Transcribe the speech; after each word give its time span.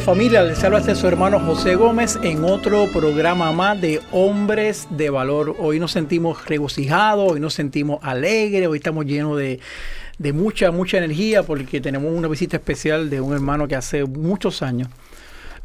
Familia, 0.00 0.42
les 0.42 0.64
habla 0.64 0.78
este 0.78 0.94
su 0.94 1.06
hermano 1.06 1.38
José 1.40 1.74
Gómez 1.74 2.18
en 2.22 2.42
otro 2.42 2.86
programa 2.90 3.52
más 3.52 3.78
de 3.80 4.00
Hombres 4.12 4.88
de 4.90 5.10
Valor. 5.10 5.54
Hoy 5.58 5.78
nos 5.78 5.92
sentimos 5.92 6.46
regocijados, 6.46 7.32
hoy 7.32 7.40
nos 7.40 7.52
sentimos 7.52 7.98
alegres, 8.02 8.66
hoy 8.66 8.78
estamos 8.78 9.04
llenos 9.04 9.36
de, 9.36 9.60
de 10.18 10.32
mucha, 10.32 10.70
mucha 10.70 10.96
energía 10.98 11.42
porque 11.42 11.80
tenemos 11.82 12.12
una 12.12 12.28
visita 12.28 12.56
especial 12.56 13.10
de 13.10 13.20
un 13.20 13.34
hermano 13.34 13.68
que 13.68 13.76
hace 13.76 14.04
muchos 14.04 14.62
años, 14.62 14.88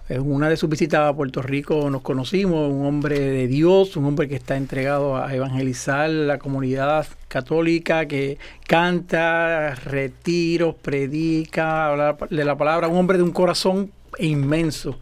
en 0.10 0.30
una 0.30 0.50
de 0.50 0.58
sus 0.58 0.70
visitas 0.70 1.00
a 1.10 1.14
Puerto 1.16 1.42
Rico 1.42 1.90
nos 1.90 2.02
conocimos, 2.02 2.72
un 2.72 2.86
hombre 2.86 3.20
de 3.20 3.48
Dios, 3.48 3.96
un 3.96 4.06
hombre 4.06 4.28
que 4.28 4.36
está 4.36 4.58
entregado 4.58 5.18
a 5.18 5.34
evangelizar 5.34 6.10
la 6.10 6.38
comunidad 6.40 7.08
católica, 7.28 8.06
que 8.06 8.38
canta, 8.68 9.74
retiros, 9.76 10.76
predica, 10.76 11.88
habla 11.88 12.18
de 12.30 12.46
la 12.46 12.56
palabra, 12.56 12.88
un 12.88 12.98
hombre 12.98 13.18
de 13.18 13.24
un 13.24 13.32
corazón 13.32 13.92
inmenso. 14.20 15.00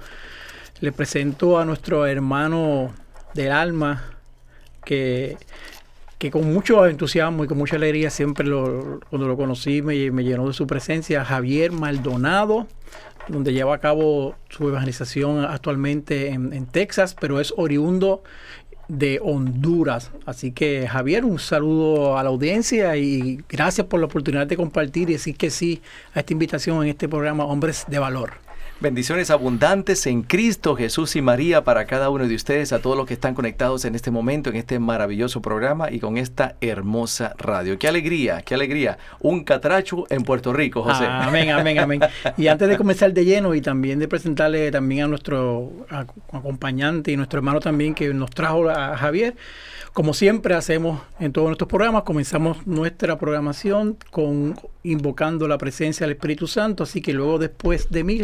Le 0.79 0.91
presento 0.91 1.57
a 1.57 1.65
nuestro 1.65 2.05
hermano 2.05 2.93
del 3.33 3.51
alma, 3.51 4.03
que, 4.83 5.37
que 6.17 6.29
con 6.29 6.53
mucho 6.53 6.85
entusiasmo 6.85 7.43
y 7.43 7.47
con 7.47 7.57
mucha 7.57 7.77
alegría 7.77 8.09
siempre 8.09 8.45
lo- 8.45 8.99
cuando 9.09 9.27
lo 9.27 9.37
conocí 9.37 9.81
me, 9.81 9.95
llenó 10.23 10.47
de 10.47 10.53
su 10.53 10.67
presencia, 10.67 11.23
Javier 11.23 11.71
Maldonado, 11.71 12.67
donde 13.29 13.53
lleva 13.53 13.75
a 13.75 13.77
cabo 13.79 14.35
su 14.49 14.67
evangelización 14.67 15.45
actualmente 15.45 16.29
en, 16.29 16.51
en 16.51 16.65
Texas, 16.65 17.15
pero 17.17 17.39
es 17.39 17.53
oriundo 17.55 18.21
de 18.89 19.21
Honduras. 19.23 20.11
Así 20.25 20.51
que 20.51 20.87
Javier, 20.89 21.23
un 21.23 21.39
saludo 21.39 22.17
a 22.17 22.23
la 22.23 22.29
audiencia 22.29 22.97
y 22.97 23.39
gracias 23.47 23.87
por 23.87 24.01
la 24.01 24.07
oportunidad 24.07 24.45
de 24.45 24.57
compartir 24.57 25.09
y 25.09 25.13
decir 25.13 25.37
que 25.37 25.49
sí 25.49 25.81
a 26.13 26.19
esta 26.19 26.33
invitación 26.33 26.83
en 26.83 26.89
este 26.89 27.07
programa 27.07 27.45
Hombres 27.45 27.85
de 27.87 27.99
Valor. 27.99 28.33
Bendiciones 28.83 29.29
abundantes 29.29 30.05
en 30.07 30.23
Cristo, 30.23 30.75
Jesús 30.75 31.15
y 31.15 31.21
María 31.21 31.63
para 31.63 31.85
cada 31.85 32.09
uno 32.09 32.27
de 32.27 32.35
ustedes, 32.35 32.73
a 32.73 32.79
todos 32.79 32.97
los 32.97 33.05
que 33.05 33.13
están 33.13 33.33
conectados 33.33 33.85
en 33.85 33.95
este 33.95 34.11
momento, 34.11 34.49
en 34.49 34.57
este 34.57 34.77
maravilloso 34.77 35.41
programa 35.41 35.89
y 35.89 36.01
con 36.01 36.17
esta 36.17 36.57
hermosa 36.59 37.33
radio. 37.37 37.79
Qué 37.79 37.87
alegría, 37.87 38.41
qué 38.41 38.55
alegría. 38.55 38.97
Un 39.21 39.45
catracho 39.45 40.03
en 40.09 40.23
Puerto 40.23 40.51
Rico, 40.51 40.83
José. 40.83 41.05
Amén, 41.05 41.49
amén, 41.51 41.79
amén. 41.79 42.01
Y 42.37 42.47
antes 42.47 42.67
de 42.67 42.75
comenzar 42.75 43.13
de 43.13 43.23
lleno 43.23 43.55
y 43.55 43.61
también 43.61 43.99
de 43.99 44.09
presentarle 44.09 44.69
también 44.69 45.05
a 45.05 45.07
nuestro 45.07 45.71
ac- 45.89 46.11
acompañante 46.33 47.13
y 47.13 47.15
nuestro 47.15 47.37
hermano 47.37 47.61
también 47.61 47.95
que 47.95 48.13
nos 48.13 48.31
trajo 48.31 48.69
a 48.69 48.97
Javier, 48.97 49.37
como 49.93 50.13
siempre 50.13 50.55
hacemos 50.55 51.01
en 51.21 51.31
todos 51.31 51.47
nuestros 51.47 51.69
programas, 51.69 52.03
comenzamos 52.03 52.67
nuestra 52.67 53.17
programación 53.17 53.95
con 54.11 54.59
invocando 54.85 55.47
la 55.47 55.57
presencia 55.57 56.05
del 56.05 56.15
Espíritu 56.15 56.47
Santo, 56.47 56.83
así 56.83 56.99
que 56.99 57.13
luego 57.13 57.37
después 57.37 57.89
de 57.89 58.03
mí 58.03 58.21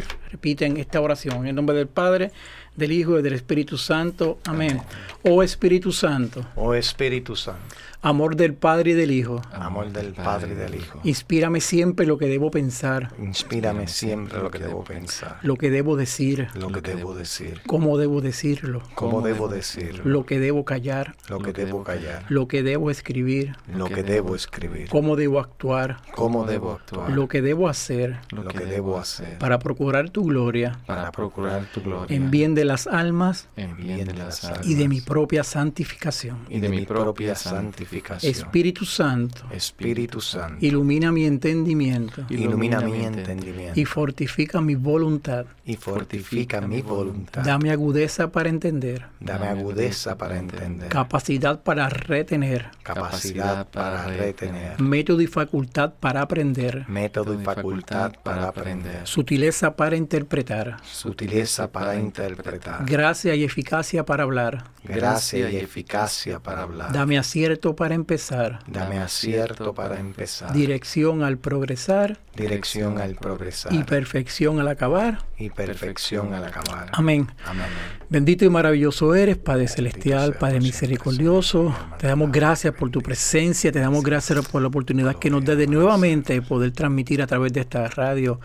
repiten 0.50 0.78
esta 0.78 1.02
oración. 1.02 1.48
En 1.48 1.56
nombre 1.56 1.76
del 1.76 1.88
Padre, 1.88 2.32
del 2.76 2.92
Hijo 2.92 3.20
y 3.20 3.22
del 3.22 3.34
Espíritu 3.34 3.78
Santo. 3.78 4.40
Amén. 4.46 4.82
Oh 5.24 5.44
Espíritu 5.44 5.92
Santo, 5.92 6.46
Oh 6.56 6.74
Espíritu 6.74 7.36
Santo, 7.36 7.76
amor 8.02 8.38
del 8.38 8.54
Padre 8.54 8.92
y 8.92 8.94
del 8.94 9.12
Hijo, 9.12 9.42
amor 9.52 9.92
del 9.92 10.14
Padre 10.14 10.54
y 10.54 10.56
del 10.56 10.76
Hijo, 10.76 11.02
inspírame 11.04 11.60
siempre 11.60 12.06
lo 12.06 12.18
que 12.18 12.28
debo 12.28 12.50
pensar, 12.50 13.12
inspírame 13.20 13.90
siempre 13.90 14.40
lo 14.40 14.50
que 14.50 14.60
debo 14.60 14.86
pensar, 14.86 15.38
lo 15.42 15.58
que 15.58 15.70
debo 15.70 15.98
decir, 15.98 16.48
lo 16.56 16.70
que 16.70 16.80
debo 16.80 17.14
decir, 17.14 17.60
cómo 17.68 17.98
debo 17.98 18.22
decirlo, 18.22 18.82
cómo 18.96 19.22
debo 19.22 19.50
decirlo, 19.50 20.04
lo 20.06 20.26
que 20.26 20.40
debo 20.40 20.64
callar, 20.64 21.16
lo 21.28 21.40
que 21.40 21.52
debo 21.52 21.84
callar, 21.84 22.24
lo 22.30 22.48
que 22.48 22.64
debo 22.64 22.90
escribir, 22.90 23.58
lo 23.68 23.88
que 23.90 24.04
debo 24.04 24.36
escribir, 24.36 24.88
cómo 24.88 25.18
debo 25.18 25.42
actuar, 25.42 25.98
cómo 26.16 26.46
debo 26.46 26.72
actuar, 26.72 27.12
lo 27.12 27.28
que 27.28 27.42
debo 27.42 27.68
hacer 27.68 28.20
lo 28.32 28.46
que 28.46 28.66
debo 28.66 28.98
hacer, 28.98 29.38
para 29.38 29.60
procurar 29.60 30.10
tu 30.10 30.24
gloria 30.24 30.80
para 30.86 31.12
procurar 31.12 31.66
tu 31.74 31.82
gloria 31.82 32.16
en 32.16 32.32
bien 32.32 32.56
de 32.60 32.66
las 32.66 32.88
almas 32.88 33.48
en 33.56 33.76
bien 33.78 34.06
de 34.08 34.14
las 34.14 34.44
almas. 34.44 34.68
y 34.68 34.76
de 34.76 34.88
mi 34.88 35.02
propia 35.02 35.44
santificación. 35.44 36.38
y 36.50 36.60
de 36.60 36.70
mi 36.70 36.86
propia 36.86 37.36
santificación. 37.36 38.32
Espíritu 38.32 38.86
Santo, 38.86 39.44
Espíritu 39.52 40.20
Santo, 40.22 40.58
ilumina 40.66 41.12
mi 41.12 41.26
entendimiento 41.26 42.26
ilumina 42.30 42.82
mi 42.82 43.04
entendimiento. 43.04 43.80
y 43.80 43.86
fortifica 43.86 44.62
mi 44.62 44.76
voluntad. 44.76 45.46
y 45.66 45.76
fortifica 45.76 46.62
mi 46.62 46.82
voluntad. 46.82 47.44
Dame 47.44 47.72
agudeza 47.72 48.32
para 48.32 48.50
entender, 48.50 49.06
Dame 49.20 49.48
agudeza 49.48 50.18
para 50.18 50.38
entender, 50.38 50.90
capacidad 50.90 51.62
para 51.62 51.88
retener, 51.90 52.70
capacidad 52.84 53.68
para 53.70 54.08
retener, 54.08 54.80
método 54.82 55.22
y 55.22 55.28
facultad 55.28 55.94
para 56.00 56.22
aprender, 56.22 56.86
método 56.88 57.34
y 57.40 57.44
facultad 57.44 58.14
para 58.24 58.48
aprender, 58.48 59.02
sutileza 59.06 59.76
para 59.76 59.96
interpretar, 59.96 60.78
sutileza 60.84 61.72
para 61.72 61.96
interpretar, 61.96 62.49
gracia 62.86 63.36
y 63.36 63.44
eficacia 63.44 64.06
para 64.06 64.24
hablar. 64.24 64.64
gracia 64.84 65.50
y 65.50 65.58
eficacia 65.58 66.40
para 66.40 66.64
hablar. 66.64 66.92
Dame 66.92 67.18
acierto 67.18 67.76
para 67.76 67.96
empezar, 67.96 68.60
Dame 68.68 69.00
acierto 69.00 69.74
para 69.74 70.00
empezar, 70.00 70.52
dirección 70.54 71.24
al 71.24 71.38
progresar 71.38 72.20
dirección 72.36 73.00
al 73.00 73.16
progresar 73.16 73.74
y 73.74 73.84
perfección 73.84 74.60
al 74.60 74.68
acabar. 74.70 75.26
y 75.38 75.50
perfección 75.50 76.34
al 76.34 76.46
acabar. 76.46 76.90
Amén. 76.94 77.28
Amén. 77.46 77.68
Bendito 78.10 78.46
y 78.46 78.50
maravilloso 78.50 79.14
eres, 79.14 79.38
Padre 79.38 79.68
Celestial, 79.68 80.34
Padre 80.34 80.60
misericordioso. 80.60 81.76
Te 81.98 82.08
damos 82.08 82.32
gracias 82.32 82.74
por 82.74 82.90
tu 82.90 83.02
presencia, 83.02 83.72
te 83.72 83.80
damos 83.80 84.04
gracias 84.04 84.48
por 84.48 84.62
la 84.62 84.70
oportunidad 84.70 85.16
que 85.18 85.30
nos 85.30 85.44
da 85.44 85.56
de 85.56 85.68
nuevamente 85.68 86.42
poder 86.42 86.72
transmitir 86.72 87.22
a 87.22 87.28
través 87.28 87.54
de 87.54 87.62
esta 87.62 87.88
radio 87.90 88.40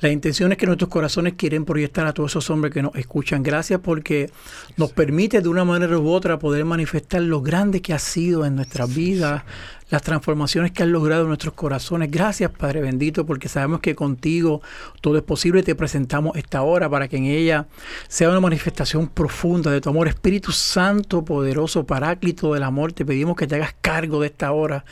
las 0.00 0.12
intenciones 0.12 0.58
que 0.58 0.66
nuestros 0.66 0.88
corazones 0.88 1.34
quieren 1.34 1.64
proyectar 1.64 2.06
a 2.06 2.12
todos 2.12 2.32
esos 2.32 2.50
hombres 2.50 2.72
que 2.72 2.82
nos 2.82 2.94
escuchan. 2.94 3.42
Gracias 3.42 3.80
porque 3.80 4.30
nos 4.76 4.92
permite 4.92 5.40
de 5.40 5.48
una 5.48 5.64
manera 5.64 5.98
u 5.98 6.08
otra 6.08 6.38
poder 6.38 6.64
manifestar 6.64 7.22
lo 7.22 7.42
grande 7.42 7.82
que 7.82 7.92
ha 7.94 7.98
sido 7.98 8.46
en 8.46 8.54
nuestras 8.54 8.94
vidas, 8.94 9.42
las 9.90 10.02
transformaciones 10.02 10.70
que 10.72 10.82
han 10.82 10.92
logrado 10.92 11.22
en 11.22 11.28
nuestros 11.28 11.54
corazones. 11.54 12.10
Gracias, 12.10 12.50
Padre 12.50 12.80
bendito, 12.80 13.26
porque 13.26 13.48
sabemos 13.48 13.80
que 13.80 13.94
contigo 13.94 14.62
todo 15.00 15.16
es 15.16 15.24
posible. 15.24 15.62
Te 15.62 15.74
presentamos 15.74 16.36
esta 16.36 16.62
hora 16.62 16.88
para 16.88 17.08
que 17.08 17.16
en 17.16 17.24
ella 17.24 17.66
sea 18.06 18.30
una 18.30 18.40
manifestación 18.40 19.08
profunda 19.08 19.70
de 19.70 19.80
tu 19.80 19.90
amor. 19.90 20.08
Espíritu 20.08 20.52
Santo, 20.52 21.24
poderoso, 21.24 21.86
paráclito 21.86 22.54
del 22.54 22.62
amor, 22.62 22.92
te 22.92 23.04
pedimos 23.04 23.36
que 23.36 23.46
te 23.46 23.56
hagas 23.56 23.74
cargo 23.80 24.20
de 24.20 24.28
esta 24.28 24.52
hora. 24.52 24.84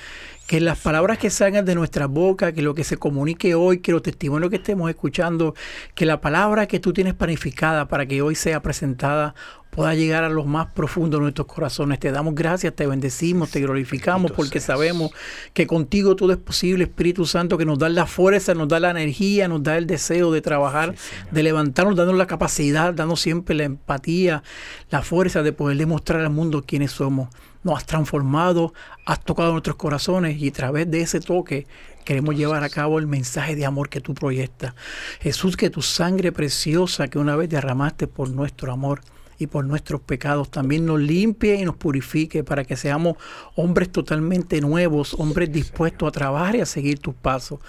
Que 0.46 0.60
las 0.60 0.78
palabras 0.78 1.18
que 1.18 1.30
salgan 1.30 1.64
de 1.64 1.74
nuestra 1.74 2.06
boca, 2.06 2.52
que 2.52 2.62
lo 2.62 2.74
que 2.74 2.84
se 2.84 2.96
comunique 2.96 3.54
hoy, 3.54 3.78
que 3.78 3.92
los 3.92 4.02
testimonios 4.02 4.50
que 4.50 4.56
estemos 4.56 4.88
escuchando, 4.88 5.54
que 5.94 6.06
la 6.06 6.20
palabra 6.20 6.66
que 6.66 6.78
tú 6.78 6.92
tienes 6.92 7.14
planificada 7.14 7.88
para 7.88 8.06
que 8.06 8.22
hoy 8.22 8.34
sea 8.34 8.62
presentada 8.62 9.34
pueda 9.76 9.94
llegar 9.94 10.24
a 10.24 10.30
los 10.30 10.46
más 10.46 10.68
profundos 10.68 11.20
de 11.20 11.22
nuestros 11.22 11.46
corazones. 11.46 12.00
Te 12.00 12.10
damos 12.10 12.34
gracias, 12.34 12.74
te 12.74 12.86
bendecimos, 12.86 13.50
te 13.50 13.60
glorificamos 13.60 14.32
porque 14.32 14.58
seas. 14.58 14.78
sabemos 14.78 15.10
que 15.52 15.66
contigo 15.66 16.16
todo 16.16 16.32
es 16.32 16.38
posible, 16.38 16.84
Espíritu 16.84 17.26
Santo, 17.26 17.58
que 17.58 17.66
nos 17.66 17.78
da 17.78 17.90
la 17.90 18.06
fuerza, 18.06 18.54
nos 18.54 18.68
da 18.68 18.80
la 18.80 18.90
energía, 18.90 19.48
nos 19.48 19.62
da 19.62 19.76
el 19.76 19.86
deseo 19.86 20.32
de 20.32 20.40
trabajar, 20.40 20.94
de 21.30 21.42
levantarnos, 21.42 21.94
dándonos 21.94 22.18
la 22.18 22.26
capacidad, 22.26 22.94
dando 22.94 23.16
siempre 23.16 23.54
la 23.54 23.64
empatía, 23.64 24.42
la 24.90 25.02
fuerza 25.02 25.42
de 25.42 25.52
poder 25.52 25.76
demostrar 25.76 26.22
al 26.22 26.30
mundo 26.30 26.64
quiénes 26.66 26.92
somos. 26.92 27.28
Nos 27.66 27.78
has 27.78 27.84
transformado, 27.84 28.72
has 29.06 29.24
tocado 29.24 29.50
nuestros 29.50 29.74
corazones 29.74 30.40
y 30.40 30.50
a 30.50 30.52
través 30.52 30.88
de 30.88 31.00
ese 31.00 31.18
toque 31.18 31.66
queremos 32.04 32.36
llevar 32.36 32.62
a 32.62 32.68
cabo 32.68 33.00
el 33.00 33.08
mensaje 33.08 33.56
de 33.56 33.66
amor 33.66 33.88
que 33.88 34.00
tú 34.00 34.14
proyectas. 34.14 34.72
Jesús, 35.20 35.56
que 35.56 35.68
tu 35.68 35.82
sangre 35.82 36.30
preciosa 36.30 37.08
que 37.08 37.18
una 37.18 37.34
vez 37.34 37.48
derramaste 37.48 38.06
por 38.06 38.30
nuestro 38.30 38.72
amor 38.72 39.00
y 39.38 39.46
por 39.46 39.64
nuestros 39.64 40.00
pecados 40.00 40.50
también 40.50 40.86
nos 40.86 41.00
limpie 41.00 41.56
y 41.56 41.64
nos 41.64 41.76
purifique 41.76 42.44
para 42.44 42.64
que 42.64 42.76
seamos 42.76 43.16
hombres 43.54 43.90
totalmente 43.90 44.60
nuevos, 44.60 45.14
hombres 45.14 45.50
dispuestos 45.50 46.08
a 46.08 46.12
trabajar 46.12 46.56
y 46.56 46.60
a 46.60 46.66
seguir 46.66 46.98
tus 46.98 47.14
pasos. 47.14 47.60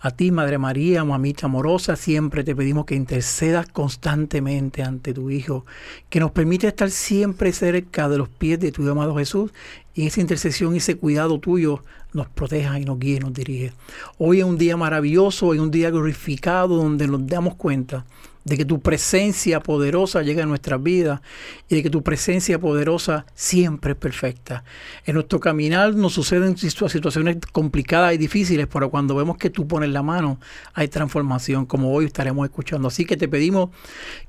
A 0.00 0.10
ti, 0.10 0.30
Madre 0.30 0.58
María, 0.58 1.04
mamita 1.04 1.46
amorosa, 1.46 1.96
siempre 1.96 2.44
te 2.44 2.56
pedimos 2.56 2.84
que 2.84 2.94
intercedas 2.94 3.66
constantemente 3.68 4.82
ante 4.82 5.14
tu 5.14 5.30
Hijo, 5.30 5.64
que 6.08 6.20
nos 6.20 6.32
permite 6.32 6.66
estar 6.68 6.90
siempre 6.90 7.52
cerca 7.52 8.08
de 8.08 8.18
los 8.18 8.28
pies 8.28 8.58
de 8.58 8.72
tu 8.72 8.88
amado 8.90 9.16
Jesús 9.16 9.52
y 9.94 10.00
y 10.00 10.06
esa 10.06 10.20
intercesión 10.20 10.74
y 10.74 10.78
ese 10.78 10.96
cuidado 10.96 11.38
tuyo 11.38 11.82
nos 12.12 12.28
proteja 12.28 12.80
y 12.80 12.84
nos 12.84 12.98
guíe 12.98 13.16
y 13.16 13.20
nos 13.20 13.34
dirige. 13.34 13.72
Hoy 14.18 14.38
es 14.38 14.44
un 14.44 14.56
día 14.56 14.76
maravilloso, 14.76 15.48
hoy 15.48 15.58
es 15.58 15.62
un 15.62 15.70
día 15.70 15.90
glorificado 15.90 16.76
donde 16.76 17.06
nos 17.06 17.26
damos 17.26 17.54
cuenta 17.56 18.06
de 18.44 18.56
que 18.56 18.64
tu 18.64 18.80
presencia 18.80 19.60
poderosa 19.60 20.22
llega 20.22 20.42
a 20.42 20.46
nuestras 20.46 20.82
vidas 20.82 21.20
y 21.68 21.76
de 21.76 21.82
que 21.82 21.90
tu 21.90 22.02
presencia 22.02 22.58
poderosa 22.58 23.26
siempre 23.34 23.92
es 23.92 23.98
perfecta. 23.98 24.64
En 25.04 25.14
nuestro 25.14 25.40
caminar 25.40 25.94
nos 25.94 26.14
suceden 26.14 26.56
situaciones 26.56 27.36
complicadas 27.52 28.14
y 28.14 28.18
difíciles, 28.18 28.66
pero 28.66 28.90
cuando 28.90 29.14
vemos 29.14 29.36
que 29.36 29.50
tú 29.50 29.68
pones 29.68 29.90
la 29.90 30.02
mano, 30.02 30.40
hay 30.72 30.88
transformación, 30.88 31.66
como 31.66 31.92
hoy 31.92 32.06
estaremos 32.06 32.44
escuchando. 32.46 32.88
Así 32.88 33.04
que 33.04 33.16
te 33.16 33.28
pedimos 33.28 33.70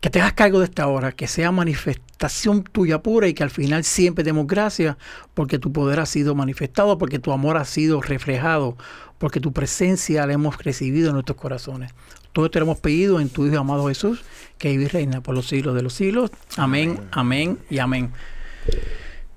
que 0.01 0.09
te 0.09 0.19
hagas 0.19 0.33
cargo 0.33 0.59
de 0.59 0.65
esta 0.65 0.87
hora, 0.87 1.13
que 1.13 1.27
sea 1.27 1.51
manifestación 1.51 2.63
tuya 2.63 3.01
pura 3.01 3.27
y 3.27 3.33
que 3.33 3.43
al 3.43 3.49
final 3.49 3.83
siempre 3.83 4.23
demos 4.23 4.45
gracias 4.45 4.97
porque 5.33 5.57
tu 5.57 5.71
poder 5.71 5.99
ha 5.99 6.05
sido 6.05 6.35
manifestado, 6.35 6.97
porque 6.97 7.19
tu 7.19 7.31
amor 7.31 7.57
ha 7.57 7.65
sido 7.65 8.01
reflejado, 8.01 8.77
porque 9.17 9.39
tu 9.39 9.53
presencia 9.53 10.25
la 10.25 10.33
hemos 10.33 10.57
recibido 10.63 11.09
en 11.09 11.13
nuestros 11.13 11.37
corazones. 11.37 11.93
Todo 12.33 12.45
esto 12.45 12.59
lo 12.59 12.65
hemos 12.65 12.79
pedido 12.79 13.19
en 13.19 13.29
tu 13.29 13.45
Hijo 13.45 13.59
amado 13.59 13.87
Jesús, 13.87 14.23
que 14.57 14.69
vive 14.69 14.85
y 14.85 14.87
reina 14.87 15.21
por 15.21 15.35
los 15.35 15.47
siglos 15.47 15.75
de 15.75 15.81
los 15.81 15.93
siglos. 15.93 16.31
Amén, 16.55 16.99
amén, 17.11 17.57
y 17.69 17.79
amén. 17.79 18.11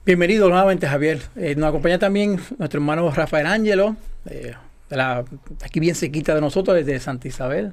Bienvenido 0.06 0.48
nuevamente, 0.48 0.86
Javier. 0.86 1.20
Eh, 1.34 1.54
nos 1.56 1.70
acompaña 1.70 1.98
también 1.98 2.38
nuestro 2.58 2.78
hermano 2.78 3.10
Rafael 3.10 3.46
Ángelo, 3.46 3.96
eh, 4.26 4.54
de 4.88 4.96
la, 4.96 5.24
aquí 5.64 5.80
bien 5.80 5.94
cerquita 5.94 6.34
de 6.34 6.40
nosotros, 6.40 6.76
desde 6.76 7.00
Santa 7.00 7.26
Isabel. 7.26 7.72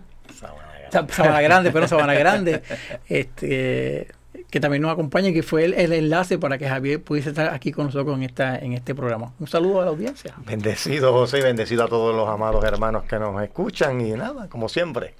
Sabana 0.89 1.41
Grande, 1.41 1.71
pero 1.71 1.87
Sabana 1.87 2.13
Grande. 2.13 2.61
Este, 3.07 4.07
que 4.51 4.59
también 4.59 4.81
nos 4.81 4.91
acompaña 4.91 5.29
y 5.29 5.33
que 5.33 5.43
fue 5.43 5.63
el, 5.63 5.73
el, 5.73 5.93
enlace 5.93 6.37
para 6.37 6.57
que 6.57 6.67
Javier 6.67 7.01
pudiese 7.01 7.29
estar 7.29 7.53
aquí 7.53 7.71
con 7.71 7.85
nosotros 7.85 8.15
en, 8.17 8.23
esta, 8.23 8.59
en 8.59 8.73
este 8.73 8.93
programa. 8.93 9.31
Un 9.39 9.47
saludo 9.47 9.81
a 9.81 9.85
la 9.85 9.91
audiencia. 9.91 10.35
Bendecido 10.45 11.13
José 11.13 11.39
y 11.39 11.41
bendecido 11.41 11.85
a 11.85 11.87
todos 11.87 12.13
los 12.13 12.27
amados 12.27 12.61
hermanos 12.65 13.05
que 13.05 13.17
nos 13.17 13.41
escuchan 13.41 14.01
y 14.01 14.11
nada, 14.11 14.49
como 14.49 14.67
siempre. 14.67 15.15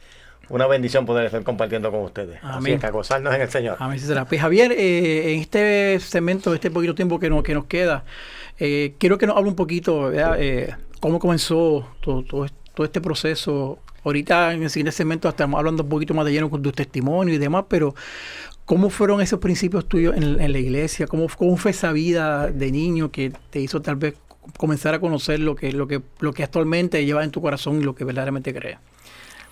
Una 0.50 0.68
bendición 0.68 1.06
poder 1.06 1.28
estar 1.28 1.42
compartiendo 1.44 1.90
con 1.92 2.02
ustedes. 2.02 2.40
Amén. 2.44 2.74
Así 2.74 2.82
que 2.82 2.88
a 2.88 2.92
gozarnos 2.92 3.34
en 3.34 3.42
el 3.42 3.50
Señor. 3.50 3.78
Amén. 3.80 3.98
Será. 4.00 4.26
Pues 4.26 4.42
Javier, 4.42 4.74
eh, 4.74 5.34
en 5.34 5.40
este 5.40 5.98
segmento, 6.02 6.54
este 6.54 6.70
poquito 6.70 6.94
tiempo 6.94 7.18
que 7.18 7.30
nos, 7.30 7.42
que 7.42 7.54
nos 7.54 7.66
queda, 7.66 8.04
eh, 8.60 8.96
quiero 8.98 9.18
que 9.18 9.28
nos 9.28 9.38
hable 9.38 9.50
un 9.50 9.56
poquito, 9.56 10.12
eh, 10.12 10.76
cómo 11.00 11.20
comenzó 11.20 11.88
todo, 12.02 12.26
todo, 12.26 12.48
todo 12.76 12.86
este 12.86 13.00
proceso 13.00 13.80
Ahorita 14.04 14.54
en 14.54 14.64
el 14.64 14.70
siguiente 14.70 14.92
segmento 14.92 15.30
estamos 15.30 15.60
hablando 15.60 15.84
un 15.84 15.90
poquito 15.90 16.14
más 16.14 16.26
de 16.26 16.32
lleno 16.32 16.50
con 16.50 16.62
tu 16.64 16.72
testimonio 16.72 17.36
y 17.36 17.38
demás, 17.38 17.66
pero 17.68 17.94
¿cómo 18.72 18.90
fueron 18.90 19.20
esos 19.20 19.40
principios 19.40 19.86
tuyos 19.86 20.16
en, 20.16 20.38
la 20.50 20.58
iglesia? 20.58 21.06
¿Cómo, 21.06 21.28
¿Cómo, 21.38 21.58
fue 21.58 21.72
esa 21.72 21.92
vida 21.92 22.48
de 22.48 22.72
niño 22.72 23.12
que 23.12 23.34
te 23.50 23.60
hizo 23.60 23.82
tal 23.82 23.98
vez 23.98 24.16
comenzar 24.56 24.94
a 24.94 25.02
conocer 25.02 25.42
lo 25.42 25.58
que, 25.58 25.74
lo 25.74 25.88
que, 25.90 26.44
actualmente 26.44 27.04
llevas 27.04 27.26
en 27.26 27.32
tu 27.32 27.42
corazón 27.42 27.82
y 27.82 27.84
lo 27.84 27.96
que 27.96 28.06
verdaderamente 28.06 28.54
crees? 28.54 28.78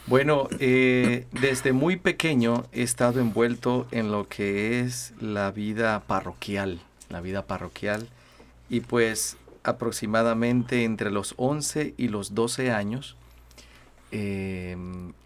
Bueno, 0.08 0.48
eh, 0.62 1.26
desde 1.34 1.74
muy 1.74 1.98
pequeño 1.98 2.64
he 2.72 2.82
estado 2.82 3.20
envuelto 3.20 3.88
en 3.92 4.10
lo 4.10 4.26
que 4.30 4.80
es 4.80 5.12
la 5.20 5.52
vida 5.52 6.00
parroquial, 6.08 6.80
la 7.10 7.20
vida 7.20 7.46
parroquial, 7.46 8.08
y 8.70 8.80
pues 8.80 9.36
aproximadamente 9.64 10.86
entre 10.86 11.12
los 11.12 11.34
11 11.36 11.94
y 11.98 12.08
los 12.08 12.36
12 12.36 12.72
años 12.72 13.18
eh, 14.12 14.76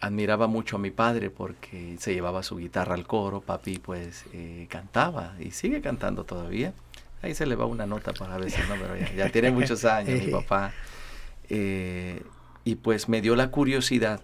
admiraba 0.00 0.46
mucho 0.46 0.76
a 0.76 0.78
mi 0.78 0.90
padre 0.90 1.30
porque 1.30 1.96
se 1.98 2.12
llevaba 2.12 2.42
su 2.42 2.56
guitarra 2.56 2.94
al 2.94 3.06
coro, 3.06 3.40
papi 3.40 3.78
pues 3.78 4.24
eh, 4.32 4.66
cantaba 4.68 5.34
y 5.40 5.52
sigue 5.52 5.80
cantando 5.80 6.24
todavía. 6.24 6.74
Ahí 7.22 7.34
se 7.34 7.46
le 7.46 7.56
va 7.56 7.64
una 7.64 7.86
nota 7.86 8.12
para 8.12 8.36
veces, 8.36 8.68
¿no? 8.68 8.74
Pero 8.74 8.96
ya, 9.16 9.30
tiene 9.30 9.50
muchos 9.52 9.84
años 9.86 10.22
mi 10.22 10.30
papá. 10.30 10.72
Eh, 11.48 12.22
y 12.64 12.74
pues 12.76 13.08
me 13.08 13.22
dio 13.22 13.36
la 13.36 13.50
curiosidad 13.50 14.20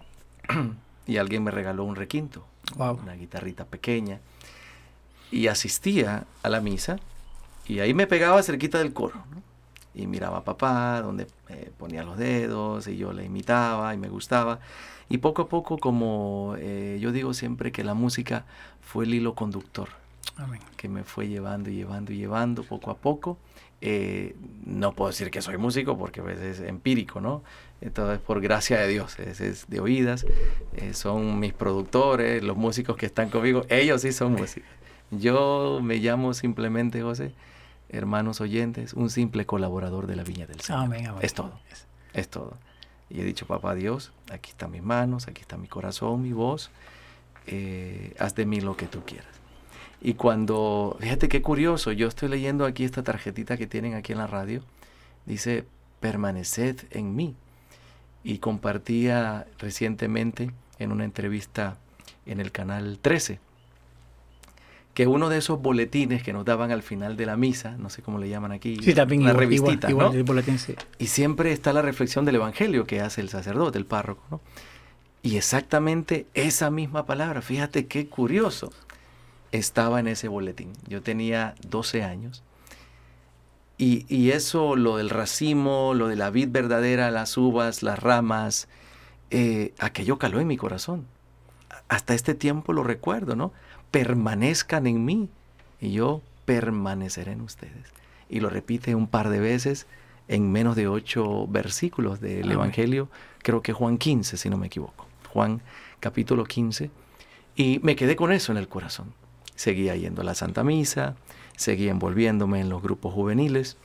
y 1.07 1.17
alguien 1.17 1.43
me 1.43 1.51
regaló 1.51 1.83
un 1.83 1.95
requinto, 1.95 2.45
una 2.77 3.13
guitarrita 3.13 3.65
pequeña. 3.65 4.19
Y 5.31 5.47
asistía 5.47 6.25
a 6.43 6.49
la 6.49 6.59
misa 6.59 6.99
y 7.65 7.79
ahí 7.79 7.93
me 7.93 8.05
pegaba 8.05 8.43
cerquita 8.43 8.77
del 8.79 8.93
coro, 8.93 9.23
¿no? 9.33 9.50
Y 9.93 10.07
miraba 10.07 10.37
a 10.37 10.43
papá, 10.43 11.01
donde 11.01 11.27
eh, 11.49 11.71
ponía 11.77 12.03
los 12.03 12.17
dedos 12.17 12.87
y 12.87 12.97
yo 12.97 13.13
le 13.13 13.25
imitaba 13.25 13.93
y 13.93 13.97
me 13.97 14.09
gustaba. 14.09 14.59
Y 15.09 15.17
poco 15.17 15.43
a 15.43 15.49
poco, 15.49 15.77
como 15.77 16.55
eh, 16.57 16.97
yo 17.01 17.11
digo 17.11 17.33
siempre 17.33 17.71
que 17.71 17.83
la 17.83 17.93
música 17.93 18.45
fue 18.79 19.05
el 19.05 19.13
hilo 19.13 19.35
conductor, 19.35 19.89
que 20.77 20.87
me 20.87 21.03
fue 21.03 21.27
llevando 21.27 21.69
y 21.69 21.75
llevando 21.75 22.13
y 22.13 22.17
llevando 22.17 22.63
poco 22.63 22.91
a 22.91 22.97
poco. 22.97 23.37
Eh, 23.83 24.35
no 24.63 24.93
puedo 24.93 25.09
decir 25.09 25.31
que 25.31 25.41
soy 25.41 25.57
músico 25.57 25.97
porque 25.97 26.21
pues, 26.21 26.39
es 26.39 26.59
empírico, 26.59 27.19
¿no? 27.19 27.43
Entonces, 27.81 28.19
por 28.19 28.39
gracia 28.39 28.79
de 28.79 28.87
Dios, 28.87 29.19
es, 29.19 29.41
es 29.41 29.67
de 29.67 29.79
oídas, 29.79 30.25
son 30.93 31.39
mis 31.39 31.51
productores, 31.51 32.43
los 32.43 32.55
músicos 32.55 32.95
que 32.95 33.07
están 33.07 33.29
conmigo, 33.29 33.65
ellos 33.69 34.03
sí 34.03 34.11
son 34.11 34.33
músicos. 34.33 34.69
Yo 35.09 35.79
me 35.81 35.97
llamo 35.97 36.35
simplemente 36.35 37.01
José 37.01 37.33
hermanos 37.91 38.41
oyentes, 38.41 38.93
un 38.93 39.09
simple 39.09 39.45
colaborador 39.45 40.07
de 40.07 40.15
la 40.15 40.23
Viña 40.23 40.47
del 40.47 40.61
Señor. 40.61 40.95
Es 41.21 41.33
todo, 41.33 41.59
es, 42.13 42.29
todo. 42.29 42.57
Y 43.09 43.21
he 43.21 43.23
dicho, 43.23 43.45
papá 43.45 43.75
Dios, 43.75 44.13
aquí 44.31 44.51
están 44.51 44.71
mis 44.71 44.81
manos, 44.81 45.27
aquí 45.27 45.41
está 45.41 45.57
mi 45.57 45.67
corazón, 45.67 46.21
mi 46.21 46.31
voz, 46.31 46.71
eh, 47.47 48.15
haz 48.17 48.35
de 48.35 48.45
mí 48.45 48.61
lo 48.61 48.77
que 48.77 48.87
tú 48.87 49.03
quieras. 49.05 49.27
Y 50.01 50.15
cuando, 50.15 50.97
fíjate 50.99 51.27
qué 51.29 51.41
curioso, 51.41 51.91
yo 51.91 52.07
estoy 52.07 52.29
leyendo 52.29 52.65
aquí 52.65 52.85
esta 52.85 53.03
tarjetita 53.03 53.57
que 53.57 53.67
tienen 53.67 53.93
aquí 53.93 54.13
en 54.13 54.17
la 54.17 54.27
radio, 54.27 54.63
dice, 55.25 55.65
permaneced 55.99 56.85
en 56.91 57.15
mí. 57.15 57.35
Y 58.23 58.37
compartía 58.37 59.47
recientemente 59.59 60.51
en 60.79 60.91
una 60.91 61.03
entrevista 61.03 61.77
en 62.25 62.39
el 62.39 62.51
canal 62.51 62.99
13 63.01 63.39
que 64.93 65.07
uno 65.07 65.29
de 65.29 65.37
esos 65.37 65.61
boletines 65.61 66.21
que 66.23 66.33
nos 66.33 66.45
daban 66.45 66.71
al 66.71 66.83
final 66.83 67.15
de 67.15 67.25
la 67.25 67.37
misa, 67.37 67.77
no 67.77 67.89
sé 67.89 68.01
cómo 68.01 68.17
le 68.17 68.29
llaman 68.29 68.51
aquí, 68.51 68.77
sí, 68.81 68.93
también 68.93 69.23
la 69.23 69.33
revistita, 69.33 69.89
¿no? 69.89 70.11
Y 70.99 71.07
siempre 71.07 71.51
está 71.51 71.71
la 71.73 71.81
reflexión 71.81 72.25
del 72.25 72.35
evangelio 72.35 72.85
que 72.85 73.01
hace 73.01 73.21
el 73.21 73.29
sacerdote, 73.29 73.77
el 73.77 73.85
párroco, 73.85 74.23
¿no? 74.29 74.41
Y 75.23 75.37
exactamente 75.37 76.25
esa 76.33 76.71
misma 76.71 77.05
palabra, 77.05 77.41
fíjate 77.41 77.85
qué 77.87 78.07
curioso, 78.07 78.71
estaba 79.51 79.99
en 79.99 80.07
ese 80.07 80.27
boletín. 80.27 80.73
Yo 80.87 81.01
tenía 81.01 81.55
12 81.67 82.03
años 82.03 82.43
y, 83.77 84.05
y 84.09 84.31
eso, 84.31 84.75
lo 84.75 84.97
del 84.97 85.09
racimo, 85.09 85.93
lo 85.93 86.07
de 86.07 86.15
la 86.15 86.29
vid 86.29 86.49
verdadera, 86.51 87.11
las 87.11 87.37
uvas, 87.37 87.81
las 87.81 87.97
ramas, 87.97 88.67
eh, 89.31 89.73
aquello 89.79 90.19
caló 90.19 90.39
en 90.39 90.47
mi 90.47 90.57
corazón. 90.57 91.07
Hasta 91.87 92.13
este 92.13 92.35
tiempo 92.35 92.73
lo 92.73 92.83
recuerdo, 92.83 93.35
¿no? 93.35 93.53
Permanezcan 93.91 94.87
en 94.87 95.05
mí 95.05 95.29
y 95.79 95.91
yo 95.91 96.21
permaneceré 96.45 97.33
en 97.33 97.41
ustedes. 97.41 97.93
Y 98.29 98.39
lo 98.39 98.49
repite 98.49 98.95
un 98.95 99.07
par 99.07 99.29
de 99.29 99.39
veces 99.39 99.87
en 100.27 100.51
menos 100.51 100.75
de 100.75 100.87
ocho 100.87 101.45
versículos 101.47 102.21
del 102.21 102.49
Evangelio, 102.49 103.09
creo 103.39 103.61
que 103.61 103.73
Juan 103.73 103.97
15, 103.97 104.37
si 104.37 104.49
no 104.49 104.57
me 104.57 104.67
equivoco. 104.67 105.05
Juan 105.29 105.61
capítulo 105.99 106.45
15. 106.45 106.89
Y 107.55 107.79
me 107.83 107.97
quedé 107.97 108.15
con 108.15 108.31
eso 108.31 108.53
en 108.53 108.57
el 108.57 108.69
corazón. 108.69 109.13
Seguía 109.55 109.95
yendo 109.95 110.21
a 110.21 110.23
la 110.23 110.33
Santa 110.33 110.63
Misa, 110.63 111.15
seguía 111.57 111.91
envolviéndome 111.91 112.61
en 112.61 112.69
los 112.69 112.81
grupos 112.81 113.13
juveniles, 113.13 113.77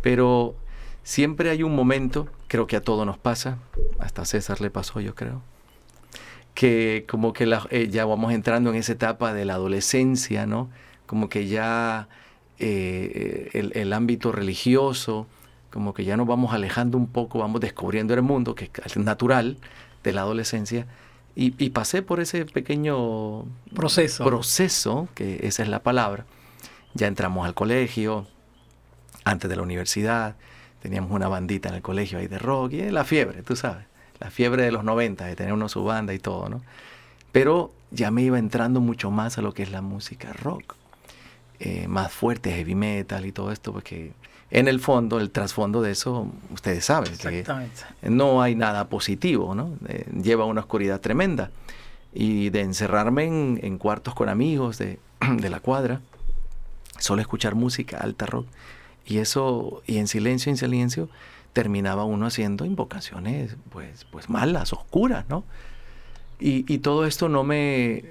pero 0.00 0.54
siempre 1.02 1.50
hay 1.50 1.62
un 1.62 1.76
momento, 1.76 2.26
creo 2.48 2.66
que 2.66 2.76
a 2.76 2.80
todos 2.80 3.04
nos 3.04 3.18
pasa, 3.18 3.58
hasta 3.98 4.22
a 4.22 4.24
César 4.24 4.60
le 4.62 4.70
pasó 4.70 4.98
yo 5.00 5.14
creo, 5.14 5.42
que 6.54 7.04
como 7.08 7.32
que 7.32 7.50
eh, 7.70 7.88
ya 7.88 8.04
vamos 8.04 8.32
entrando 8.32 8.70
en 8.70 8.76
esa 8.76 8.92
etapa 8.92 9.32
de 9.32 9.44
la 9.44 9.54
adolescencia, 9.54 10.46
¿no? 10.46 10.70
Como 11.06 11.28
que 11.28 11.46
ya 11.46 12.08
eh, 12.58 13.70
el, 13.74 13.92
ámbito 13.92 14.32
religioso, 14.32 15.26
como 15.70 15.94
que 15.94 16.04
ya 16.04 16.16
nos 16.16 16.26
vamos 16.26 16.52
alejando 16.52 16.98
un 16.98 17.06
poco, 17.06 17.38
vamos 17.38 17.60
descubriendo 17.60 18.14
el 18.14 18.22
mundo, 18.22 18.54
que 18.54 18.70
es 18.84 18.96
natural 18.96 19.58
de 20.02 20.12
la 20.12 20.22
adolescencia. 20.22 20.86
Y, 21.34 21.54
y 21.62 21.70
pasé 21.70 22.02
por 22.02 22.20
ese 22.20 22.44
pequeño 22.44 23.44
proceso. 23.74 24.24
proceso, 24.24 25.08
que 25.14 25.46
esa 25.46 25.62
es 25.62 25.68
la 25.68 25.82
palabra. 25.82 26.26
Ya 26.94 27.06
entramos 27.06 27.46
al 27.46 27.54
colegio, 27.54 28.26
antes 29.24 29.48
de 29.48 29.56
la 29.56 29.62
universidad, 29.62 30.36
teníamos 30.82 31.10
una 31.12 31.28
bandita 31.28 31.70
en 31.70 31.76
el 31.76 31.82
colegio 31.82 32.18
ahí 32.18 32.26
de 32.26 32.38
rock, 32.38 32.72
y 32.74 32.90
la 32.90 33.04
fiebre, 33.04 33.42
tú 33.42 33.56
sabes 33.56 33.91
la 34.22 34.30
fiebre 34.30 34.62
de 34.62 34.70
los 34.70 34.84
90, 34.84 35.24
de 35.26 35.34
tener 35.34 35.52
uno 35.52 35.68
su 35.68 35.82
banda 35.82 36.14
y 36.14 36.18
todo, 36.18 36.48
¿no? 36.48 36.62
Pero 37.32 37.72
ya 37.90 38.10
me 38.10 38.22
iba 38.22 38.38
entrando 38.38 38.80
mucho 38.80 39.10
más 39.10 39.36
a 39.38 39.42
lo 39.42 39.52
que 39.52 39.64
es 39.64 39.70
la 39.72 39.82
música 39.82 40.32
rock, 40.32 40.76
eh, 41.58 41.88
más 41.88 42.12
fuerte, 42.12 42.52
heavy 42.52 42.74
metal 42.74 43.26
y 43.26 43.32
todo 43.32 43.50
esto, 43.50 43.72
porque 43.72 44.12
en 44.50 44.68
el 44.68 44.78
fondo, 44.80 45.18
el 45.18 45.30
trasfondo 45.30 45.82
de 45.82 45.90
eso, 45.90 46.28
ustedes 46.52 46.84
saben, 46.84 47.16
que 47.16 47.44
no 48.02 48.42
hay 48.42 48.54
nada 48.54 48.88
positivo, 48.88 49.54
¿no? 49.54 49.76
Eh, 49.88 50.06
lleva 50.22 50.44
una 50.44 50.60
oscuridad 50.60 51.00
tremenda. 51.00 51.50
Y 52.14 52.50
de 52.50 52.60
encerrarme 52.60 53.24
en, 53.24 53.78
cuartos 53.78 54.14
con 54.14 54.28
amigos 54.28 54.76
de, 54.76 54.98
de 55.38 55.48
la 55.48 55.60
cuadra, 55.60 56.02
solo 56.98 57.22
escuchar 57.22 57.54
música, 57.54 57.96
alta 57.98 58.26
rock, 58.26 58.46
Y 59.06 59.18
eso, 59.18 59.82
y 59.86 59.96
en 59.96 60.06
silencio, 60.06 60.50
en 60.50 60.58
silencio, 60.58 61.08
terminaba 61.52 62.04
uno 62.04 62.26
haciendo 62.26 62.64
invocaciones, 62.64 63.56
pues, 63.70 64.06
pues 64.10 64.30
malas, 64.30 64.72
oscuras, 64.72 65.28
¿no? 65.28 65.44
Y, 66.38 66.64
y, 66.72 66.78
todo 66.78 67.06
esto 67.06 67.28
no 67.28 67.44
me, 67.44 68.04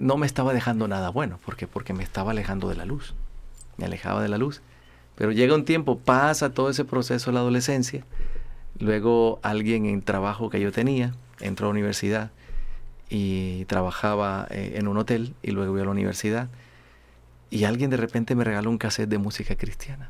no 0.00 0.16
me 0.16 0.26
estaba 0.26 0.52
dejando 0.52 0.88
nada 0.88 1.10
bueno, 1.10 1.38
porque, 1.44 1.68
porque 1.68 1.92
me 1.92 2.02
estaba 2.02 2.32
alejando 2.32 2.68
de 2.68 2.74
la 2.74 2.84
luz, 2.84 3.14
me 3.76 3.84
alejaba 3.86 4.22
de 4.22 4.28
la 4.28 4.38
luz. 4.38 4.60
Pero 5.14 5.30
llega 5.30 5.54
un 5.54 5.64
tiempo, 5.64 5.98
pasa 5.98 6.52
todo 6.52 6.70
ese 6.70 6.84
proceso 6.84 7.30
de 7.30 7.34
la 7.34 7.40
adolescencia, 7.40 8.04
luego 8.78 9.38
alguien 9.42 9.86
en 9.86 10.02
trabajo 10.02 10.50
que 10.50 10.60
yo 10.60 10.72
tenía, 10.72 11.14
entró 11.40 11.66
a 11.66 11.68
la 11.68 11.72
universidad 11.72 12.30
y 13.08 13.66
trabajaba 13.66 14.48
eh, 14.50 14.72
en 14.76 14.88
un 14.88 14.96
hotel 14.96 15.34
y 15.42 15.50
luego 15.50 15.72
voy 15.72 15.82
a 15.82 15.84
la 15.84 15.90
universidad 15.90 16.48
y 17.50 17.64
alguien 17.64 17.90
de 17.90 17.96
repente 17.96 18.34
me 18.34 18.44
regaló 18.44 18.70
un 18.70 18.78
cassette 18.78 19.10
de 19.10 19.18
música 19.18 19.56
cristiana. 19.56 20.08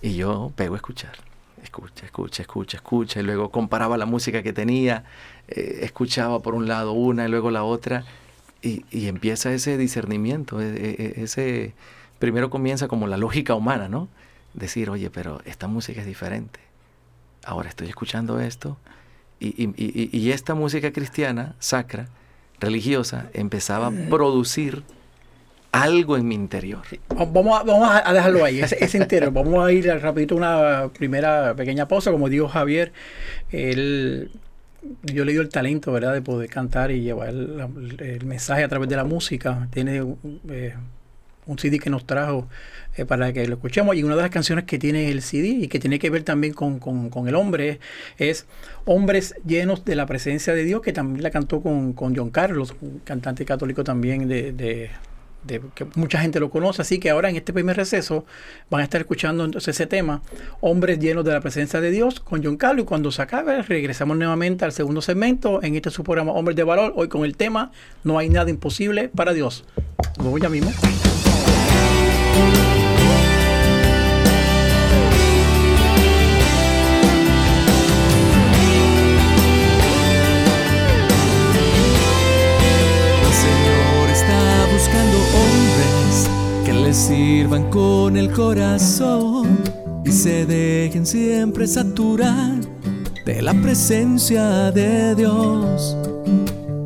Y 0.00 0.16
yo 0.16 0.52
pego 0.56 0.74
a 0.74 0.78
escuchar, 0.78 1.12
escucha, 1.62 2.04
escucha, 2.04 2.42
escucha, 2.42 2.76
escucha, 2.76 3.20
y 3.20 3.22
luego 3.22 3.50
comparaba 3.50 3.96
la 3.96 4.06
música 4.06 4.42
que 4.42 4.52
tenía, 4.52 5.04
eh, 5.48 5.80
escuchaba 5.82 6.40
por 6.40 6.54
un 6.54 6.66
lado 6.66 6.92
una 6.92 7.26
y 7.26 7.28
luego 7.30 7.50
la 7.50 7.64
otra, 7.64 8.04
y, 8.60 8.84
y 8.90 9.08
empieza 9.08 9.52
ese 9.52 9.76
discernimiento, 9.76 10.60
e, 10.60 10.66
e, 10.66 11.14
e, 11.18 11.22
ese, 11.24 11.74
primero 12.18 12.50
comienza 12.50 12.88
como 12.88 13.06
la 13.06 13.16
lógica 13.16 13.54
humana, 13.54 13.88
¿no? 13.88 14.08
Decir, 14.54 14.90
oye, 14.90 15.10
pero 15.10 15.40
esta 15.44 15.66
música 15.66 16.00
es 16.00 16.06
diferente. 16.06 16.60
Ahora 17.44 17.68
estoy 17.68 17.88
escuchando 17.88 18.40
esto, 18.40 18.76
y, 19.40 19.64
y, 19.64 20.16
y 20.16 20.30
esta 20.30 20.54
música 20.54 20.92
cristiana, 20.92 21.56
sacra, 21.58 22.08
religiosa, 22.60 23.28
empezaba 23.32 23.88
a 23.88 23.92
producir 24.08 24.84
algo 25.72 26.16
en 26.16 26.28
mi 26.28 26.34
interior. 26.34 26.82
Vamos 27.08 27.60
a, 27.60 27.64
vamos 27.64 27.88
a 28.04 28.12
dejarlo 28.12 28.44
ahí, 28.44 28.60
ese, 28.60 28.76
ese 28.84 28.98
interior. 28.98 29.32
Vamos 29.32 29.66
a 29.66 29.72
ir 29.72 29.86
rapidito 29.86 30.34
a 30.34 30.38
una 30.38 30.88
primera 30.92 31.54
pequeña 31.54 31.88
pausa. 31.88 32.12
Como 32.12 32.28
dijo 32.28 32.46
Javier, 32.46 32.92
él, 33.50 34.30
yo 35.02 35.24
le 35.24 35.32
dio 35.32 35.40
el 35.40 35.48
talento, 35.48 35.90
¿verdad?, 35.90 36.12
de 36.12 36.22
poder 36.22 36.50
cantar 36.50 36.90
y 36.90 37.00
llevar 37.00 37.30
el, 37.30 37.96
el 37.98 38.24
mensaje 38.26 38.62
a 38.62 38.68
través 38.68 38.88
de 38.88 38.96
la 38.96 39.04
música. 39.04 39.66
Tiene 39.72 40.04
eh, 40.50 40.74
un 41.46 41.58
CD 41.58 41.78
que 41.78 41.90
nos 41.90 42.06
trajo 42.06 42.48
eh, 42.96 43.04
para 43.06 43.32
que 43.32 43.46
lo 43.48 43.54
escuchemos 43.54 43.96
y 43.96 44.02
una 44.02 44.14
de 44.14 44.22
las 44.22 44.30
canciones 44.30 44.64
que 44.64 44.78
tiene 44.78 45.10
el 45.10 45.22
CD 45.22 45.48
y 45.48 45.68
que 45.68 45.78
tiene 45.78 45.98
que 45.98 46.10
ver 46.10 46.22
también 46.22 46.52
con, 46.52 46.78
con, 46.78 47.08
con, 47.08 47.26
el 47.28 47.34
hombre 47.34 47.80
es 48.18 48.46
Hombres 48.84 49.34
llenos 49.46 49.84
de 49.84 49.96
la 49.96 50.06
presencia 50.06 50.54
de 50.54 50.64
Dios, 50.64 50.82
que 50.82 50.92
también 50.92 51.22
la 51.22 51.30
cantó 51.30 51.62
con, 51.62 51.94
con 51.94 52.14
John 52.14 52.30
Carlos, 52.30 52.74
un 52.80 53.00
cantante 53.00 53.44
católico 53.44 53.82
también 53.82 54.28
de, 54.28 54.52
de 54.52 54.90
que 55.74 55.86
mucha 55.94 56.20
gente 56.20 56.40
lo 56.40 56.50
conoce, 56.50 56.82
así 56.82 56.98
que 56.98 57.10
ahora 57.10 57.30
en 57.30 57.36
este 57.36 57.52
primer 57.52 57.76
receso 57.76 58.24
van 58.70 58.80
a 58.80 58.84
estar 58.84 59.00
escuchando 59.00 59.44
entonces 59.44 59.74
ese 59.74 59.86
tema, 59.86 60.22
Hombres 60.60 60.98
llenos 60.98 61.24
de 61.24 61.32
la 61.32 61.40
presencia 61.40 61.80
de 61.80 61.90
Dios, 61.90 62.20
con 62.20 62.42
John 62.44 62.56
Carlos, 62.56 62.84
y 62.84 62.86
cuando 62.86 63.10
se 63.10 63.22
acabe 63.22 63.62
regresamos 63.62 64.16
nuevamente 64.16 64.64
al 64.64 64.72
segundo 64.72 65.02
segmento 65.02 65.62
en 65.62 65.76
este 65.76 65.90
su 65.90 66.04
programa 66.04 66.32
Hombres 66.32 66.56
de 66.56 66.64
Valor, 66.64 66.92
hoy 66.96 67.08
con 67.08 67.24
el 67.24 67.36
tema 67.36 67.72
No 68.04 68.18
hay 68.18 68.28
nada 68.28 68.50
imposible 68.50 69.08
para 69.08 69.32
Dios. 69.32 69.64
Nos 70.18 70.26
vemos 70.26 70.40
ya 70.40 70.48
mismo. 70.48 70.72
Sirvan 86.94 87.68
con 87.70 88.16
el 88.16 88.32
corazón 88.32 89.58
y 90.04 90.12
se 90.12 90.46
dejen 90.46 91.04
siempre 91.06 91.66
saturar 91.66 92.60
de 93.24 93.42
la 93.42 93.54
presencia 93.54 94.70
de 94.72 95.14
Dios. 95.14 95.96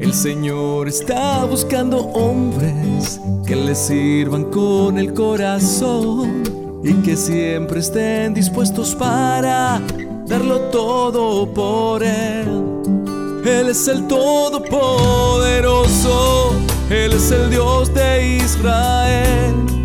El 0.01 0.13
Señor 0.13 0.89
está 0.89 1.45
buscando 1.45 1.99
hombres 1.99 3.21
que 3.47 3.57
le 3.57 3.75
sirvan 3.75 4.45
con 4.45 4.99
el 4.99 5.13
corazón 5.15 6.43
y 6.85 6.93
que 7.03 7.17
siempre 7.17 7.81
estén 7.81 8.35
dispuestos 8.35 8.95
para 8.95 9.81
darlo 10.27 10.61
todo 10.71 11.53
por 11.53 12.03
Él. 12.03 12.63
Él 13.45 13.69
es 13.69 13.89
el 13.89 14.07
Todopoderoso 14.07 16.55
él 16.91 17.15
es 17.15 17.33
el 17.33 17.51
Dios 17.51 17.93
de 17.93 18.37
Israel. 18.37 19.76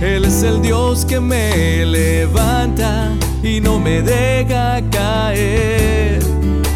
Él 0.00 0.24
es 0.26 0.42
el 0.42 0.60
Dios 0.60 1.06
que 1.06 1.20
me 1.20 1.86
levanta 1.86 3.14
y 3.42 3.60
no 3.60 3.78
me 3.78 4.02
deja 4.02 4.82
caer. 4.90 6.20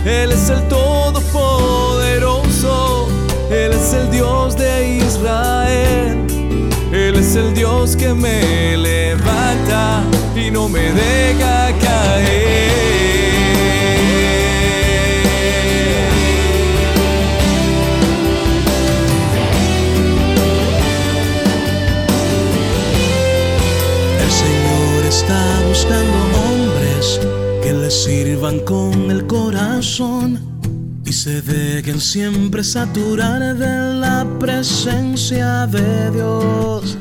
Él 0.07 0.33
es 0.33 0.49
el 0.49 0.67
Todopoderoso. 0.69 3.09
Él 3.51 3.73
es 3.73 3.93
el 3.93 4.11
Dios 4.11 4.57
de 4.57 4.97
Israel. 4.99 6.27
Él 6.93 7.17
es 7.17 7.37
el 7.37 7.53
Dios 7.53 7.95
que 7.95 8.15
me 8.15 8.79
levanta 8.79 10.03
y 10.35 10.51
no 10.51 10.71
me 10.71 10.91
deja 10.93 11.73
caer. 11.79 13.40
Está 25.31 25.63
buscando 25.69 26.19
hombres 26.45 27.21
que 27.63 27.73
le 27.73 27.89
sirvan 27.91 28.59
con 28.61 29.11
el 29.11 29.27
corazón 29.27 30.39
y 31.05 31.13
se 31.13 31.43
dejen 31.43 32.01
siempre 32.01 32.65
saturar 32.65 33.55
de 33.55 33.93
la 33.95 34.27
presencia 34.41 35.67
de 35.69 36.11
Dios. 36.11 36.99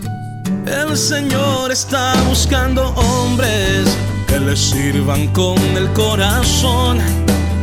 El 0.68 0.96
Señor 0.96 1.72
está 1.72 2.14
buscando 2.28 2.90
hombres 2.90 3.98
que 4.28 4.40
le 4.40 4.56
sirvan 4.56 5.34
con 5.34 5.58
el 5.76 5.92
corazón 5.94 7.00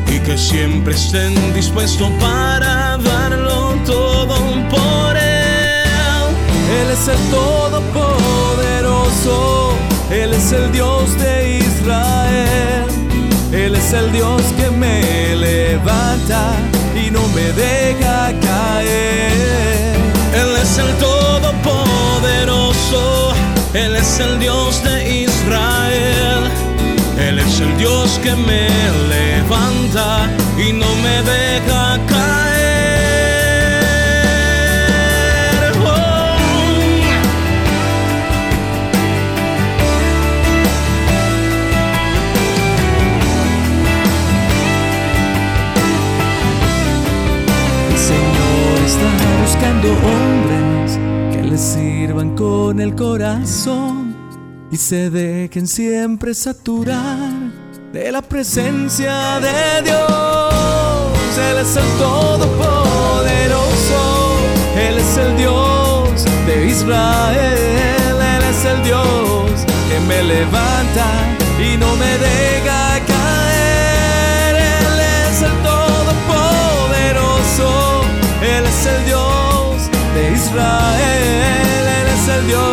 y 0.09 0.19
que 0.21 0.37
siempre 0.37 0.95
estén 0.95 1.55
dispuestos 1.55 2.11
para 2.19 2.99
darlo 2.99 3.77
todo 3.85 4.35
por 4.69 5.17
Él. 5.17 6.35
Él 6.81 6.91
es 6.91 7.07
el 7.07 7.19
Todopoderoso. 7.31 9.76
Él 10.11 10.33
es 10.33 10.51
el 10.53 10.73
Dios 10.73 11.19
de 11.19 11.59
Israel. 11.59 12.87
Él 13.53 13.75
es 13.75 13.93
el 13.93 14.11
Dios 14.13 14.41
que 14.57 14.71
me 14.71 15.35
levanta 15.35 16.53
y 16.95 17.11
no 17.11 17.27
me 17.29 17.53
deja 17.53 18.33
caer. 18.41 19.97
Él 20.35 20.57
es 20.63 20.79
el 20.79 20.95
Todopoderoso. 20.99 23.35
Él 23.75 23.97
es 23.97 24.21
el 24.21 24.39
Dios 24.39 24.85
de 24.85 25.23
Israel. 25.23 26.53
Él 27.19 27.41
es 27.41 27.59
el 27.61 27.77
Dios 27.77 28.21
que 28.23 28.37
me 28.37 28.69
levanta 29.09 30.31
y 30.57 30.73
no 30.73 30.95
me 31.03 31.23
deja 31.23 31.66
hombres 49.91 50.99
que 51.33 51.43
le 51.43 51.59
sirvan 51.59 52.35
con 52.35 52.81
el 52.81 52.95
corazón 52.95 54.17
y 54.71 54.77
se 54.77 55.11
dejen 55.11 55.67
siempre 55.67 56.33
saturar 56.35 57.33
de 57.93 58.13
la 58.13 58.23
presencia 58.23 59.41
de 59.41 59.83
Dios. 59.83 61.39
Él 61.39 61.59
es 61.59 61.77
el 61.77 61.89
Todopoderoso, 61.99 64.39
Él 64.77 64.99
es 64.99 65.17
el 65.17 65.37
Dios 65.37 66.25
de 66.47 66.67
Israel, 66.67 68.17
Él 68.37 68.45
es 68.51 68.65
el 68.65 68.83
Dios 68.83 69.65
que 69.89 70.01
me 70.09 70.23
levanta 70.23 71.07
y 71.59 71.77
no 71.77 71.95
me 71.97 72.19
deja 72.19 72.86
Israel, 80.57 81.85
Él 82.01 82.09
es 82.17 82.25
el 82.29 82.47
Dios 82.47 82.73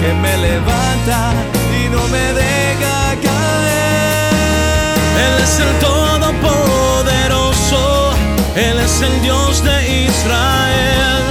que 0.00 0.10
me 0.22 0.34
levanta 0.38 1.34
y 1.78 1.82
no 1.90 2.08
me 2.08 2.32
deja 2.32 3.14
caer. 3.22 4.96
Él 5.26 5.34
es 5.42 5.60
el 5.60 5.78
Todopoderoso, 5.80 8.14
Él 8.56 8.78
es 8.78 9.02
el 9.02 9.20
Dios 9.20 9.62
de 9.62 10.06
Israel, 10.06 11.24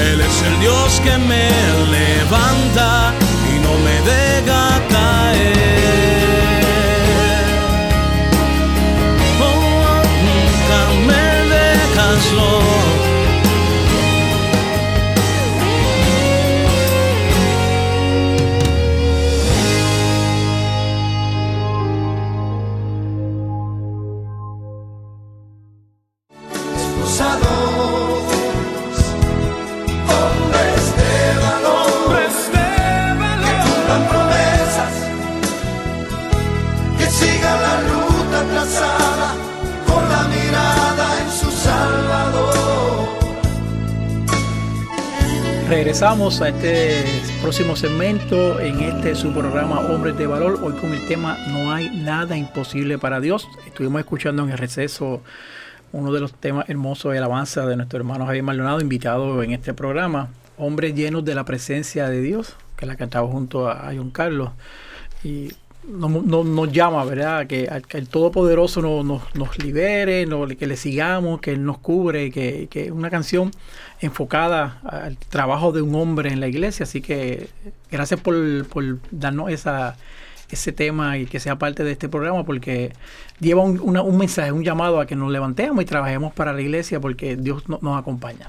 Él 0.00 0.22
es 0.22 0.42
el 0.42 0.58
Dios 0.60 1.02
que 1.04 1.18
me 1.18 1.50
levanta 1.98 3.12
y 3.52 3.58
no 3.58 3.76
me 3.86 4.00
deja 4.10 4.80
caer. 4.88 6.64
Oh, 9.38 10.02
nunca 10.28 10.78
me 11.08 11.24
dejas. 11.54 12.73
Regresamos 46.04 46.42
a 46.42 46.50
este 46.50 47.02
próximo 47.40 47.76
segmento 47.76 48.60
en 48.60 48.78
este 48.80 49.14
su 49.14 49.32
programa 49.32 49.80
Hombres 49.80 50.18
de 50.18 50.26
Valor. 50.26 50.60
Hoy 50.62 50.74
con 50.74 50.92
el 50.92 51.08
tema 51.08 51.38
No 51.48 51.72
hay 51.72 51.88
nada 51.96 52.36
imposible 52.36 52.98
para 52.98 53.20
Dios. 53.20 53.48
Estuvimos 53.66 54.00
escuchando 54.00 54.42
en 54.42 54.50
el 54.50 54.58
receso 54.58 55.22
uno 55.92 56.12
de 56.12 56.20
los 56.20 56.34
temas 56.34 56.68
hermosos 56.68 57.12
de 57.12 57.16
alabanza 57.16 57.64
de 57.64 57.76
nuestro 57.76 57.98
hermano 57.98 58.26
Javier 58.26 58.44
Maldonado, 58.44 58.82
invitado 58.82 59.42
en 59.42 59.52
este 59.52 59.72
programa. 59.72 60.28
Hombres 60.58 60.94
llenos 60.94 61.24
de 61.24 61.34
la 61.34 61.46
presencia 61.46 62.10
de 62.10 62.20
Dios, 62.20 62.54
que 62.76 62.84
la 62.84 62.96
cantaba 62.96 63.26
junto 63.26 63.70
a 63.70 63.90
John 63.96 64.10
Carlos. 64.10 64.50
Y 65.22 65.54
nos, 65.88 66.10
nos- 66.24 66.46
nos 66.46 66.72
llama, 66.72 67.04
¿verdad? 67.04 67.46
Que, 67.46 67.68
el 67.90 68.08
Todopoderoso 68.08 68.80
nos, 68.82 69.04
nos, 69.04 69.34
nos 69.34 69.58
libere, 69.58 70.26
que 70.58 70.66
le 70.66 70.76
sigamos, 70.76 71.40
que 71.40 71.52
Él 71.52 71.64
nos 71.64 71.78
cubre, 71.78 72.30
que, 72.30 72.68
que 72.70 72.90
una 72.92 73.10
canción 73.10 73.50
enfocada 74.00 74.80
al 74.84 75.16
trabajo 75.16 75.72
de 75.72 75.82
un 75.82 75.94
hombre 75.94 76.30
en 76.32 76.40
la 76.40 76.48
iglesia. 76.48 76.84
Así 76.84 77.00
que 77.00 77.48
gracias 77.90 78.20
por, 78.20 78.66
por 78.68 78.98
darnos 79.10 79.50
esa, 79.50 79.96
ese 80.50 80.72
tema 80.72 81.18
y 81.18 81.26
que 81.26 81.40
sea 81.40 81.56
parte 81.56 81.84
de 81.84 81.92
este 81.92 82.08
programa 82.08 82.44
porque 82.44 82.92
lleva 83.40 83.62
un, 83.62 83.78
un 83.80 84.16
mensaje, 84.18 84.52
un 84.52 84.64
llamado 84.64 85.00
a 85.00 85.06
que 85.06 85.16
nos 85.16 85.30
levantemos 85.30 85.82
y 85.82 85.86
trabajemos 85.86 86.32
para 86.32 86.52
la 86.52 86.60
iglesia 86.60 87.00
porque 87.00 87.36
Dios 87.36 87.68
no- 87.68 87.78
nos 87.82 87.98
acompaña. 87.98 88.48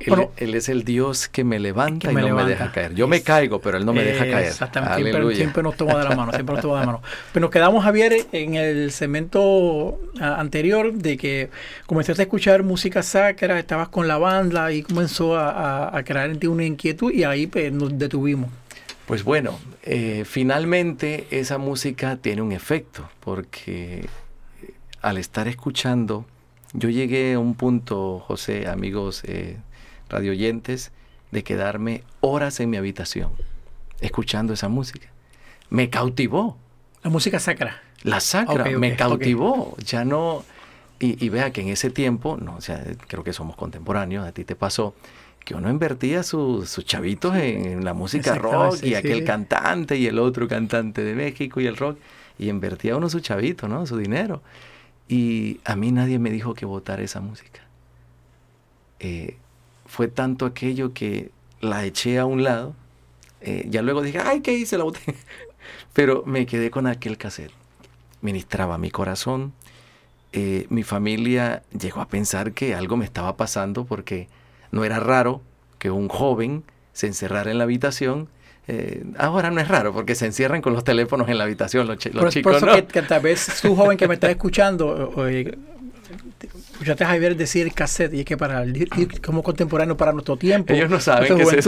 Él, 0.00 0.08
Bueno, 0.08 0.32
él 0.36 0.54
es 0.54 0.68
el 0.68 0.82
Dios 0.84 1.28
que 1.28 1.44
me 1.44 1.58
levanta 1.60 2.08
que 2.08 2.12
y 2.12 2.16
no 2.16 2.22
levanta. 2.22 2.44
me 2.44 2.50
deja 2.50 2.72
caer. 2.72 2.94
Yo 2.94 3.06
me 3.08 3.22
caigo, 3.22 3.60
pero 3.60 3.78
Él 3.78 3.86
no 3.86 3.92
me 3.92 4.02
deja 4.02 4.24
caer. 4.28 4.48
Exactamente, 4.48 5.34
siempre, 5.36 5.62
nos 5.62 5.76
toma 5.76 5.96
de 5.98 6.04
la 6.08 6.16
mano, 6.16 6.32
siempre 6.32 6.54
nos 6.56 6.62
toma 6.62 6.74
de 6.80 6.80
la 6.80 6.86
mano. 6.92 7.02
Pero 7.32 7.42
nos 7.42 7.50
quedamos, 7.50 7.84
Javier, 7.84 8.12
en 8.32 8.54
el 8.56 8.90
segmento 8.90 9.98
ah, 10.20 10.40
anterior 10.40 10.92
de 10.92 11.16
que 11.16 11.48
comenzaste 11.86 12.22
a 12.22 12.24
escuchar 12.24 12.62
música 12.64 13.02
sacra, 13.02 13.58
estabas 13.58 13.88
con 13.88 14.08
la 14.08 14.18
banda 14.18 14.72
y 14.72 14.82
comenzó 14.82 15.36
a, 15.36 15.50
a- 15.88 15.96
a 15.96 16.02
crear 16.04 16.28
en 16.28 16.38
ti 16.38 16.48
una 16.48 16.64
inquietud 16.64 17.12
y 17.12 17.24
ahí 17.24 17.46
pues, 17.46 17.72
nos 17.72 17.96
detuvimos. 17.98 18.50
Pues 19.06 19.22
bueno, 19.22 19.58
eh, 19.84 20.24
finalmente 20.26 21.26
esa 21.30 21.58
música 21.58 22.16
tiene 22.16 22.42
un 22.42 22.52
efecto, 22.52 23.08
porque 23.20 24.00
eh, 24.62 24.70
al 25.02 25.18
estar 25.18 25.46
escuchando, 25.46 26.24
yo 26.72 26.88
llegué 26.88 27.34
a 27.34 27.38
un 27.38 27.54
punto, 27.54 28.18
José, 28.26 28.66
amigos 28.66 29.22
eh, 29.24 29.56
radioyentes, 30.08 30.92
de 31.30 31.42
quedarme 31.42 32.02
horas 32.20 32.60
en 32.60 32.70
mi 32.70 32.76
habitación 32.76 33.30
escuchando 34.00 34.52
esa 34.52 34.68
música. 34.68 35.08
Me 35.70 35.90
cautivó. 35.90 36.56
La 37.02 37.10
música 37.10 37.40
sacra. 37.40 37.82
La 38.02 38.20
sacra 38.20 38.64
me 38.78 38.96
cautivó. 38.96 39.76
Ya 39.78 40.04
no. 40.04 40.44
Y, 41.00 41.22
y 41.24 41.28
vea 41.28 41.52
que 41.52 41.60
en 41.62 41.68
ese 41.68 41.90
tiempo, 41.90 42.36
no, 42.36 42.56
o 42.56 42.60
sea, 42.60 42.82
creo 43.08 43.24
que 43.24 43.32
somos 43.32 43.56
contemporáneos, 43.56 44.26
a 44.26 44.32
ti 44.32 44.44
te 44.44 44.54
pasó, 44.54 44.94
que 45.44 45.54
uno 45.54 45.68
invertía 45.68 46.22
su- 46.22 46.64
sus 46.66 46.84
chavitos 46.84 47.34
en, 47.36 47.64
en 47.66 47.84
la 47.84 47.94
música 47.94 48.34
rock 48.36 48.76
sí, 48.76 48.90
y 48.90 48.94
aquel 48.94 49.18
sí. 49.18 49.24
cantante 49.24 49.96
y 49.96 50.06
el 50.06 50.18
otro 50.18 50.46
cantante 50.46 51.02
de 51.02 51.14
México 51.14 51.60
y 51.60 51.66
el 51.66 51.76
rock, 51.76 51.98
y 52.38 52.48
invertía 52.48 52.96
uno 52.96 53.08
su 53.10 53.20
chavito, 53.20 53.66
¿no? 53.68 53.86
Su 53.86 53.96
dinero. 53.98 54.40
Y 55.08 55.60
a 55.64 55.74
mí 55.76 55.90
nadie 55.90 56.18
me 56.18 56.30
dijo 56.30 56.54
que 56.54 56.64
votara 56.64 57.02
esa 57.02 57.20
música. 57.20 57.60
Eh, 59.00 59.36
fue 59.94 60.08
tanto 60.08 60.44
aquello 60.46 60.92
que 60.92 61.30
la 61.60 61.84
eché 61.84 62.18
a 62.18 62.24
un 62.26 62.42
lado. 62.42 62.74
eh, 63.40 63.66
ya 63.70 63.80
luego 63.82 64.02
dije, 64.02 64.18
ay, 64.18 64.40
¿qué 64.40 64.52
hice? 64.52 64.76
La 64.78 64.84
boté. 64.84 65.00
Pero 65.92 66.22
me 66.26 66.46
quedé 66.46 66.70
con 66.70 66.86
aquel 66.86 67.16
cassette. 67.16 67.52
Ministraba 68.22 68.76
mi 68.78 68.90
corazón. 68.90 69.52
Eh, 70.32 70.66
mi 70.68 70.82
familia 70.82 71.62
llegó 71.78 72.00
a 72.00 72.08
pensar 72.08 72.52
que 72.52 72.74
algo 72.74 72.96
me 72.96 73.04
estaba 73.04 73.36
pasando 73.36 73.84
porque 73.84 74.28
no 74.72 74.84
era 74.84 74.98
raro 74.98 75.42
que 75.78 75.90
un 75.90 76.08
joven 76.08 76.64
se 76.92 77.06
encerrara 77.06 77.50
en 77.52 77.58
la 77.58 77.64
habitación. 77.64 78.28
Eh, 78.66 79.04
ahora 79.18 79.50
no 79.50 79.60
es 79.60 79.68
raro 79.68 79.92
porque 79.92 80.14
se 80.14 80.26
encierran 80.26 80.60
con 80.62 80.72
los 80.72 80.82
teléfonos 80.84 81.28
en 81.28 81.36
la 81.38 81.44
habitación 81.44 81.86
los, 81.86 81.98
chi- 81.98 82.08
los 82.10 82.24
Por, 82.24 82.24
por 82.24 82.32
chicos. 82.32 82.56
eso 82.56 82.66
¿no? 82.66 82.72
que, 82.74 82.86
que 82.86 83.02
tal 83.02 83.20
vez 83.22 83.60
tú, 83.62 83.76
joven 83.76 83.96
que 83.98 84.08
me 84.08 84.14
estás 84.14 84.30
escuchando, 84.30 85.12
eh, 85.28 85.56
escuchaste 86.74 87.04
a 87.04 87.08
Javier 87.08 87.36
decir 87.36 87.72
cassette, 87.72 88.12
y 88.14 88.20
es 88.20 88.24
que 88.26 88.36
para 88.36 88.62
el, 88.62 88.88
como 89.24 89.42
contemporáneo 89.42 89.96
para 89.96 90.12
nuestro 90.12 90.36
tiempo, 90.36 90.72
Ellos 90.74 90.90
no 90.90 91.00
saben 91.00 91.36
qué 91.36 91.42
es 91.44 91.66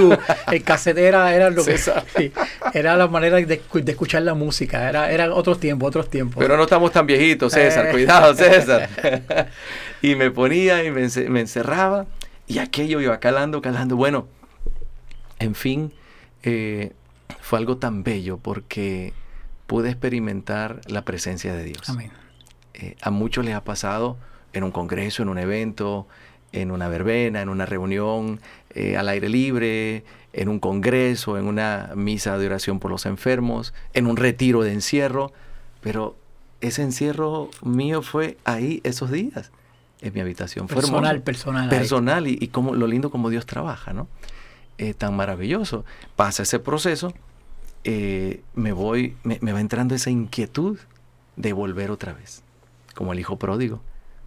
el 0.53 0.63
cassette 0.63 0.99
era, 0.99 1.35
era 1.35 1.51
lo 1.51 1.65
que 1.65 1.73
César. 1.79 2.05
sí, 2.17 2.33
era 2.75 2.97
la 2.97 3.07
manera 3.09 3.37
de, 3.37 3.47
de 3.47 3.91
escuchar 3.93 4.23
la 4.23 4.35
música, 4.35 4.89
era, 4.89 5.11
era 5.11 5.33
otros 5.35 5.59
tiempos, 5.59 5.89
otros 5.89 6.11
tiempos. 6.11 6.37
Pero 6.39 6.57
no 6.57 6.65
estamos 6.65 6.93
tan 6.93 7.07
viejitos, 7.07 7.53
César. 7.53 7.87
Eh. 7.87 7.91
Cuidado, 7.93 8.35
César. 8.35 8.89
y 10.03 10.15
me 10.15 10.31
ponía 10.31 10.85
y 10.85 10.91
me, 10.91 11.05
ence- 11.05 11.29
me 11.29 11.41
encerraba. 11.41 12.07
Y 12.49 12.59
aquello 12.59 13.01
iba 13.01 13.19
calando, 13.19 13.61
calando. 13.61 13.97
Bueno, 13.97 14.29
en 15.39 15.55
fin, 15.55 15.93
eh, 16.43 16.93
fue 17.41 17.59
algo 17.59 17.77
tan 17.79 18.03
bello 18.05 18.39
porque 18.39 19.13
pude 19.67 19.91
experimentar 19.91 20.81
la 20.87 21.05
presencia 21.05 21.55
de 21.55 21.65
Dios. 21.65 21.89
Amén. 21.89 22.11
Eh, 22.75 22.95
a 23.01 23.11
muchos 23.11 23.45
les 23.45 23.55
ha 23.55 23.65
pasado 23.65 24.17
en 24.57 24.65
un 24.65 24.71
congreso, 24.71 25.23
en 25.23 25.29
un 25.29 25.39
evento, 25.39 26.07
en 26.53 26.71
una 26.71 26.89
verbena, 26.89 27.43
en 27.43 27.49
una 27.49 27.67
reunión, 27.67 28.41
eh, 28.71 28.97
al 28.97 29.09
aire 29.09 29.29
libre, 29.29 30.05
en 30.33 30.49
un 30.49 30.59
congreso, 30.61 31.37
en 31.37 31.47
una 31.47 31.91
misa 31.95 32.39
de 32.39 32.47
oración 32.47 32.79
por 32.79 32.91
los 32.91 33.05
enfermos, 33.05 33.75
en 33.93 34.07
un 34.07 34.17
retiro 34.17 34.63
de 34.63 34.73
encierro, 34.73 35.33
pero 35.83 36.17
ese 36.63 36.83
encierro 36.83 37.51
mío 37.63 38.01
fue 38.01 38.39
ahí 38.45 38.81
esos 38.83 39.11
días, 39.11 39.51
en 40.01 40.15
mi 40.15 40.21
habitación. 40.21 40.67
Personal, 40.69 41.21
personal. 41.21 41.69
Personal 41.69 42.27
y, 42.27 42.39
y 42.41 42.49
como, 42.49 42.75
lo 42.75 42.87
lindo 42.87 43.11
como 43.11 43.29
Dios 43.29 43.45
trabaja, 43.45 43.93
¿no? 43.93 44.09
Eh, 44.79 44.95
tan 44.95 45.15
maravilloso. 45.17 45.85
Pasa 46.17 46.45
ese 46.45 46.59
proceso, 46.59 47.13
eh, 47.85 48.41
me 48.55 48.73
voy, 48.73 49.17
me, 49.23 49.39
me 49.43 49.53
va 49.53 49.61
entrando 49.61 49.95
esa 49.95 50.11
inquietud 50.11 50.79
de 51.37 51.53
volver 51.53 51.91
otra 51.91 52.15
vez, 52.15 52.43
como 52.95 53.13
el 53.13 53.21
hijo 53.21 53.39
pródigo, 53.39 53.83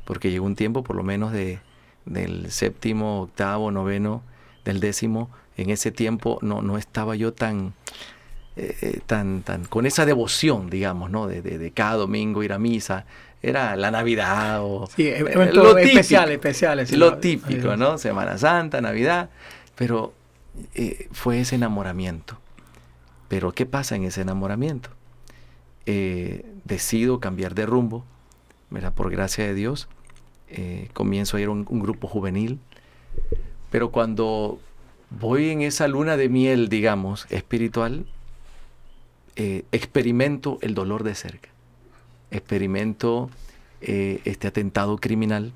porque 0.10 0.32
llegó 0.32 0.48
un 0.48 0.56
tiempo, 0.56 0.82
por 0.84 0.96
lo 0.96 1.04
menos 1.04 1.32
de, 1.32 1.60
del 2.06 2.50
séptimo, 2.52 3.22
octavo, 3.22 3.70
noveno, 3.70 4.24
del 4.66 4.80
décimo, 4.80 5.30
en 5.56 5.70
ese 5.70 5.92
tiempo 5.92 6.40
no, 6.42 6.64
no 6.64 6.80
estaba 6.80 7.16
yo 7.16 7.32
tan, 7.32 7.74
eh, 8.56 8.76
eh, 8.82 9.00
tan, 9.06 9.44
tan, 9.44 9.66
con 9.66 9.86
esa 9.86 10.08
devoción, 10.08 10.72
digamos, 10.72 11.12
¿no? 11.12 11.28
De, 11.28 11.44
de- 11.44 11.60
de 11.60 11.70
cada 11.70 11.94
domingo 11.98 12.42
ir 12.42 12.54
a 12.54 12.58
misa, 12.58 13.06
era 13.44 13.76
la 13.76 13.92
Navidad 13.92 14.64
o 14.64 14.88
Sí, 14.88 15.08
eh, 15.08 15.24
lo 15.54 15.78
especiales. 15.78 16.90
sí, 16.90 16.96
Lo 16.96 17.18
típico, 17.20 17.78
¿no? 17.78 18.00
Semana 18.00 18.40
Santa, 18.40 18.82
Navidad, 18.82 19.30
pero 19.76 20.12
eh, 20.74 21.08
fue 21.12 21.40
ese 21.42 21.54
enamoramiento. 21.54 22.40
Pero 23.28 23.52
¿qué 23.52 23.68
pasa 23.68 23.96
en 23.96 24.06
ese 24.06 24.22
enamoramiento? 24.22 24.90
Decido 26.66 27.20
cambiar 27.20 27.54
de 27.56 27.66
rumbo, 27.68 28.06
¿verdad? 28.72 28.94
Por 28.94 29.12
gracia 29.12 29.46
de 29.46 29.54
Dios. 29.54 29.88
Eh, 30.50 30.90
comienzo 30.94 31.38
a 31.38 31.42
ir 31.42 31.48
a 31.48 31.52
un, 31.52 31.66
grupo 31.66 32.08
juvenil. 32.08 32.60
Pero 33.70 33.92
cuando 33.92 34.60
voy 35.10 35.50
en 35.50 35.62
esa 35.62 35.88
luna 35.88 36.18
de 36.18 36.30
miel, 36.30 36.70
digamos, 36.70 37.28
espiritual, 37.30 38.06
eh, 39.36 39.64
experimento 39.72 40.58
el 40.62 40.74
dolor 40.74 41.04
de 41.04 41.16
cerca. 41.16 41.50
Experimento 42.32 43.30
eh, 43.82 44.22
este 44.26 44.48
atentado 44.48 44.98
criminal 44.98 45.54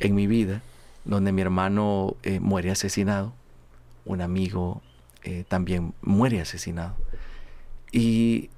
en 0.00 0.14
mi 0.14 0.26
vida, 0.26 0.62
donde 1.04 1.32
mi 1.32 1.42
hermano 1.42 2.16
muere 2.40 2.70
asesinado, 2.70 3.32
un 4.04 4.20
amigo 4.20 4.82
también 5.48 5.92
muere 6.02 6.40
asesinado. 6.40 6.96
Y 7.92 8.50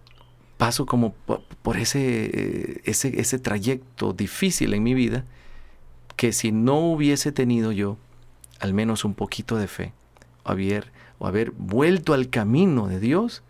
paso 0.57 0.87
como 0.87 1.13
po- 1.13 1.43
por 1.63 1.77
ese, 1.77 2.81
ese, 2.85 3.21
ese 3.21 3.39
trayecto 3.39 4.13
difícil 4.13 4.75
en 4.75 4.83
mi 4.83 4.95
vida, 4.95 5.25
que 6.17 6.33
si 6.33 6.53
no 6.53 6.79
hubiese 6.79 7.33
tenido 7.33 7.73
yo 7.73 7.97
al 8.61 8.75
menos 8.75 9.05
un 9.05 9.15
poquito 9.15 9.57
de 9.57 9.67
fe, 9.67 9.93
o 10.45 10.51
haber, 10.51 10.93
o 11.19 11.27
haber 11.27 11.51
vuelto 11.53 12.15
al 12.15 12.29
camino 12.31 12.87
de 12.87 13.01
Dios, 13.01 13.43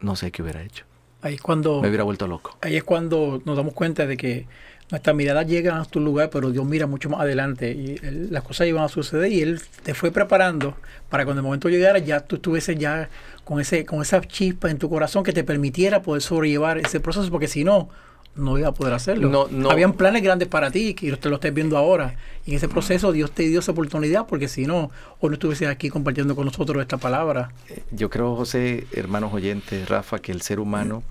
no 0.00 0.16
sé 0.16 0.30
qué 0.32 0.42
hubiera 0.42 0.62
hecho. 0.62 0.84
Ahí 1.20 1.34
es 1.34 1.40
cuando 1.40 1.80
Me 1.80 1.88
hubiera 1.88 2.02
vuelto 2.04 2.26
loco. 2.26 2.56
ahí 2.60 2.76
es 2.76 2.82
cuando 2.82 3.40
nos 3.44 3.56
damos 3.56 3.74
cuenta 3.74 4.06
de 4.06 4.16
que 4.16 4.46
nuestra 4.90 5.12
mirada 5.14 5.44
llega 5.44 5.80
a 5.80 5.84
tu 5.84 6.00
lugar, 6.00 6.28
pero 6.30 6.50
Dios 6.50 6.66
mira 6.66 6.86
mucho 6.88 7.08
más 7.08 7.20
adelante 7.20 7.70
y 7.72 7.96
él- 8.04 8.28
las 8.32 8.42
cosas 8.42 8.66
iban 8.66 8.82
a 8.82 8.88
suceder 8.88 9.30
y 9.32 9.40
Él 9.40 9.60
te 9.84 9.94
fue 9.94 10.10
preparando 10.10 10.76
para 11.08 11.24
cuando 11.24 11.40
el 11.40 11.44
momento 11.44 11.68
llegara 11.68 11.98
ya 12.00 12.20
tú 12.20 12.36
estuvieses 12.36 12.76
ya 12.76 13.08
con 13.44 13.60
ese 13.60 13.86
con 13.86 14.02
esa 14.02 14.20
chispa 14.20 14.70
en 14.70 14.78
tu 14.78 14.90
corazón 14.90 15.22
que 15.22 15.32
te 15.32 15.44
permitiera 15.44 16.02
poder 16.02 16.20
sobrellevar 16.22 16.78
ese 16.78 16.98
proceso, 17.00 17.30
porque 17.30 17.46
si 17.48 17.62
no, 17.64 17.88
no 18.34 18.58
iba 18.58 18.68
a 18.68 18.74
poder 18.74 18.94
hacerlo. 18.94 19.28
No, 19.28 19.48
no. 19.50 19.70
Habían 19.70 19.92
planes 19.92 20.22
grandes 20.22 20.48
para 20.48 20.70
ti, 20.70 20.94
que 20.94 21.12
usted 21.12 21.30
lo 21.30 21.36
estés 21.36 21.52
viendo 21.52 21.76
ahora. 21.76 22.16
Y 22.46 22.50
en 22.52 22.56
ese 22.56 22.68
proceso 22.68 23.12
Dios 23.12 23.30
te 23.32 23.42
dio 23.44 23.60
esa 23.60 23.72
oportunidad, 23.72 24.26
porque 24.26 24.48
si 24.48 24.66
no, 24.66 24.90
o 25.20 25.28
no 25.28 25.34
estuviese 25.34 25.66
aquí 25.66 25.90
compartiendo 25.90 26.34
con 26.34 26.46
nosotros 26.46 26.80
esta 26.80 26.96
palabra. 26.96 27.50
Eh, 27.68 27.82
Yo 27.90 28.10
creo, 28.10 28.34
José, 28.36 28.86
hermanos 28.92 29.32
oyentes, 29.32 29.88
Rafa, 29.88 30.18
que 30.20 30.32
el 30.32 30.42
ser 30.42 30.60
humano 30.60 31.02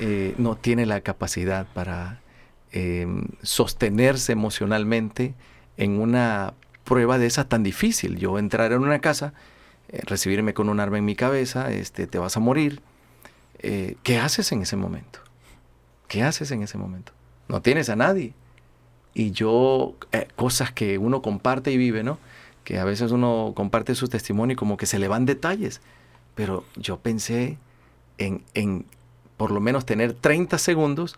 eh, 0.00 0.34
no 0.38 0.56
tiene 0.56 0.86
la 0.86 1.00
capacidad 1.02 1.66
para 1.74 2.20
eh, 2.72 3.06
sostenerse 3.42 4.32
emocionalmente 4.32 5.34
en 5.76 6.00
una 6.00 6.54
prueba 6.84 7.18
de 7.18 7.26
esa 7.26 7.48
tan 7.48 7.62
difícil. 7.62 8.16
Yo 8.16 8.38
entrar 8.38 8.72
en 8.72 8.80
una 8.80 9.00
casa, 9.00 9.34
eh, 9.88 10.00
recibirme 10.04 10.54
con 10.54 10.68
un 10.68 10.80
arma 10.80 10.98
en 10.98 11.04
mi 11.04 11.16
cabeza, 11.16 11.70
este, 11.70 12.06
te 12.06 12.18
vas 12.18 12.36
a 12.36 12.40
morir. 12.40 12.80
Eh, 13.58 13.96
¿Qué 14.02 14.18
haces 14.18 14.52
en 14.52 14.62
ese 14.62 14.76
momento? 14.76 15.20
¿Qué 16.08 16.22
haces 16.22 16.50
en 16.50 16.62
ese 16.62 16.78
momento? 16.78 17.12
No 17.48 17.62
tienes 17.62 17.88
a 17.88 17.96
nadie. 17.96 18.34
Y 19.14 19.30
yo, 19.30 19.94
eh, 20.12 20.28
cosas 20.36 20.72
que 20.72 20.98
uno 20.98 21.22
comparte 21.22 21.72
y 21.72 21.76
vive, 21.76 22.02
¿no? 22.02 22.18
Que 22.64 22.78
a 22.78 22.84
veces 22.84 23.12
uno 23.12 23.52
comparte 23.56 23.94
su 23.94 24.08
testimonio 24.08 24.54
y 24.54 24.56
como 24.56 24.76
que 24.76 24.86
se 24.86 24.98
le 24.98 25.08
van 25.08 25.24
detalles. 25.24 25.80
Pero 26.34 26.64
yo 26.76 26.98
pensé 26.98 27.58
en, 28.18 28.44
en 28.54 28.84
por 29.36 29.50
lo 29.50 29.60
menos 29.60 29.86
tener 29.86 30.12
30 30.12 30.58
segundos, 30.58 31.16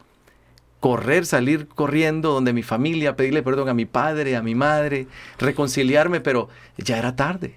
correr, 0.81 1.27
salir 1.27 1.69
corriendo 1.69 2.33
donde 2.33 2.53
mi 2.53 2.63
familia, 2.63 3.17
pedirle 3.17 3.43
perdón 3.43 3.69
a 3.69 3.75
mi 3.75 3.87
padre, 3.87 4.37
a 4.37 4.43
mi 4.43 4.55
madre, 4.55 5.07
reconciliarme, 5.39 6.21
pero 6.21 6.49
ya 6.77 6.99
era 6.99 7.17
tarde. 7.17 7.57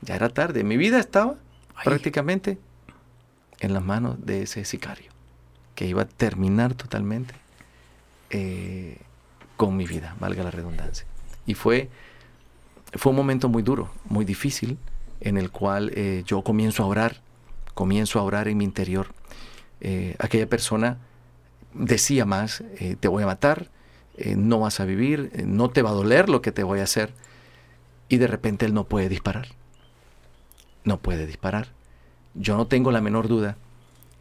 Ya 0.00 0.14
era 0.14 0.28
tarde. 0.28 0.64
Mi 0.64 0.76
vida 0.76 0.98
estaba 0.98 1.36
prácticamente 1.84 2.58
en 3.60 3.74
las 3.74 3.82
manos 3.82 4.24
de 4.24 4.42
ese 4.42 4.64
sicario, 4.64 5.10
que 5.78 5.86
iba 5.86 6.02
a 6.02 6.08
terminar 6.08 6.74
totalmente 6.74 7.34
eh, 8.30 8.98
con 9.56 9.76
mi 9.76 9.86
vida, 9.86 10.16
valga 10.18 10.42
la 10.42 10.50
redundancia. 10.50 11.06
Y 11.46 11.54
fue, 11.54 11.88
fue 12.94 13.10
un 13.10 13.16
momento 13.16 13.48
muy 13.48 13.62
duro, 13.62 13.88
muy 14.06 14.24
difícil, 14.24 14.76
en 15.20 15.38
el 15.38 15.52
cual 15.52 15.92
eh, 15.94 16.24
yo 16.26 16.42
comienzo 16.42 16.82
a 16.82 16.86
orar, 16.86 17.20
comienzo 17.74 18.18
a 18.18 18.24
orar 18.24 18.48
en 18.48 18.58
mi 18.58 18.64
interior. 18.64 19.14
Eh, 19.80 20.16
aquella 20.18 20.48
persona 20.48 20.98
decía 21.74 22.24
más, 22.24 22.64
te 22.98 23.06
voy 23.06 23.22
a 23.22 23.26
matar, 23.26 23.70
no 24.34 24.58
vas 24.58 24.80
a 24.80 24.84
vivir, 24.84 25.30
no 25.46 25.70
te 25.70 25.82
va 25.82 25.90
a 25.90 25.92
doler 25.92 26.28
lo 26.28 26.42
que 26.42 26.50
te 26.50 26.64
voy 26.64 26.80
a 26.80 26.82
hacer. 26.84 27.14
Y 28.08 28.16
de 28.16 28.26
repente 28.26 28.66
él 28.66 28.74
no 28.74 28.88
puede 28.88 29.08
disparar. 29.08 29.46
No 30.82 30.98
puede 30.98 31.24
disparar. 31.24 31.68
Yo 32.34 32.56
no 32.56 32.66
tengo 32.66 32.90
la 32.90 33.00
menor 33.00 33.28
duda 33.28 33.56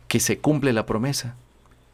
que 0.08 0.20
se 0.20 0.38
cumple 0.38 0.72
la 0.72 0.86
promesa 0.86 1.36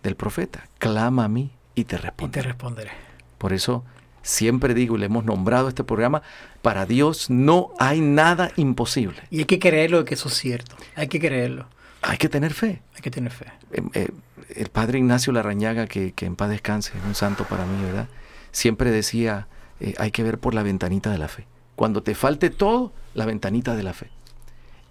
del 0.04 0.16
profeta. 0.16 0.68
Clama 0.78 1.26
a 1.26 1.28
mí 1.28 1.52
y 1.76 1.86
te 1.86 1.96
Y 1.96 1.98
te 1.98 2.02
responderé. 2.04 2.48
responderé. 2.48 2.92
Por 3.38 3.54
eso 3.54 3.84
siempre 4.22 4.74
digo 4.74 4.96
y 4.96 5.00
le 5.00 5.08
hemos 5.08 5.26
nombrado 5.26 5.68
este 5.68 5.84
programa, 5.84 6.22
para 6.62 6.86
Dios 6.86 7.30
no 7.30 7.72
hay 7.80 8.00
nada 8.02 8.52
imposible. 8.56 9.22
Y 9.30 9.40
hay 9.40 9.46
que 9.46 9.60
creerlo 9.60 10.00
de 10.00 10.06
que 10.06 10.14
eso 10.14 10.30
es 10.30 10.36
cierto. 10.36 10.76
Hay 10.96 11.08
que 11.08 11.20
creerlo. 11.20 11.68
Hay 12.02 12.18
que 12.18 12.30
tener 12.30 12.54
fe. 12.54 12.82
Hay 12.96 13.02
que 13.02 13.12
tener 13.12 13.32
fe. 13.32 13.46
Eh, 13.72 13.82
eh, 13.94 14.10
el 14.56 14.70
padre 14.70 15.00
Ignacio 15.00 15.34
Larrañaga, 15.34 15.88
que, 15.88 16.12
que 16.14 16.26
en 16.26 16.36
paz 16.36 16.50
descanse, 16.50 16.98
es 16.98 17.04
un 17.06 17.16
santo 17.16 17.46
para 17.46 17.66
mí, 17.66 17.84
¿verdad? 17.84 18.08
Siempre 18.52 18.92
decía, 18.92 19.48
eh, 19.80 19.96
hay 19.98 20.12
que 20.12 20.24
ver 20.24 20.38
por 20.38 20.54
la 20.54 20.64
ventanita 20.64 21.10
de 21.10 21.18
la 21.18 21.28
fe. 21.28 21.48
Cuando 21.76 22.04
te 22.04 22.14
falte 22.16 22.50
todo, 22.50 22.94
la 23.14 23.26
ventanita 23.26 23.76
de 23.76 23.84
la 23.84 23.94
fe. 23.94 24.10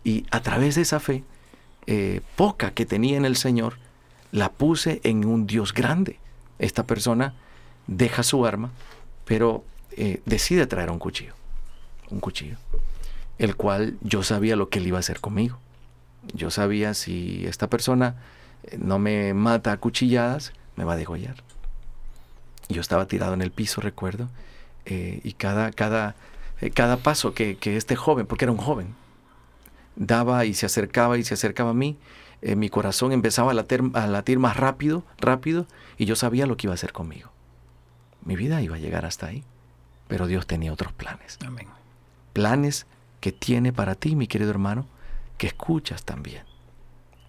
Y 0.05 0.27
a 0.31 0.41
través 0.41 0.75
de 0.75 0.83
esa 0.83 1.01
fe, 1.01 1.25
eh, 1.87 2.21
poca 2.37 2.73
que 2.73 2.87
tenía 2.87 3.17
en 3.17 3.25
el 3.25 3.37
Señor, 3.37 3.79
la 4.33 4.51
puse 4.51 5.01
en 5.05 5.25
un 5.25 5.47
Dios 5.47 5.73
grande. 5.73 6.19
Esta 6.59 6.85
persona 6.85 7.35
deja 7.87 8.23
su 8.23 8.45
arma, 8.45 8.71
pero 9.25 9.65
eh, 9.93 10.21
decide 10.27 10.67
traer 10.67 10.91
un 10.91 10.99
cuchillo. 10.99 11.35
Un 12.11 12.19
cuchillo. 12.19 12.57
El 13.39 13.55
cual 13.57 13.99
yo 14.01 14.23
sabía 14.23 14.57
lo 14.57 14.69
que 14.69 14.79
él 14.79 14.87
iba 14.87 14.99
a 14.99 15.01
hacer 15.01 15.21
conmigo. 15.21 15.59
Yo 16.35 16.51
sabía 16.51 16.95
si 16.95 17.47
esta 17.47 17.69
persona 17.69 18.17
eh, 18.65 18.79
no 18.79 18.99
me 18.99 19.35
mata 19.35 19.73
a 19.73 19.77
cuchilladas, 19.77 20.53
me 20.77 20.85
va 20.85 20.95
a 20.95 20.97
degollar. 20.97 21.37
Yo 22.69 22.81
estaba 22.81 23.07
tirado 23.07 23.35
en 23.35 23.43
el 23.43 23.51
piso, 23.51 23.81
recuerdo, 23.81 24.31
eh, 24.87 25.21
y 25.25 25.33
cada, 25.33 25.73
cada, 25.73 26.15
cada 26.75 26.97
paso 26.97 27.35
que, 27.35 27.57
que 27.57 27.77
este 27.77 27.97
joven, 27.97 28.27
porque 28.27 28.47
era 28.47 28.53
un 28.53 28.59
joven, 28.59 28.95
daba 29.97 30.47
y 30.47 30.55
se 30.55 30.65
acercaba 30.65 31.19
y 31.19 31.25
se 31.25 31.35
acercaba 31.35 31.71
a 31.71 31.75
mí, 31.75 31.99
eh, 32.43 32.57
mi 32.57 32.69
corazón 32.69 33.13
empezaba 33.13 33.53
a 33.53 33.55
latir, 33.55 33.83
a 33.95 34.07
latir 34.07 34.39
más 34.39 34.57
rápido, 34.57 35.05
rápido, 35.19 35.67
y 35.97 36.05
yo 36.05 36.17
sabía 36.17 36.47
lo 36.47 36.57
que 36.57 36.67
iba 36.67 36.73
a 36.73 36.75
hacer 36.75 36.93
conmigo. 36.93 37.31
Mi 38.25 38.37
vida 38.37 38.61
iba 38.61 38.77
a 38.77 38.81
llegar 38.81 39.07
hasta 39.07 39.27
ahí, 39.27 39.45
pero 40.09 40.27
Dios 40.27 40.47
tenía 40.47 40.73
otros 40.73 40.93
planes. 40.93 41.39
Amén. 41.47 41.69
Planes 42.33 42.87
que 43.21 43.31
tiene 43.31 43.73
para 43.73 43.95
ti, 43.95 44.17
mi 44.17 44.27
querido 44.27 44.51
hermano, 44.51 44.87
que 45.39 45.47
escuchas 45.47 46.05
también. 46.05 46.43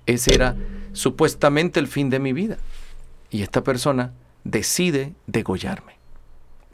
Ese 0.05 0.33
era 0.33 0.55
supuestamente 0.91 1.79
el 1.79 1.87
fin 1.87 2.09
de 2.09 2.19
mi 2.19 2.33
vida. 2.33 2.57
Y 3.29 3.41
esta 3.41 3.63
persona 3.63 4.13
decide 4.43 5.13
degollarme. 5.27 5.97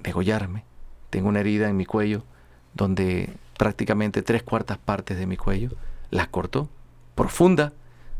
Degollarme. 0.01 0.63
Tengo 1.09 1.29
una 1.29 1.41
herida 1.41 1.69
en 1.69 1.77
mi 1.77 1.85
cuello 1.85 2.23
donde 2.73 3.33
prácticamente 3.57 4.21
tres 4.21 4.43
cuartas 4.43 4.77
partes 4.77 5.17
de 5.17 5.27
mi 5.27 5.37
cuello 5.37 5.71
las 6.09 6.27
cortó. 6.29 6.69
Profunda. 7.15 7.73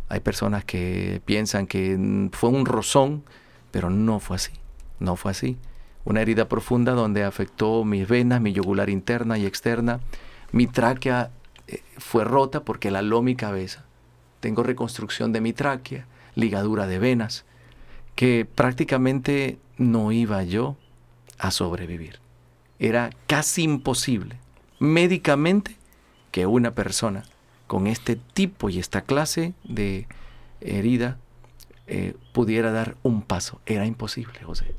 Hay 0.10 0.19
personas 0.22 0.65
que 0.65 1.22
piensan 1.26 1.67
que 1.67 1.95
mm, 1.98 2.32
fue 2.32 2.50
un 2.50 2.65
rozón, 2.65 3.24
pero 3.72 3.89
no 3.89 4.19
fue 4.19 4.36
así. 4.36 4.52
No 5.00 5.15
fue 5.15 5.32
así. 5.32 5.58
Una 6.04 6.22
herida 6.22 6.50
profunda 6.50 6.93
donde 6.93 7.24
afectó 7.24 7.86
mis 7.86 8.08
venas, 8.08 8.41
mi 8.41 8.52
yugular 8.52 8.89
interna 8.89 9.38
y 9.38 9.45
externa. 9.45 10.00
Mi 10.52 10.65
tráquea 10.65 11.32
eh, 11.67 11.84
fue 11.98 12.24
rota 12.24 12.63
porque 12.63 12.89
la 12.89 13.02
mi 13.02 13.36
cabeza. 13.36 13.86
Tengo 14.39 14.63
reconstrucción 14.63 15.32
de 15.32 15.41
mi 15.41 15.54
tráquea, 15.54 16.08
ligadura 16.34 16.88
de 16.88 16.98
venas, 16.98 17.45
que 18.15 18.48
prácticamente 18.54 19.60
no 19.78 20.12
iba 20.12 20.43
yo 20.43 20.78
a 21.38 21.52
sobrevivir. 21.52 22.19
Era 22.80 23.12
casi 23.28 23.63
imposible, 23.63 24.39
médicamente, 24.80 25.76
que 26.32 26.45
una 26.45 26.74
persona 26.74 27.24
con 27.69 27.86
este 27.86 28.15
tipo 28.15 28.71
y 28.71 28.79
esta 28.79 29.01
clase 29.01 29.53
de 29.63 30.08
herida 30.60 31.19
eh, 31.86 32.15
pudiera 32.34 32.71
dar 32.71 32.97
un 33.03 33.21
paso. 33.21 33.62
Era 33.67 33.86
imposible, 33.86 34.39
José. 34.43 34.73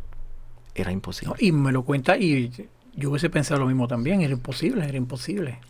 Era 0.74 0.90
imposible. 0.90 1.32
No, 1.32 1.46
y 1.46 1.52
me 1.52 1.70
lo 1.70 1.84
cuenta 1.84 2.18
y 2.18 2.50
yo 2.96 3.10
hubiese 3.10 3.30
pensado 3.30 3.60
lo 3.60 3.66
mismo 3.68 3.86
también. 3.86 4.22
Era 4.22 4.32
imposible, 4.32 4.84
era 4.84 4.98
imposible. 4.98 5.60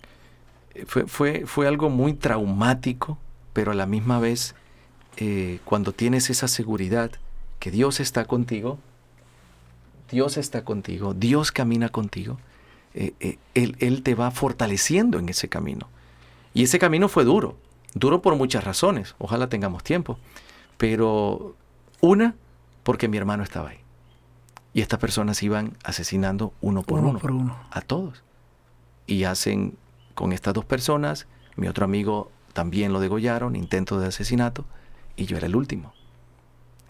fue, 0.86 1.06
fue, 1.06 1.44
fue 1.44 1.68
algo 1.68 1.90
muy 1.90 2.14
traumático, 2.14 3.18
pero 3.52 3.72
a 3.72 3.74
la 3.74 3.84
misma 3.84 4.18
vez, 4.18 4.54
eh, 5.18 5.58
cuando 5.66 5.92
tienes 5.92 6.30
esa 6.30 6.48
seguridad 6.48 7.10
que 7.58 7.70
Dios 7.70 8.00
está 8.00 8.24
contigo, 8.24 8.78
Dios 10.10 10.38
está 10.38 10.64
contigo, 10.64 11.12
Dios 11.12 11.52
camina 11.52 11.90
contigo, 11.90 12.38
eh, 12.94 13.12
eh, 13.20 13.36
él, 13.52 13.76
él 13.80 14.02
te 14.02 14.14
va 14.14 14.30
fortaleciendo 14.30 15.18
en 15.18 15.28
ese 15.28 15.50
camino. 15.50 15.90
Y 16.54 16.64
ese 16.64 16.78
camino 16.78 17.08
fue 17.08 17.24
duro, 17.24 17.56
duro 17.94 18.22
por 18.22 18.34
muchas 18.36 18.64
razones, 18.64 19.14
ojalá 19.18 19.48
tengamos 19.48 19.84
tiempo, 19.84 20.18
pero 20.76 21.54
una, 22.00 22.34
porque 22.82 23.08
mi 23.08 23.16
hermano 23.16 23.42
estaba 23.42 23.70
ahí. 23.70 23.78
Y 24.72 24.80
estas 24.80 25.00
personas 25.00 25.42
iban 25.42 25.76
asesinando 25.84 26.52
uno 26.60 26.82
por 26.82 27.00
Uno 27.00 27.10
uno, 27.10 27.18
por 27.18 27.30
uno. 27.32 27.58
a 27.70 27.80
todos. 27.80 28.22
Y 29.06 29.24
hacen 29.24 29.76
con 30.14 30.32
estas 30.32 30.54
dos 30.54 30.64
personas, 30.64 31.26
mi 31.56 31.68
otro 31.68 31.84
amigo 31.84 32.30
también 32.52 32.92
lo 32.92 33.00
degollaron, 33.00 33.56
intento 33.56 33.98
de 33.98 34.08
asesinato, 34.08 34.64
y 35.16 35.26
yo 35.26 35.36
era 35.36 35.46
el 35.46 35.56
último. 35.56 35.92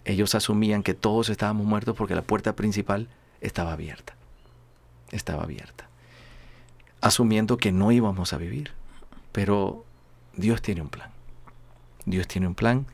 Ellos 0.05 0.33
asumían 0.35 0.81
que 0.83 0.93
todos 0.93 1.29
estábamos 1.29 1.65
muertos 1.65 1.95
porque 1.95 2.15
la 2.15 2.23
puerta 2.23 2.55
principal 2.55 3.07
estaba 3.41 3.73
abierta. 3.73 4.15
Estaba 5.11 5.43
abierta. 5.43 5.87
Asumiendo 7.01 7.57
que 7.57 7.71
no 7.71 7.91
íbamos 7.91 8.33
a 8.33 8.37
vivir. 8.37 8.71
Pero 9.31 9.85
Dios 10.35 10.61
tiene 10.61 10.81
un 10.81 10.89
plan. 10.89 11.11
Dios 12.05 12.27
tiene 12.27 12.47
un 12.47 12.55
plan. 12.55 12.85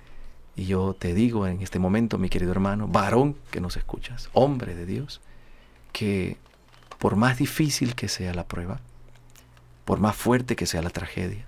Y 0.56 0.66
yo 0.66 0.94
te 0.94 1.14
digo 1.14 1.46
en 1.48 1.62
este 1.62 1.80
momento, 1.80 2.18
mi 2.18 2.30
querido 2.30 2.52
hermano, 2.52 2.88
varón 2.88 3.36
que 3.52 3.62
nos 3.62 3.78
escuchas, 3.78 4.30
hombre 4.34 4.74
de 4.74 4.86
Dios, 4.86 5.22
que 5.92 6.38
por 6.98 7.16
más 7.16 7.38
difícil 7.38 7.94
que 7.94 8.08
sea 8.08 8.34
la 8.34 8.48
prueba, 8.48 8.80
por 9.86 10.00
más 10.00 10.16
fuerte 10.16 10.56
que 10.56 10.66
sea 10.66 10.82
la 10.82 10.90
tragedia, 10.90 11.46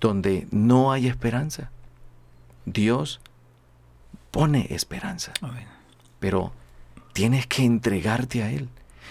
donde 0.00 0.46
no 0.52 0.92
hay 0.92 1.08
esperanza, 1.08 1.70
Dios 2.64 3.20
pone 4.30 4.68
esperanza. 4.70 5.32
Amén. 5.40 5.66
Pero 6.20 6.52
tienes 7.12 7.46
que 7.46 7.64
entregarte 7.64 8.42
a 8.42 8.50
Él. 8.50 8.68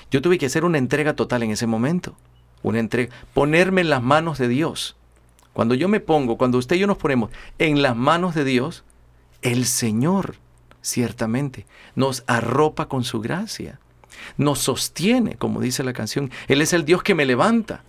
Yo 0.09 0.21
tuve 0.21 0.37
que 0.37 0.45
hacer 0.45 0.63
una 0.65 0.77
entrega 0.77 1.15
total 1.15 1.43
en 1.43 1.51
ese 1.51 1.67
momento. 1.67 2.15
Una 2.63 2.79
entrega, 2.79 3.13
ponerme 3.33 3.81
en 3.81 3.89
las 3.89 4.01
manos 4.01 4.37
de 4.37 4.47
Dios. 4.47 4.95
Cuando 5.53 5.75
yo 5.75 5.87
me 5.87 5.99
pongo, 5.99 6.37
cuando 6.37 6.57
usted 6.57 6.75
y 6.75 6.79
yo 6.79 6.87
nos 6.87 6.97
ponemos 6.97 7.31
en 7.59 7.81
las 7.81 7.95
manos 7.95 8.35
de 8.35 8.43
Dios, 8.43 8.83
el 9.41 9.65
Señor 9.65 10.35
ciertamente. 10.81 11.65
Nos 11.95 12.23
arropa 12.27 12.87
con 12.87 13.03
su 13.03 13.21
gracia. 13.21 13.79
Nos 14.37 14.59
sostiene, 14.59 15.35
como 15.35 15.61
dice 15.61 15.83
la 15.83 15.93
canción. 15.93 16.31
Él 16.47 16.61
es 16.61 16.73
el 16.73 16.85
Dios 16.85 17.03
que 17.03 17.15
me 17.15 17.25
levanta. 17.25 17.83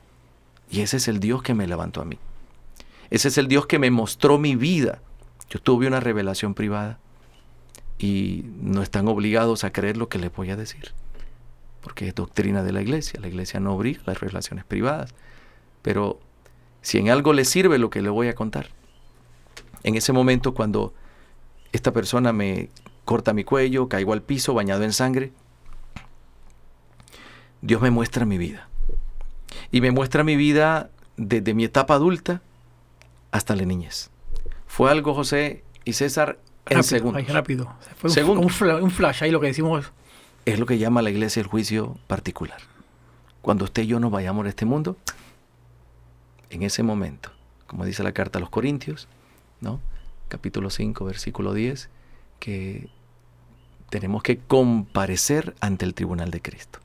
Y 0.70 0.80
ese 0.80 0.96
es 0.96 1.08
el 1.08 1.20
Dios 1.20 1.42
que 1.42 1.54
me 1.54 1.66
levantó 1.66 2.00
a 2.00 2.04
mí. 2.04 2.18
Ese 3.10 3.28
es 3.28 3.38
el 3.38 3.48
Dios 3.48 3.66
que 3.66 3.78
me 3.78 3.90
mostró 3.90 4.38
mi 4.38 4.56
vida. 4.56 5.00
Yo 5.50 5.60
tuve 5.60 5.86
una 5.86 6.00
revelación 6.00 6.54
privada 6.54 6.98
y 7.98 8.44
no 8.60 8.82
están 8.82 9.06
obligados 9.06 9.64
a 9.64 9.72
creer 9.72 9.96
lo 9.98 10.08
que 10.08 10.18
les 10.18 10.34
voy 10.34 10.50
a 10.50 10.56
decir, 10.56 10.92
porque 11.82 12.08
es 12.08 12.14
doctrina 12.14 12.62
de 12.62 12.72
la 12.72 12.80
iglesia. 12.80 13.20
La 13.20 13.28
iglesia 13.28 13.60
no 13.60 13.74
obliga 13.74 14.00
las 14.06 14.20
revelaciones 14.20 14.64
privadas. 14.64 15.14
Pero 15.82 16.20
si 16.80 16.98
en 16.98 17.10
algo 17.10 17.32
le 17.32 17.44
sirve 17.44 17.78
lo 17.78 17.90
que 17.90 18.00
le 18.00 18.08
voy 18.08 18.28
a 18.28 18.34
contar, 18.34 18.68
en 19.82 19.96
ese 19.96 20.12
momento 20.12 20.54
cuando 20.54 20.94
esta 21.72 21.92
persona 21.92 22.32
me 22.32 22.70
corta 23.04 23.34
mi 23.34 23.44
cuello, 23.44 23.88
caigo 23.88 24.12
al 24.12 24.22
piso 24.22 24.54
bañado 24.54 24.84
en 24.84 24.92
sangre, 24.92 25.32
Dios 27.60 27.82
me 27.82 27.90
muestra 27.90 28.24
mi 28.24 28.38
vida. 28.38 28.68
Y 29.70 29.80
me 29.80 29.90
muestra 29.90 30.24
mi 30.24 30.36
vida 30.36 30.90
desde 31.16 31.52
mi 31.54 31.64
etapa 31.64 31.94
adulta 31.94 32.42
hasta 33.32 33.56
la 33.56 33.64
niñez. 33.64 34.10
Fue 34.66 34.90
algo, 34.90 35.14
José 35.14 35.64
y 35.84 35.94
César, 35.94 36.38
en 36.66 36.76
rápido, 36.76 36.82
segundos. 36.82 37.22
ay, 37.22 37.32
rápido. 37.32 37.74
Fue 37.96 38.22
un, 38.24 38.38
un 38.38 38.90
flash 38.90 39.24
ahí 39.24 39.30
lo 39.30 39.40
que 39.40 39.48
decimos. 39.48 39.92
Es 40.44 40.58
lo 40.58 40.66
que 40.66 40.78
llama 40.78 41.02
la 41.02 41.10
iglesia 41.10 41.40
el 41.40 41.46
juicio 41.46 41.96
particular. 42.08 42.58
Cuando 43.42 43.64
usted 43.64 43.82
y 43.82 43.86
yo 43.86 44.00
nos 44.00 44.10
vayamos 44.10 44.44
de 44.44 44.50
este 44.50 44.64
mundo, 44.64 44.96
en 46.50 46.62
ese 46.62 46.82
momento, 46.82 47.30
como 47.66 47.84
dice 47.84 48.02
la 48.02 48.12
carta 48.12 48.38
a 48.38 48.40
los 48.40 48.50
Corintios, 48.50 49.08
¿no? 49.60 49.80
capítulo 50.28 50.70
5, 50.70 51.04
versículo 51.04 51.54
10, 51.54 51.90
que 52.40 52.88
tenemos 53.88 54.22
que 54.22 54.38
comparecer 54.38 55.54
ante 55.60 55.84
el 55.84 55.94
tribunal 55.94 56.30
de 56.30 56.40
Cristo. 56.40 56.80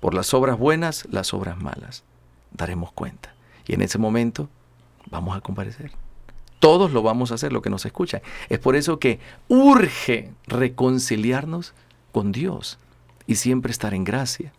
Por 0.00 0.14
las 0.14 0.32
obras 0.34 0.58
buenas, 0.58 1.08
las 1.10 1.34
obras 1.34 1.56
malas. 1.60 2.04
Daremos 2.52 2.92
cuenta. 2.92 3.34
Y 3.66 3.74
en 3.74 3.82
ese 3.82 3.98
momento 3.98 4.48
vamos 5.10 5.36
a 5.36 5.40
comparecer. 5.40 5.90
Todos 6.60 6.92
lo 6.92 7.02
vamos 7.02 7.32
a 7.32 7.34
hacer, 7.34 7.52
lo 7.52 7.62
que 7.62 7.70
nos 7.70 7.84
escuchan. 7.84 8.22
Es 8.48 8.58
por 8.58 8.76
eso 8.76 8.98
que 8.98 9.18
urge 9.48 10.30
reconciliarnos 10.46 11.74
con 12.16 12.32
Dios 12.32 12.78
y 13.26 13.34
siempre 13.34 13.70
estar 13.70 13.92
en 13.92 14.02
gracia. 14.02 14.50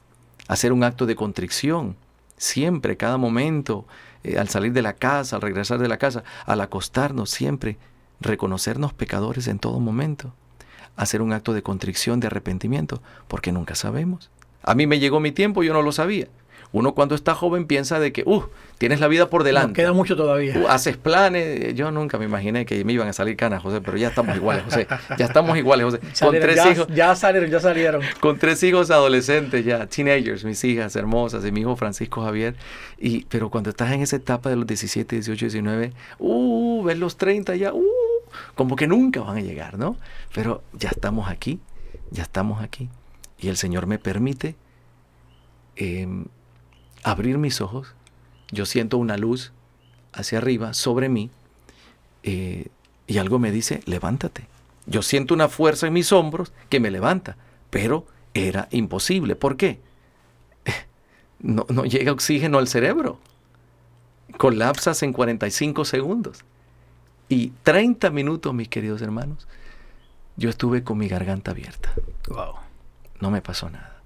Hacer 0.47 0.71
un 0.71 0.83
acto 0.83 1.07
de 1.07 1.15
contrición, 1.15 1.95
siempre, 2.37 2.97
cada 2.97 3.17
momento, 3.17 3.87
eh, 4.23 4.37
al 4.37 4.47
salir 4.47 4.73
de 4.73 4.83
la 4.83 4.93
casa, 4.93 5.37
al 5.37 5.41
regresar 5.41 5.79
de 5.79 5.87
la 5.87 5.97
casa, 5.97 6.23
al 6.45 6.61
acostarnos, 6.61 7.31
siempre, 7.31 7.79
reconocernos 8.21 8.93
pecadores 8.93 9.47
en 9.47 9.57
todo 9.57 9.79
momento. 9.79 10.35
Hacer 10.97 11.23
un 11.23 11.33
acto 11.33 11.51
de 11.51 11.63
contrición, 11.63 12.19
de 12.19 12.27
arrepentimiento, 12.27 13.01
porque 13.27 13.51
nunca 13.51 13.73
sabemos. 13.73 14.29
A 14.61 14.75
mí 14.75 14.85
me 14.85 14.99
llegó 14.99 15.19
mi 15.19 15.31
tiempo, 15.31 15.63
yo 15.63 15.73
no 15.73 15.81
lo 15.81 15.91
sabía. 15.91 16.27
Uno 16.71 16.93
cuando 16.93 17.15
está 17.15 17.33
joven 17.33 17.65
piensa 17.65 17.99
de 17.99 18.11
que, 18.11 18.23
uh, 18.25 18.43
tienes 18.77 18.99
la 18.99 19.07
vida 19.07 19.29
por 19.29 19.41
Nos 19.41 19.45
delante. 19.47 19.73
queda 19.73 19.93
mucho 19.93 20.15
todavía. 20.15 20.53
Tú 20.53 20.67
haces 20.67 20.97
planes. 20.97 21.73
Yo 21.75 21.91
nunca 21.91 22.17
me 22.17 22.25
imaginé 22.25 22.65
que 22.65 22.83
me 22.83 22.93
iban 22.93 23.07
a 23.07 23.13
salir 23.13 23.35
canas, 23.35 23.63
José, 23.63 23.81
pero 23.81 23.97
ya 23.97 24.09
estamos 24.09 24.35
iguales, 24.35 24.63
José. 24.65 24.87
Ya 25.17 25.25
estamos 25.25 25.57
iguales, 25.57 25.85
José. 25.85 25.99
Con 26.19 26.33
tres 26.39 26.55
ya, 26.55 26.71
hijos, 26.71 26.87
ya 26.89 27.15
salieron, 27.15 27.49
ya 27.49 27.59
salieron. 27.59 28.01
con 28.19 28.37
tres 28.37 28.61
hijos 28.63 28.91
adolescentes 28.91 29.65
ya, 29.65 29.87
teenagers, 29.87 30.43
mis 30.43 30.63
hijas 30.63 30.95
hermosas 30.95 31.45
y 31.45 31.51
mi 31.51 31.61
hijo 31.61 31.75
Francisco 31.75 32.23
Javier. 32.23 32.55
Y, 32.97 33.25
pero 33.25 33.49
cuando 33.49 33.69
estás 33.69 33.91
en 33.91 34.01
esa 34.01 34.15
etapa 34.15 34.49
de 34.49 34.55
los 34.57 34.67
17, 34.67 35.15
18, 35.15 35.45
19, 35.45 35.93
uh, 36.19 36.83
ves 36.83 36.97
los 36.99 37.17
30 37.17 37.55
ya, 37.55 37.73
uh, 37.73 37.83
como 38.55 38.75
que 38.75 38.87
nunca 38.87 39.21
van 39.21 39.37
a 39.37 39.41
llegar, 39.41 39.77
¿no? 39.77 39.97
Pero 40.33 40.63
ya 40.73 40.89
estamos 40.89 41.29
aquí, 41.29 41.59
ya 42.11 42.23
estamos 42.23 42.61
aquí. 42.61 42.89
Y 43.39 43.49
el 43.49 43.57
Señor 43.57 43.85
me 43.87 43.99
permite 43.99 44.55
em, 45.75 46.25
abrir 47.03 47.37
mis 47.37 47.61
ojos. 47.61 47.93
Yo 48.51 48.65
siento 48.65 48.97
una 48.97 49.17
luz 49.17 49.51
hacia 50.13 50.37
arriba, 50.37 50.73
sobre 50.73 51.09
mí, 51.09 51.29
eh, 52.23 52.67
y 53.07 53.17
algo 53.17 53.39
me 53.39 53.51
dice, 53.51 53.81
levántate. 53.85 54.47
Yo 54.85 55.01
siento 55.01 55.33
una 55.33 55.49
fuerza 55.49 55.87
en 55.87 55.93
mis 55.93 56.11
hombros 56.11 56.51
que 56.69 56.79
me 56.79 56.91
levanta, 56.91 57.37
pero 57.69 58.05
era 58.33 58.67
imposible. 58.71 59.35
¿Por 59.35 59.57
qué? 59.57 59.79
No, 61.39 61.67
no 61.69 61.85
llega 61.85 62.11
oxígeno 62.11 62.57
al 62.57 62.67
cerebro. 62.67 63.19
Colapsas 64.37 65.03
en 65.03 65.13
45 65.13 65.85
segundos. 65.85 66.43
Y 67.29 67.49
30 67.61 68.09
minutos, 68.09 68.55
mis 68.55 68.69
queridos 68.69 69.03
hermanos, 69.03 69.47
yo 70.35 70.49
estuve 70.49 70.83
con 70.83 70.97
mi 70.97 71.07
garganta 71.07 71.51
abierta. 71.51 71.93
Wow. 72.29 72.55
No 73.19 73.29
me 73.29 73.41
pasó 73.41 73.69
nada. 73.69 74.01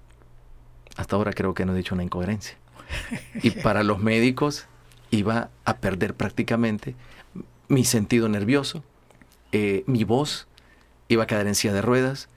Hasta 0.98 1.16
ahora 1.16 1.32
creo 1.34 1.54
que 1.54 1.66
no 1.66 1.74
he 1.74 1.78
dicho 1.78 1.96
una 1.96 2.04
incoherencia. 2.04 2.58
Y 3.42 3.52
para 3.52 3.84
los 3.84 4.00
médicos 4.00 4.68
iba 5.10 5.50
a 5.66 5.78
perder 5.78 6.14
prácticamente 6.14 6.96
mi 7.68 7.86
sentido 7.86 8.28
nervioso, 8.28 8.84
eh, 9.52 9.84
mi 9.88 10.04
voz 10.04 10.48
iba 11.08 11.24
a 11.24 11.28
caer 11.28 11.48
en 11.48 11.56
silla 11.56 11.74
de 11.74 11.82
ruedas, 11.82 12.30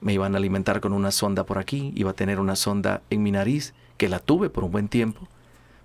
me 0.00 0.12
iban 0.12 0.34
a 0.34 0.38
alimentar 0.38 0.80
con 0.80 0.92
una 0.92 1.10
sonda 1.10 1.44
por 1.44 1.58
aquí, 1.58 1.92
iba 1.94 2.10
a 2.10 2.14
tener 2.14 2.40
una 2.40 2.56
sonda 2.56 3.02
en 3.10 3.22
mi 3.22 3.30
nariz, 3.30 3.74
que 3.96 4.08
la 4.08 4.18
tuve 4.18 4.50
por 4.50 4.64
un 4.64 4.72
buen 4.72 4.88
tiempo, 4.88 5.28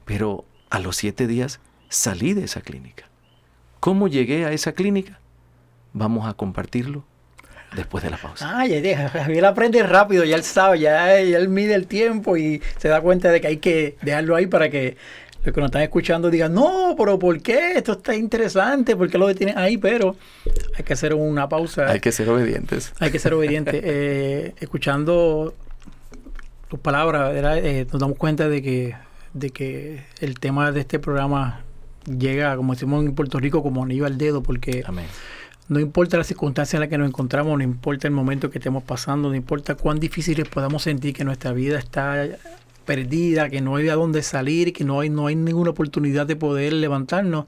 pero 0.05 0.45
a 0.69 0.79
los 0.79 0.95
siete 0.95 1.27
días 1.27 1.59
salí 1.89 2.33
de 2.33 2.45
esa 2.45 2.61
clínica. 2.61 3.09
¿Cómo 3.79 4.07
llegué 4.07 4.45
a 4.45 4.51
esa 4.51 4.71
clínica? 4.71 5.19
Vamos 5.93 6.27
a 6.27 6.33
compartirlo 6.33 7.03
después 7.75 8.03
de 8.03 8.09
la 8.09 8.17
pausa. 8.17 8.59
Ah, 8.59 8.65
ya 8.65 9.09
Javier 9.09 9.45
aprende 9.45 9.83
rápido, 9.83 10.23
ya 10.23 10.35
él 10.35 10.43
sabe, 10.43 10.79
ya, 10.79 11.21
ya 11.21 11.37
él 11.37 11.49
mide 11.49 11.75
el 11.75 11.87
tiempo 11.87 12.37
y 12.37 12.61
se 12.77 12.87
da 12.87 13.01
cuenta 13.01 13.31
de 13.31 13.41
que 13.41 13.47
hay 13.47 13.57
que 13.57 13.97
dejarlo 14.01 14.35
ahí 14.35 14.47
para 14.47 14.69
que 14.69 14.97
los 15.45 15.53
que 15.53 15.61
nos 15.61 15.67
están 15.67 15.83
escuchando 15.83 16.31
digan, 16.31 16.53
no, 16.53 16.95
pero 16.97 17.19
¿por 17.19 17.39
qué? 17.41 17.73
Esto 17.73 17.93
está 17.93 18.15
interesante, 18.15 18.95
¿por 18.95 19.09
qué 19.09 19.17
lo 19.17 19.27
detienen 19.27 19.57
ahí? 19.57 19.77
Pero 19.77 20.15
hay 20.75 20.83
que 20.83 20.93
hacer 20.93 21.13
una 21.13 21.47
pausa. 21.47 21.87
Hay 21.87 21.99
que 21.99 22.11
ser 22.11 22.29
obedientes. 22.29 22.93
Hay 22.99 23.11
que 23.11 23.19
ser 23.19 23.33
obediente. 23.33 23.81
Eh, 23.87 24.53
escuchando 24.59 25.53
tus 26.67 26.79
palabras. 26.79 27.31
Eh, 27.35 27.85
nos 27.91 27.99
damos 27.99 28.17
cuenta 28.17 28.49
de 28.49 28.61
que, 28.61 28.95
de 29.33 29.51
que 29.51 30.03
el 30.19 30.39
tema 30.39 30.71
de 30.71 30.79
este 30.81 30.97
programa 30.99 31.61
llega, 32.05 32.55
como 32.55 32.73
decimos 32.73 33.05
en 33.05 33.13
Puerto 33.13 33.39
Rico, 33.39 33.61
como 33.61 33.83
anillo 33.83 34.05
al 34.05 34.17
dedo, 34.17 34.41
porque 34.41 34.83
Amén. 34.85 35.05
No 35.67 35.79
importa 35.79 36.17
la 36.17 36.23
circunstancia 36.23 36.77
en 36.77 36.81
la 36.81 36.87
que 36.87 36.97
nos 36.97 37.07
encontramos, 37.07 37.57
no 37.57 37.63
importa 37.63 38.07
el 38.07 38.13
momento 38.13 38.51
que 38.51 38.59
estemos 38.59 38.83
pasando, 38.83 39.29
no 39.29 39.35
importa 39.35 39.75
cuán 39.75 39.99
difíciles 39.99 40.47
podamos 40.47 40.83
sentir 40.83 41.13
que 41.13 41.23
nuestra 41.23 41.53
vida 41.53 41.79
está 41.79 42.27
perdida, 42.85 43.49
que 43.49 43.61
no 43.61 43.75
hay 43.75 43.89
a 43.89 43.95
dónde 43.95 44.21
salir, 44.21 44.71
que 44.71 44.83
no 44.83 44.99
hay, 44.99 45.09
no 45.09 45.27
hay 45.27 45.35
ninguna 45.35 45.71
oportunidad 45.71 46.27
de 46.27 46.35
poder 46.35 46.73
levantarnos. 46.73 47.45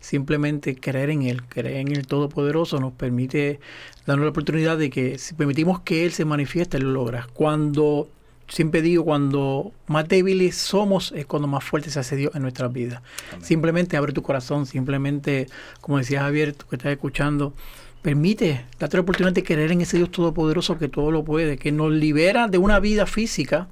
Simplemente 0.00 0.76
creer 0.76 1.10
en 1.10 1.22
Él, 1.22 1.42
creer 1.44 1.76
en 1.76 1.92
el 1.92 2.06
Todopoderoso 2.06 2.80
nos 2.80 2.92
permite 2.92 3.60
darnos 4.06 4.24
la 4.24 4.30
oportunidad 4.30 4.78
de 4.78 4.90
que 4.90 5.18
si 5.18 5.34
permitimos 5.34 5.80
que 5.80 6.04
Él 6.04 6.12
se 6.12 6.24
manifieste, 6.24 6.78
lo 6.78 6.90
logra. 6.90 7.28
Cuando, 7.34 8.08
siempre 8.50 8.82
digo, 8.82 9.04
cuando 9.04 9.72
más 9.86 10.06
débiles 10.08 10.56
somos 10.56 11.12
es 11.16 11.24
cuando 11.24 11.48
más 11.48 11.64
fuerte 11.64 11.90
se 11.90 12.00
hace 12.00 12.16
Dios 12.16 12.34
en 12.34 12.42
nuestras 12.42 12.72
vidas. 12.72 13.00
Simplemente 13.40 13.96
abre 13.96 14.12
tu 14.12 14.22
corazón, 14.22 14.66
simplemente, 14.66 15.46
como 15.80 15.98
decía 15.98 16.20
Javier, 16.20 16.52
tú 16.52 16.66
que 16.66 16.76
estás 16.76 16.92
escuchando, 16.92 17.54
permite, 18.02 18.66
date 18.78 18.96
la 18.96 19.02
oportunidad 19.02 19.32
de 19.32 19.44
creer 19.44 19.72
en 19.72 19.80
ese 19.80 19.96
Dios 19.96 20.10
Todopoderoso 20.10 20.78
que 20.78 20.88
todo 20.88 21.10
lo 21.10 21.24
puede, 21.24 21.56
que 21.56 21.72
nos 21.72 21.92
libera 21.92 22.48
de 22.48 22.58
una 22.58 22.80
vida 22.80 23.06
física, 23.06 23.68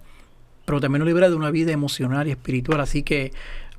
pero 0.64 0.80
también 0.80 1.00
nos 1.00 1.08
libera 1.08 1.28
de 1.28 1.34
una 1.34 1.50
vida 1.50 1.72
emocional 1.72 2.28
y 2.28 2.30
espiritual. 2.30 2.80
Así 2.80 3.02
que 3.02 3.32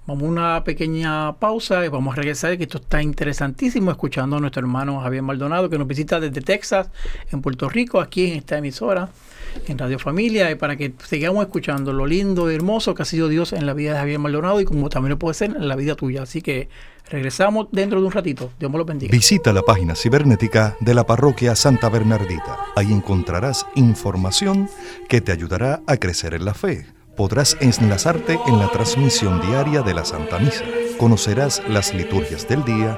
vamos 0.06 0.24
a 0.24 0.28
una 0.28 0.64
pequeña 0.64 1.34
pausa 1.34 1.86
y 1.86 1.88
vamos 1.88 2.14
a 2.14 2.22
regresar, 2.22 2.58
que 2.58 2.64
esto 2.64 2.80
está 2.80 3.02
interesantísimo, 3.02 3.92
escuchando 3.92 4.38
a 4.38 4.40
nuestro 4.40 4.62
hermano 4.62 5.00
Javier 5.00 5.22
Maldonado, 5.22 5.70
que 5.70 5.78
nos 5.78 5.88
visita 5.88 6.20
desde 6.20 6.42
Texas, 6.42 6.90
en 7.32 7.42
Puerto 7.42 7.70
Rico, 7.70 8.02
aquí 8.02 8.32
en 8.32 8.38
esta 8.38 8.58
emisora, 8.58 9.10
en 9.68 9.78
Radio 9.78 10.00
Familia, 10.00 10.50
y 10.52 10.56
para 10.56 10.76
que 10.76 10.94
sigamos 11.08 11.46
escuchando 11.46 11.94
lo 11.94 12.06
lindo 12.06 12.52
y 12.52 12.56
hermoso 12.56 12.94
que 12.94 13.04
ha 13.04 13.06
sido 13.06 13.28
Dios 13.28 13.54
en 13.54 13.66
la 13.66 13.74
vida 13.74 13.94
de 13.94 14.00
Javier 14.00 14.20
Maldonado 14.20 14.62
y 14.62 14.66
como 14.66 14.90
también 14.90 15.12
lo 15.12 15.20
puede 15.20 15.34
ser 15.34 15.56
en 15.56 15.68
la 15.68 15.76
vida 15.76 15.96
tuya. 15.96 16.24
Así 16.24 16.42
que 16.42 16.70
regresamos 17.10 17.68
dentro 17.72 18.00
de 18.00 18.08
un 18.08 18.12
ratito. 18.12 18.52
Dios 18.60 18.72
me 18.72 18.78
lo 18.78 18.86
bendiga. 18.86 19.12
Visita 19.12 19.54
la 19.54 19.62
página 19.62 19.96
cibernética 19.96 20.76
de 20.80 20.94
la 20.94 21.06
parroquia 21.06 21.56
Santa 21.56 21.90
Bernardita. 21.90 22.58
Ahí 22.76 22.92
encontrarás 22.92 23.66
información 23.76 24.70
que 25.08 25.22
te 25.22 25.32
ayudará 25.32 25.82
a 25.88 25.98
crecer 25.98 26.34
en 26.34 26.46
la 26.46 26.54
fe. 26.54 26.86
Podrás 27.16 27.58
enlazarte 27.60 28.40
en 28.48 28.60
la 28.60 28.70
transmisión 28.70 29.42
diaria 29.42 29.82
de 29.82 29.94
la 29.94 30.06
Santa 30.06 30.40
Misa. 30.40 30.64
Conocerás 30.98 31.62
las 31.68 31.94
liturgias 31.94 32.48
del 32.48 32.64
día, 32.64 32.98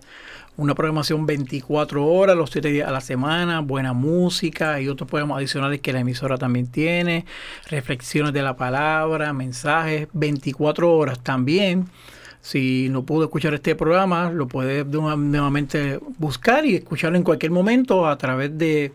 una 0.60 0.74
programación 0.74 1.24
24 1.24 2.06
horas, 2.06 2.36
los 2.36 2.50
7 2.50 2.68
días 2.68 2.86
a 2.86 2.92
la 2.92 3.00
semana, 3.00 3.60
buena 3.60 3.94
música 3.94 4.78
y 4.78 4.88
otros 4.88 5.08
programas 5.08 5.38
adicionales 5.38 5.80
que 5.80 5.90
la 5.90 6.00
emisora 6.00 6.36
también 6.36 6.66
tiene, 6.66 7.24
reflexiones 7.70 8.34
de 8.34 8.42
la 8.42 8.56
palabra, 8.56 9.32
mensajes, 9.32 10.08
24 10.12 10.92
horas 10.94 11.18
también. 11.20 11.86
Si 12.42 12.88
no 12.90 13.04
pudo 13.04 13.24
escuchar 13.24 13.54
este 13.54 13.74
programa, 13.74 14.30
lo 14.30 14.48
puede 14.48 14.84
nuevamente 14.84 15.98
buscar 16.18 16.66
y 16.66 16.76
escucharlo 16.76 17.16
en 17.16 17.24
cualquier 17.24 17.52
momento 17.52 18.06
a 18.06 18.18
través 18.18 18.56
de, 18.58 18.92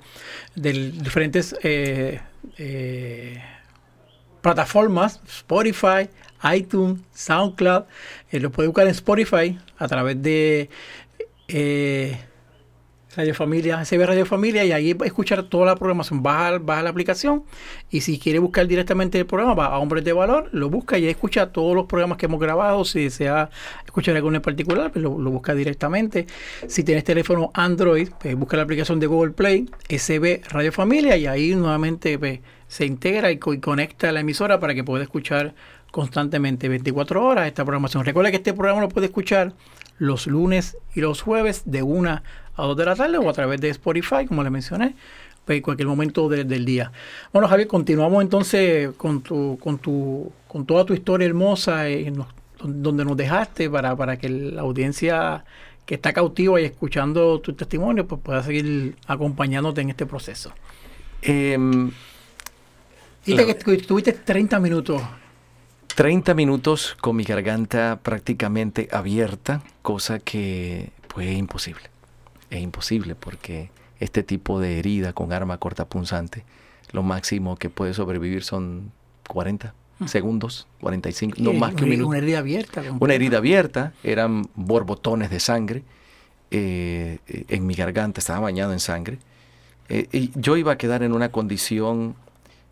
diferentes 0.55 1.55
eh, 1.63 2.21
eh, 2.59 3.41
plataformas, 4.41 5.19
Spotify, 5.27 6.09
iTunes, 6.53 7.01
SoundCloud. 7.13 7.83
Eh, 8.31 8.39
lo 8.39 8.51
puede 8.51 8.67
buscar 8.67 8.85
en 8.85 8.91
Spotify 8.91 9.57
a 9.77 9.87
través 9.87 10.21
de 10.21 10.69
eh, 11.47 12.17
Radio 13.15 13.33
Familia, 13.33 13.81
ve 13.89 14.05
Radio 14.05 14.25
Familia 14.25 14.65
y 14.65 14.73
ahí 14.73 14.91
va 14.93 15.05
a 15.05 15.07
escuchar 15.07 15.43
toda 15.43 15.67
la 15.67 15.75
programación. 15.75 16.21
Baja, 16.21 16.59
la 16.59 16.89
aplicación 16.89 17.43
y 17.89 18.01
si 18.01 18.19
quiere 18.19 18.39
buscar 18.39 18.67
directamente 18.67 19.17
el 19.17 19.25
programa, 19.25 19.53
va 19.53 19.65
a 19.67 19.79
Hombres 19.79 20.03
de 20.03 20.11
Valor, 20.11 20.49
lo 20.51 20.69
busca 20.69 20.97
y 20.97 21.07
escucha 21.07 21.51
todos 21.53 21.75
los 21.75 21.85
programas 21.85 22.17
que 22.17 22.25
hemos 22.25 22.41
grabado. 22.41 22.83
Si 22.83 23.03
desea 23.03 23.49
escuchar 23.85 24.17
alguno 24.17 24.35
en 24.35 24.41
particular, 24.41 24.91
pues 24.91 25.01
lo, 25.01 25.11
busca 25.11 25.55
directamente. 25.55 26.27
Si 26.67 26.83
tienes 26.83 27.05
teléfono 27.05 27.51
Android, 27.53 28.09
pues 28.19 28.35
busca 28.35 28.57
la 28.57 28.63
aplicación 28.63 28.99
de 28.99 29.07
Google 29.07 29.31
Play, 29.31 29.69
SB 29.87 30.41
Radio 30.49 30.73
Familia 30.73 31.15
y 31.15 31.25
ahí 31.25 31.55
nuevamente 31.55 32.19
pues, 32.19 32.41
se 32.67 32.85
integra 32.85 33.31
y, 33.31 33.39
y 33.39 33.59
conecta 33.59 34.11
la 34.11 34.19
emisora 34.19 34.59
para 34.59 34.75
que 34.75 34.83
pueda 34.83 35.03
escuchar 35.03 35.55
constantemente 35.95 36.67
24 36.67 37.25
horas 37.25 37.47
esta 37.47 37.63
programación. 37.63 38.03
Recuerda 38.03 38.29
que 38.29 38.35
este 38.35 38.53
programa 38.53 38.81
lo 38.81 38.89
puede 38.89 39.05
escuchar 39.05 39.53
los 39.97 40.27
lunes 40.27 40.77
y 40.93 40.99
los 40.99 41.21
jueves 41.21 41.61
de 41.63 41.83
1 41.83 42.21
a 42.53 42.61
2 42.61 42.75
de 42.75 42.85
la 42.85 42.95
tarde 42.97 43.17
o 43.17 43.29
a 43.29 43.31
través 43.31 43.61
de 43.61 43.69
Spotify, 43.69 44.25
como 44.27 44.43
le 44.43 44.49
mencioné, 44.49 44.93
pues, 45.45 45.55
en 45.55 45.61
cualquier 45.61 45.87
momento 45.87 46.27
del 46.27 46.65
día. 46.65 46.91
Bueno, 47.31 47.47
Javier, 47.47 47.69
continuamos 47.69 48.21
entonces 48.21 48.89
con 48.97 49.21
tu, 49.21 49.57
con 49.57 49.77
tu, 49.77 50.33
con 50.49 50.65
toda 50.65 50.83
tu 50.83 50.93
historia 50.93 51.27
hermosa 51.27 51.87
eh, 51.87 52.11
donde 52.61 53.05
nos 53.05 53.15
dejaste 53.15 53.69
para, 53.69 53.95
para 53.95 54.17
que 54.17 54.27
la 54.27 54.63
audiencia 54.63 55.45
que 55.85 55.95
está 55.95 56.11
cautiva 56.11 56.59
y 56.59 56.65
escuchando 56.65 57.39
tu 57.39 57.53
testimonio, 57.53 58.05
pues 58.05 58.19
pueda 58.19 58.43
seguir 58.43 58.97
acompañándote 59.07 59.79
en 59.79 59.91
este 59.91 60.05
proceso. 60.05 60.51
Eh, 61.21 61.57
que 63.25 63.77
tuviste 63.77 64.11
30 64.11 64.59
minutos 64.59 65.01
30 65.95 66.33
minutos 66.33 66.97
con 66.99 67.15
mi 67.15 67.23
garganta 67.23 67.99
prácticamente 68.03 68.89
abierta, 68.91 69.63
cosa 69.81 70.19
que 70.19 70.91
pues 71.07 71.27
es 71.27 71.37
imposible. 71.37 71.89
Es 72.49 72.61
imposible 72.61 73.15
porque 73.15 73.71
este 74.01 74.21
tipo 74.21 74.59
de 74.59 74.77
herida 74.77 75.13
con 75.13 75.31
arma 75.31 75.57
corta 75.57 75.85
punzante, 75.85 76.43
lo 76.91 77.01
máximo 77.01 77.55
que 77.55 77.69
puede 77.69 77.93
sobrevivir 77.93 78.43
son 78.43 78.91
40 79.29 79.73
mm. 79.99 80.07
segundos, 80.07 80.67
45, 80.81 81.37
no 81.39 81.53
más 81.53 81.73
que 81.73 81.85
un 81.85 81.89
minuto. 81.89 82.09
Una 82.09 82.17
herida 82.17 82.39
abierta. 82.39 82.83
Una 82.99 83.13
herida 83.13 83.37
abierta, 83.37 83.93
eran 84.03 84.49
borbotones 84.53 85.29
de 85.29 85.39
sangre 85.39 85.83
eh, 86.51 87.19
en 87.25 87.65
mi 87.65 87.73
garganta, 87.73 88.19
estaba 88.19 88.41
bañado 88.41 88.73
en 88.73 88.81
sangre. 88.81 89.17
Eh, 89.87 90.09
y 90.11 90.31
yo 90.35 90.57
iba 90.57 90.73
a 90.73 90.77
quedar 90.77 91.03
en 91.03 91.13
una 91.13 91.31
condición 91.31 92.15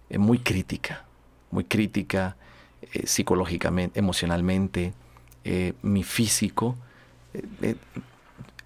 eh, 0.10 0.18
muy 0.18 0.40
crítica, 0.40 1.06
muy 1.52 1.64
crítica 1.64 2.36
eh, 2.94 3.08
psicológicamente, 3.08 4.00
emocionalmente, 4.00 4.94
eh, 5.44 5.74
mi 5.82 6.04
físico. 6.04 6.76
Eh, 7.62 7.76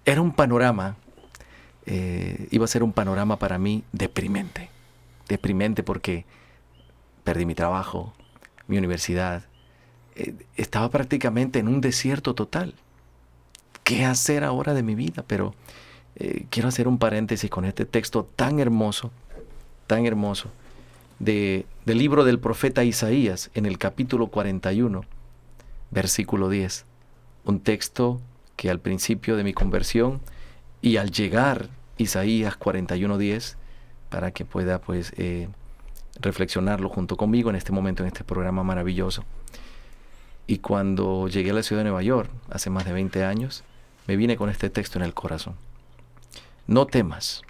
era 0.04 0.20
un 0.20 0.32
panorama, 0.32 0.96
iba 2.50 2.64
a 2.66 2.68
ser 2.68 2.82
un 2.82 2.92
panorama 2.92 3.38
para 3.38 3.58
mí 3.58 3.82
deprimente. 3.92 4.68
Deprimente 5.26 5.82
porque 5.82 6.26
perdí 7.24 7.46
mi 7.46 7.54
trabajo, 7.54 8.12
mi 8.66 8.76
universidad. 8.76 9.44
estaba 10.56 10.90
prácticamente 10.90 11.58
en 11.58 11.68
un 11.68 11.80
desierto 11.80 12.34
total. 12.34 12.74
¿Qué 13.84 14.04
hacer 14.04 14.44
ahora 14.44 14.74
de 14.74 14.82
mi 14.82 14.94
vida? 14.94 15.24
Pero 15.26 15.54
quiero 16.50 16.68
hacer 16.68 16.88
un 16.88 16.98
paréntesis 16.98 17.50
con 17.50 17.64
este 17.64 17.86
texto 17.86 18.24
tan 18.24 18.60
hermoso, 18.60 19.10
tan 19.86 20.04
hermoso 20.04 20.50
del 21.18 21.66
libro 21.86 22.24
del 22.24 22.38
profeta 22.38 22.84
Isaías 22.84 23.50
en 23.54 23.66
el 23.66 23.78
capítulo 23.78 24.28
41, 24.28 25.02
versículo 25.90 26.48
10. 26.48 26.84
Un 27.44 27.60
texto 27.60 28.20
que 28.56 28.70
al 28.70 28.80
principio 28.80 29.36
de 29.36 29.44
mi 29.44 29.52
conversión 29.52 30.20
y 30.80 30.96
al 30.96 31.10
llegar 31.10 31.68
Isaías 31.96 32.58
41.10, 32.58 33.56
para 34.10 34.30
que 34.30 34.44
pueda 34.44 34.80
pues 34.80 35.12
eh, 35.16 35.48
reflexionarlo 36.20 36.88
junto 36.88 37.16
conmigo 37.16 37.50
en 37.50 37.56
este 37.56 37.72
momento, 37.72 38.02
en 38.02 38.08
este 38.08 38.24
programa 38.24 38.62
maravilloso. 38.62 39.24
Y 40.46 40.58
cuando 40.58 41.28
llegué 41.28 41.50
a 41.50 41.54
la 41.54 41.62
ciudad 41.62 41.80
de 41.80 41.90
Nueva 41.90 42.02
York, 42.02 42.30
hace 42.50 42.70
más 42.70 42.84
de 42.84 42.92
20 42.92 43.24
años, 43.24 43.64
me 44.06 44.16
vine 44.16 44.36
con 44.36 44.48
este 44.48 44.70
texto 44.70 44.98
en 44.98 45.04
el 45.04 45.14
corazón. 45.14 45.56
No 46.66 46.86
temas, 46.86 47.42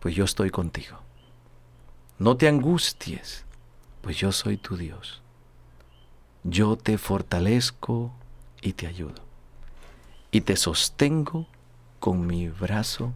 pues 0.00 0.14
yo 0.14 0.24
estoy 0.24 0.50
contigo. 0.50 1.03
No 2.18 2.36
te 2.36 2.48
angusties, 2.48 3.44
pues 4.00 4.16
yo 4.16 4.32
soy 4.32 4.56
tu 4.56 4.76
Dios. 4.76 5.22
Yo 6.44 6.76
te 6.76 6.98
fortalezco 6.98 8.12
y 8.60 8.74
te 8.74 8.86
ayudo. 8.86 9.22
Y 10.30 10.42
te 10.42 10.56
sostengo 10.56 11.46
con 12.00 12.26
mi 12.26 12.48
brazo 12.48 13.12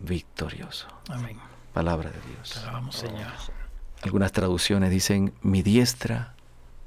victorioso. 0.00 0.88
Amén. 1.08 1.38
Palabra 1.72 2.10
de 2.10 2.20
Dios. 2.28 2.56
Alabamos, 2.58 2.96
Señor. 2.96 3.32
Algunas 4.02 4.32
traducciones 4.32 4.90
dicen, 4.90 5.32
mi 5.42 5.62
diestra 5.62 6.34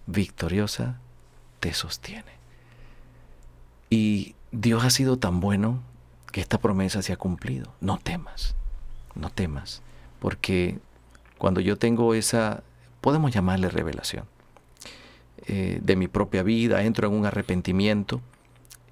victoriosa 0.06 1.00
te 1.60 1.74
sostiene. 1.74 2.36
Y 3.90 4.36
Dios 4.52 4.84
ha 4.84 4.90
sido 4.90 5.18
tan 5.18 5.40
bueno 5.40 5.82
que 6.32 6.42
esta 6.42 6.60
promesa 6.60 7.02
se 7.02 7.14
ha 7.14 7.18
cumplido. 7.18 7.74
No 7.80 7.98
temas, 7.98 8.56
no 9.16 9.30
temas, 9.30 9.82
porque 10.20 10.80
cuando 11.38 11.62
yo 11.62 11.78
tengo 11.78 12.14
esa, 12.14 12.64
podemos 13.02 13.32
llamarle 13.32 13.70
revelación, 13.70 14.26
eh, 15.48 15.80
de 15.82 15.96
mi 15.96 16.08
propia 16.08 16.44
vida, 16.44 16.84
entro 16.84 17.08
en 17.08 17.14
un 17.14 17.26
arrepentimiento, 17.26 18.22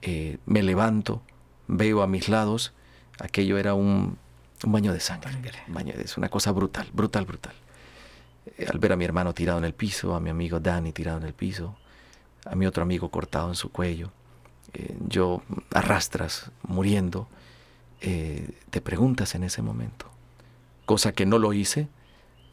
eh, 0.02 0.38
me 0.46 0.62
levanto, 0.62 1.24
veo 1.68 2.04
a 2.04 2.08
mis 2.08 2.30
lados, 2.30 2.74
aquello 3.20 3.58
era 3.58 3.74
un, 3.74 4.18
baño 4.66 4.94
de 4.94 5.00
sangre, 5.00 5.32
baño 5.68 5.94
es 5.98 6.18
una 6.18 6.30
cosa 6.30 6.52
brutal, 6.52 6.88
brutal, 6.94 7.26
brutal. 7.26 7.56
Eh, 8.58 8.68
al 8.70 8.78
ver 8.78 8.92
a 8.92 8.96
mi 8.98 9.06
hermano 9.06 9.34
tirado 9.34 9.58
en 9.58 9.66
el 9.66 9.74
piso, 9.74 10.16
a 10.16 10.20
mi 10.20 10.30
amigo 10.30 10.60
Danny 10.60 10.92
tirado 10.92 11.18
en 11.18 11.26
el 11.26 11.34
piso, 11.34 11.76
a 12.46 12.56
mi 12.56 12.66
otro 12.66 12.84
amigo 12.84 13.10
cortado 13.10 13.50
en 13.50 13.56
su 13.56 13.72
cuello, 13.72 14.12
yo 15.08 15.44
arrastras 15.72 16.52
muriendo, 16.64 17.28
te 18.00 18.82
preguntas 18.82 19.36
en 19.36 19.44
ese 19.44 19.62
momento, 19.62 20.08
cosa 20.86 21.12
que 21.12 21.28
no 21.28 21.38
lo 21.38 21.54
hice, 21.54 21.90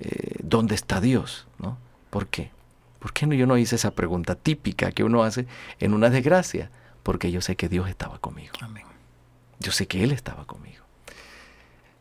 eh, 0.01 0.37
¿dónde 0.43 0.75
está 0.75 1.01
Dios? 1.01 1.47
¿no? 1.59 1.79
¿Por 2.11 2.27
qué? 2.27 2.51
¿Por 2.99 3.13
qué 3.13 3.27
no, 3.27 3.35
yo 3.35 3.47
no 3.47 3.57
hice 3.57 3.77
esa 3.77 3.93
pregunta 3.93 4.35
típica 4.35 4.93
que 4.93 5.05
uno 5.05 5.23
hace 5.23 5.47
en 5.79 5.95
una 5.95 6.11
desgracia? 6.11 6.71
Porque 7.03 7.31
yo 7.31 7.41
sé 7.41 7.57
que 7.57 7.69
Dios 7.69 7.89
estaba 7.89 8.19
conmigo. 8.19 8.53
Amén. 8.61 8.85
Yo 9.59 9.73
sé 9.73 9.87
que 9.87 10.03
Él 10.05 10.13
estaba 10.13 10.47
conmigo. 10.47 10.85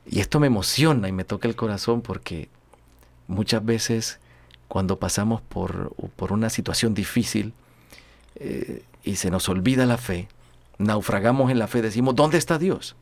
Y 0.05 0.19
esto 0.19 0.39
me 0.39 0.47
emociona 0.47 1.07
y 1.07 1.11
me 1.11 1.23
toca 1.23 1.47
el 1.47 1.55
corazón 1.55 2.01
porque 2.01 2.49
muchas 3.27 3.63
veces 3.63 4.19
cuando 4.67 4.99
pasamos 4.99 5.41
por, 5.41 5.93
por 6.15 6.31
una 6.31 6.49
situación 6.49 6.93
difícil 6.93 7.53
eh, 8.35 8.83
y 9.03 9.17
se 9.17 9.29
nos 9.29 9.49
olvida 9.49 9.85
la 9.85 9.97
fe, 9.97 10.27
naufragamos 10.77 11.51
en 11.51 11.59
la 11.59 11.67
fe, 11.67 11.81
decimos, 11.81 12.15
¿dónde 12.15 12.37
está 12.37 12.57
Dios? 12.57 12.95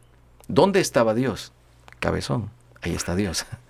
¿Dónde 0.47 0.79
estaba 0.79 1.13
Dios? 1.13 1.51
Cabezón, 1.99 2.49
ahí 2.81 2.93
está 2.93 3.15
Dios. 3.15 3.45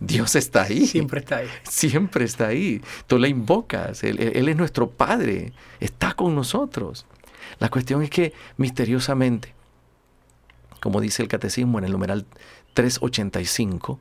Dios 0.00 0.34
está 0.36 0.62
ahí. 0.64 0.86
Siempre 0.86 1.20
está 1.20 1.36
ahí. 1.38 1.48
Siempre 1.64 2.24
está 2.24 2.46
ahí. 2.48 2.82
Tú 3.06 3.18
le 3.18 3.28
invocas. 3.28 4.04
Él, 4.04 4.18
es 4.20 4.56
nuestro 4.56 4.90
Padre. 4.90 5.52
Está 5.80 6.14
con 6.14 6.34
nosotros. 6.34 7.06
La 7.58 7.68
cuestión 7.68 8.02
es 8.02 8.10
que 8.10 8.32
misteriosamente, 8.56 9.54
como 10.80 11.00
dice 11.00 11.22
el 11.22 11.28
catecismo 11.28 11.78
en 11.78 11.84
el 11.84 11.92
numeral 11.92 12.26
385, 12.74 14.00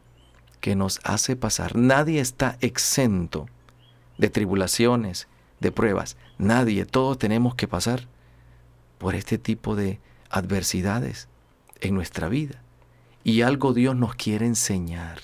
que 0.59 0.75
nos 0.75 0.99
hace 1.03 1.35
pasar, 1.35 1.75
nadie 1.75 2.21
está 2.21 2.57
exento 2.61 3.47
de 4.17 4.29
tribulaciones, 4.29 5.27
de 5.59 5.71
pruebas. 5.71 6.17
Nadie, 6.37 6.85
todos 6.85 7.17
tenemos 7.17 7.55
que 7.55 7.67
pasar 7.67 8.07
por 8.97 9.15
este 9.15 9.37
tipo 9.37 9.75
de 9.75 9.99
adversidades 10.29 11.27
en 11.81 11.95
nuestra 11.95 12.29
vida. 12.29 12.61
Y 13.23 13.41
algo 13.41 13.73
Dios 13.73 13.95
nos 13.95 14.15
quiere 14.15 14.45
enseñar, 14.45 15.19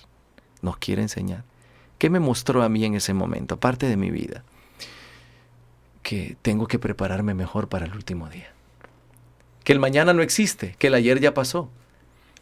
nos 0.61 0.77
quiere 0.77 1.01
enseñar. 1.01 1.43
¿Qué 1.97 2.09
me 2.09 2.19
mostró 2.19 2.63
a 2.63 2.69
mí 2.69 2.85
en 2.85 2.95
ese 2.95 3.13
momento, 3.13 3.55
aparte 3.55 3.87
de 3.87 3.97
mi 3.97 4.11
vida? 4.11 4.43
Que 6.03 6.37
tengo 6.41 6.67
que 6.67 6.79
prepararme 6.79 7.33
mejor 7.33 7.69
para 7.69 7.85
el 7.85 7.93
último 7.93 8.29
día. 8.29 8.51
Que 9.63 9.73
el 9.73 9.79
mañana 9.79 10.13
no 10.13 10.21
existe, 10.21 10.75
que 10.77 10.87
el 10.87 10.93
ayer 10.93 11.19
ya 11.19 11.33
pasó. 11.33 11.69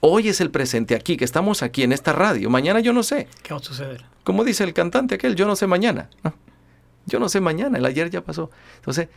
Hoy 0.01 0.27
es 0.27 0.41
el 0.41 0.51
presente 0.51 0.93
aquí, 0.95 1.17
que 1.17 1.25
estamos 1.25 1.63
aquí 1.63 1.83
en 1.83 1.91
esta 1.91 2.13
radio. 2.13 2.49
Mañana 2.49 2.79
yo 2.79 2.93
no 2.93 3.01
sé. 3.01 3.27
¿Qué 3.41 3.53
va 3.53 3.59
a 3.59 3.63
suceder? 3.63 4.05
Como 4.23 4.43
dice 4.43 4.63
el 4.63 4.73
cantante 4.73 5.15
aquel, 5.15 5.35
yo 5.35 5.47
no 5.47 5.55
sé 5.55 5.67
mañana. 5.67 6.09
Yo 7.05 7.19
no 7.19 7.29
sé 7.29 7.39
mañana, 7.39 7.77
el 7.77 7.85
ayer 7.85 8.09
ya 8.09 8.21
pasó. 8.21 8.51
Entonces, 8.77 9.09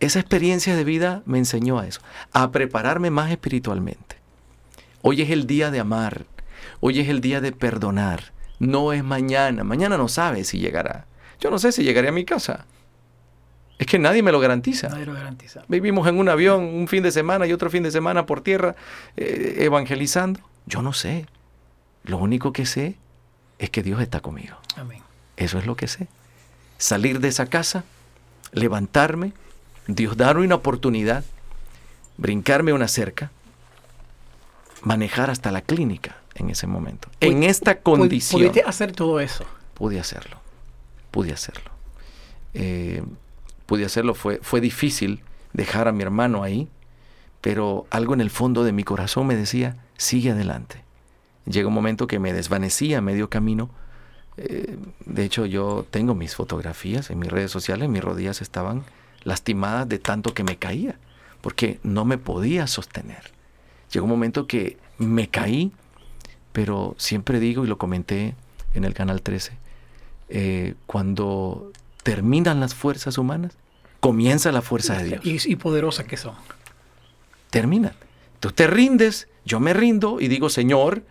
esa 0.00 0.20
experiencia 0.20 0.76
de 0.76 0.84
vida 0.84 1.22
me 1.24 1.38
enseñó 1.38 1.78
a 1.78 1.86
eso, 1.86 2.00
a 2.32 2.50
prepararme 2.50 3.10
más 3.10 3.30
espiritualmente. 3.30 4.16
Hoy 5.02 5.22
es 5.22 5.30
el 5.30 5.46
día 5.46 5.70
de 5.70 5.80
amar, 5.80 6.26
hoy 6.80 7.00
es 7.00 7.08
el 7.08 7.20
día 7.20 7.40
de 7.40 7.52
perdonar, 7.52 8.33
no 8.64 8.92
es 8.92 9.04
mañana, 9.04 9.64
mañana 9.64 9.96
no 9.96 10.08
sabe 10.08 10.44
si 10.44 10.58
llegará. 10.58 11.06
Yo 11.40 11.50
no 11.50 11.58
sé 11.58 11.72
si 11.72 11.82
llegaré 11.82 12.08
a 12.08 12.12
mi 12.12 12.24
casa. 12.24 12.66
Es 13.78 13.86
que 13.86 13.98
nadie 13.98 14.22
me 14.22 14.32
lo 14.32 14.40
garantiza. 14.40 14.88
Nadie 14.88 15.06
lo 15.06 15.14
garantiza. 15.14 15.62
Vivimos 15.68 16.06
en 16.08 16.18
un 16.18 16.28
avión 16.28 16.62
un 16.62 16.88
fin 16.88 17.02
de 17.02 17.10
semana 17.10 17.46
y 17.46 17.52
otro 17.52 17.70
fin 17.70 17.82
de 17.82 17.90
semana 17.90 18.24
por 18.24 18.40
tierra 18.40 18.76
eh, 19.16 19.56
evangelizando. 19.58 20.40
Yo 20.66 20.80
no 20.80 20.92
sé. 20.92 21.26
Lo 22.04 22.18
único 22.18 22.52
que 22.52 22.66
sé 22.66 22.96
es 23.58 23.70
que 23.70 23.82
Dios 23.82 24.00
está 24.00 24.20
conmigo. 24.20 24.56
Amén. 24.76 25.02
Eso 25.36 25.58
es 25.58 25.66
lo 25.66 25.76
que 25.76 25.88
sé. 25.88 26.08
Salir 26.78 27.20
de 27.20 27.28
esa 27.28 27.46
casa, 27.46 27.84
levantarme, 28.52 29.32
Dios 29.86 30.16
darme 30.16 30.44
una 30.44 30.54
oportunidad, 30.56 31.24
brincarme 32.16 32.72
una 32.72 32.88
cerca, 32.88 33.30
manejar 34.82 35.30
hasta 35.30 35.50
la 35.50 35.62
clínica 35.62 36.16
en 36.34 36.50
ese 36.50 36.66
momento. 36.66 37.08
en 37.20 37.42
esta 37.42 37.80
condición. 37.80 38.40
¿Pudiste 38.40 38.62
hacer 38.62 38.92
todo 38.92 39.20
eso? 39.20 39.44
Pude 39.74 40.00
hacerlo. 40.00 40.38
Pude 41.10 41.32
hacerlo. 41.32 41.70
Eh, 42.54 43.02
pude 43.66 43.84
hacerlo. 43.84 44.14
Fue, 44.14 44.40
fue 44.42 44.60
difícil 44.60 45.22
dejar 45.52 45.88
a 45.88 45.92
mi 45.92 46.02
hermano 46.02 46.42
ahí, 46.42 46.68
pero 47.40 47.86
algo 47.90 48.14
en 48.14 48.20
el 48.20 48.30
fondo 48.30 48.64
de 48.64 48.72
mi 48.72 48.84
corazón 48.84 49.26
me 49.26 49.36
decía, 49.36 49.76
sigue 49.96 50.30
adelante. 50.30 50.84
Llega 51.46 51.68
un 51.68 51.74
momento 51.74 52.06
que 52.06 52.18
me 52.18 52.32
desvanecía 52.32 52.98
a 52.98 53.00
medio 53.00 53.28
camino. 53.28 53.70
Eh, 54.36 54.76
de 55.04 55.24
hecho, 55.24 55.46
yo 55.46 55.86
tengo 55.90 56.14
mis 56.14 56.34
fotografías 56.34 57.10
en 57.10 57.18
mis 57.18 57.30
redes 57.30 57.50
sociales, 57.50 57.88
mis 57.88 58.02
rodillas 58.02 58.42
estaban 58.42 58.84
lastimadas 59.22 59.88
de 59.88 59.98
tanto 59.98 60.34
que 60.34 60.44
me 60.44 60.56
caía, 60.56 60.98
porque 61.40 61.78
no 61.82 62.04
me 62.04 62.18
podía 62.18 62.66
sostener. 62.66 63.32
Llegó 63.92 64.04
un 64.04 64.10
momento 64.10 64.46
que 64.46 64.78
me 64.98 65.28
caí, 65.28 65.72
pero 66.54 66.94
siempre 66.98 67.40
digo, 67.40 67.64
y 67.64 67.66
lo 67.66 67.78
comenté 67.78 68.36
en 68.74 68.84
el 68.84 68.94
Canal 68.94 69.22
13, 69.22 69.58
eh, 70.28 70.74
cuando 70.86 71.72
terminan 72.04 72.60
las 72.60 72.74
fuerzas 72.74 73.18
humanas, 73.18 73.58
comienza 73.98 74.52
la 74.52 74.62
fuerza 74.62 74.96
de 74.96 75.18
Dios. 75.18 75.46
Y, 75.46 75.52
y 75.52 75.56
poderosas 75.56 76.06
que 76.06 76.16
son. 76.16 76.36
Terminan. 77.50 77.94
Tú 78.38 78.52
te 78.52 78.68
rindes, 78.68 79.26
yo 79.44 79.58
me 79.58 79.74
rindo 79.74 80.20
y 80.20 80.28
digo, 80.28 80.48
Señor, 80.48 81.02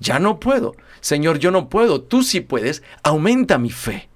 ya 0.00 0.18
no 0.18 0.40
puedo. 0.40 0.74
Señor, 1.00 1.38
yo 1.38 1.52
no 1.52 1.68
puedo. 1.68 2.00
Tú 2.00 2.24
sí 2.24 2.40
puedes. 2.40 2.82
Aumenta 3.04 3.56
mi 3.56 3.70
fe 3.70 4.08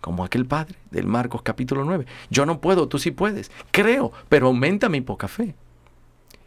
como 0.00 0.24
aquel 0.24 0.46
padre 0.46 0.76
del 0.90 1.06
Marcos 1.06 1.42
capítulo 1.42 1.84
9. 1.84 2.06
Yo 2.30 2.46
no 2.46 2.60
puedo, 2.62 2.88
tú 2.88 2.98
sí 2.98 3.10
puedes. 3.10 3.50
Creo, 3.70 4.12
pero 4.30 4.46
aumenta 4.46 4.88
mi 4.88 5.02
poca 5.02 5.28
fe. 5.28 5.54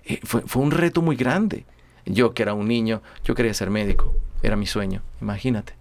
Eh, 0.06 0.20
fue, 0.24 0.42
un 0.56 0.72
reto 0.72 1.04
muy 1.04 1.16
grande. 1.16 1.68
Yo 2.06 2.34
que 2.34 2.44
era 2.44 2.54
un 2.54 2.68
niño, 2.68 3.02
yo 3.24 3.36
quería 3.36 3.54
ser 3.54 3.70
médico, 3.70 4.16
era 4.44 4.56
mi 4.56 4.66
sueño, 4.66 5.02
imagínate. 5.22 5.74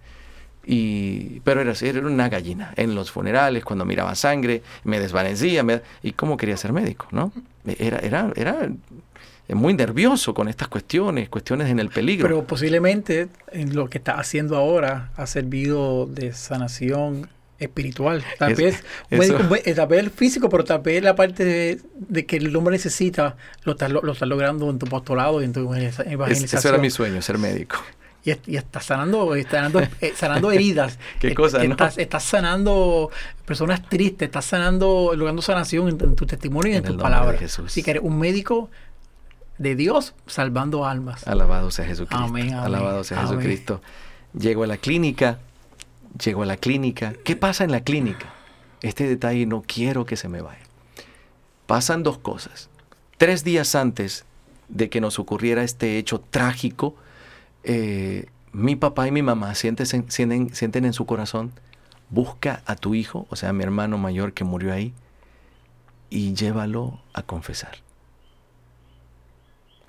Y, 0.65 1.41
pero 1.41 1.61
era, 1.61 1.73
era 1.79 2.01
una 2.01 2.27
gallina. 2.29 2.73
En 2.75 2.95
los 2.95 3.11
funerales, 3.11 3.63
cuando 3.63 3.85
miraba 3.85 4.15
sangre, 4.15 4.63
me 4.83 4.99
desvanecía. 4.99 5.63
¿Y 6.01 6.13
cómo 6.13 6.37
quería 6.37 6.57
ser 6.57 6.73
médico? 6.73 7.07
¿no? 7.11 7.31
Era, 7.65 7.99
era, 7.99 8.31
era 8.35 8.69
muy 9.53 9.75
nervioso 9.75 10.33
con 10.33 10.47
estas 10.47 10.67
cuestiones, 10.67 11.29
cuestiones 11.29 11.69
en 11.69 11.79
el 11.79 11.89
peligro. 11.89 12.27
Pero 12.27 12.47
posiblemente 12.47 13.27
en 13.51 13.75
lo 13.75 13.89
que 13.89 13.99
está 13.99 14.13
haciendo 14.13 14.57
ahora 14.57 15.11
ha 15.15 15.27
servido 15.27 16.07
de 16.07 16.33
sanación 16.33 17.29
espiritual. 17.59 18.23
Tal 18.37 18.55
vez, 18.55 18.83
el 19.09 20.09
físico, 20.11 20.49
pero 20.49 20.63
tal 20.63 20.81
vez 20.81 21.03
la 21.03 21.15
parte 21.15 21.79
de, 21.95 22.25
que 22.25 22.37
el 22.37 22.55
hombre 22.55 22.73
necesita 22.73 23.37
lo 23.63 23.73
estás 23.73 23.91
lo, 23.91 24.01
logrando 24.01 24.69
en 24.69 24.79
tu 24.79 24.87
postulado 24.87 25.41
y 25.41 25.45
en 25.45 25.53
tu 25.53 25.61
evangelización. 25.61 26.59
Ese 26.59 26.67
era 26.67 26.77
mi 26.77 26.89
sueño, 26.89 27.21
ser 27.21 27.37
médico. 27.37 27.77
Y, 28.23 28.31
y 28.47 28.57
estás 28.57 28.85
sanando, 28.85 29.33
sanando, 29.49 29.81
eh, 30.01 30.13
sanando 30.15 30.51
heridas. 30.51 30.97
¿Qué 31.19 31.35
cosa, 31.35 31.63
estás, 31.63 31.97
estás, 31.97 32.23
sanando 32.23 33.11
personas 33.45 33.87
tristes, 33.87 34.27
estás 34.27 34.45
sanando, 34.45 35.13
logrando 35.15 35.41
sanación 35.41 35.89
en, 35.89 35.97
tu 36.15 36.25
testimonio 36.25 36.73
y 36.73 36.75
en, 36.75 36.83
tus 36.83 36.97
palabras. 36.97 37.59
Así 37.59 37.83
que 37.83 37.91
eres 37.91 38.03
un 38.03 38.17
médico 38.17 38.69
de 39.57 39.75
Dios 39.75 40.15
salvando 40.25 40.85
almas. 40.85 41.27
Alabado 41.27 41.71
sea 41.71 41.85
Jesucristo. 41.85 42.35
Alabado 42.57 43.03
sea 43.03 43.21
Jesucristo. 43.21 43.81
Llego 44.37 44.63
a 44.63 44.67
la 44.67 44.77
clínica, 44.77 45.39
Llego 46.23 46.43
a 46.43 46.45
la 46.45 46.57
clínica. 46.57 47.13
¿Qué 47.23 47.35
pasa 47.35 47.63
en 47.63 47.71
la 47.71 47.81
clínica? 47.81 48.33
Este 48.81 49.07
detalle 49.07 49.45
no 49.45 49.63
quiero 49.65 50.05
que 50.05 50.15
se 50.15 50.29
me 50.29 50.41
vaya. 50.41 50.63
Pasan 51.67 52.03
dos 52.03 52.17
cosas. 52.17 52.69
Tres 53.17 53.43
días 53.43 53.75
antes 53.75 54.25
de 54.69 54.89
que 54.89 55.01
nos 55.01 55.19
ocurriera 55.19 55.63
este 55.63 55.97
hecho 55.97 56.19
trágico, 56.19 56.95
eh, 57.63 58.27
mi 58.51 58.75
papá 58.75 59.07
y 59.07 59.11
mi 59.11 59.21
mamá 59.21 59.55
sienten, 59.55 59.85
sienten, 59.85 60.53
sienten 60.53 60.85
en 60.85 60.93
su 60.93 61.05
corazón, 61.05 61.51
busca 62.09 62.61
a 62.65 62.75
tu 62.75 62.95
hijo, 62.95 63.25
o 63.29 63.35
sea, 63.35 63.49
a 63.49 63.53
mi 63.53 63.63
hermano 63.63 63.97
mayor 63.97 64.33
que 64.33 64.43
murió 64.43 64.73
ahí, 64.73 64.93
y 66.09 66.33
llévalo 66.33 67.01
a 67.13 67.23
confesar. 67.23 67.77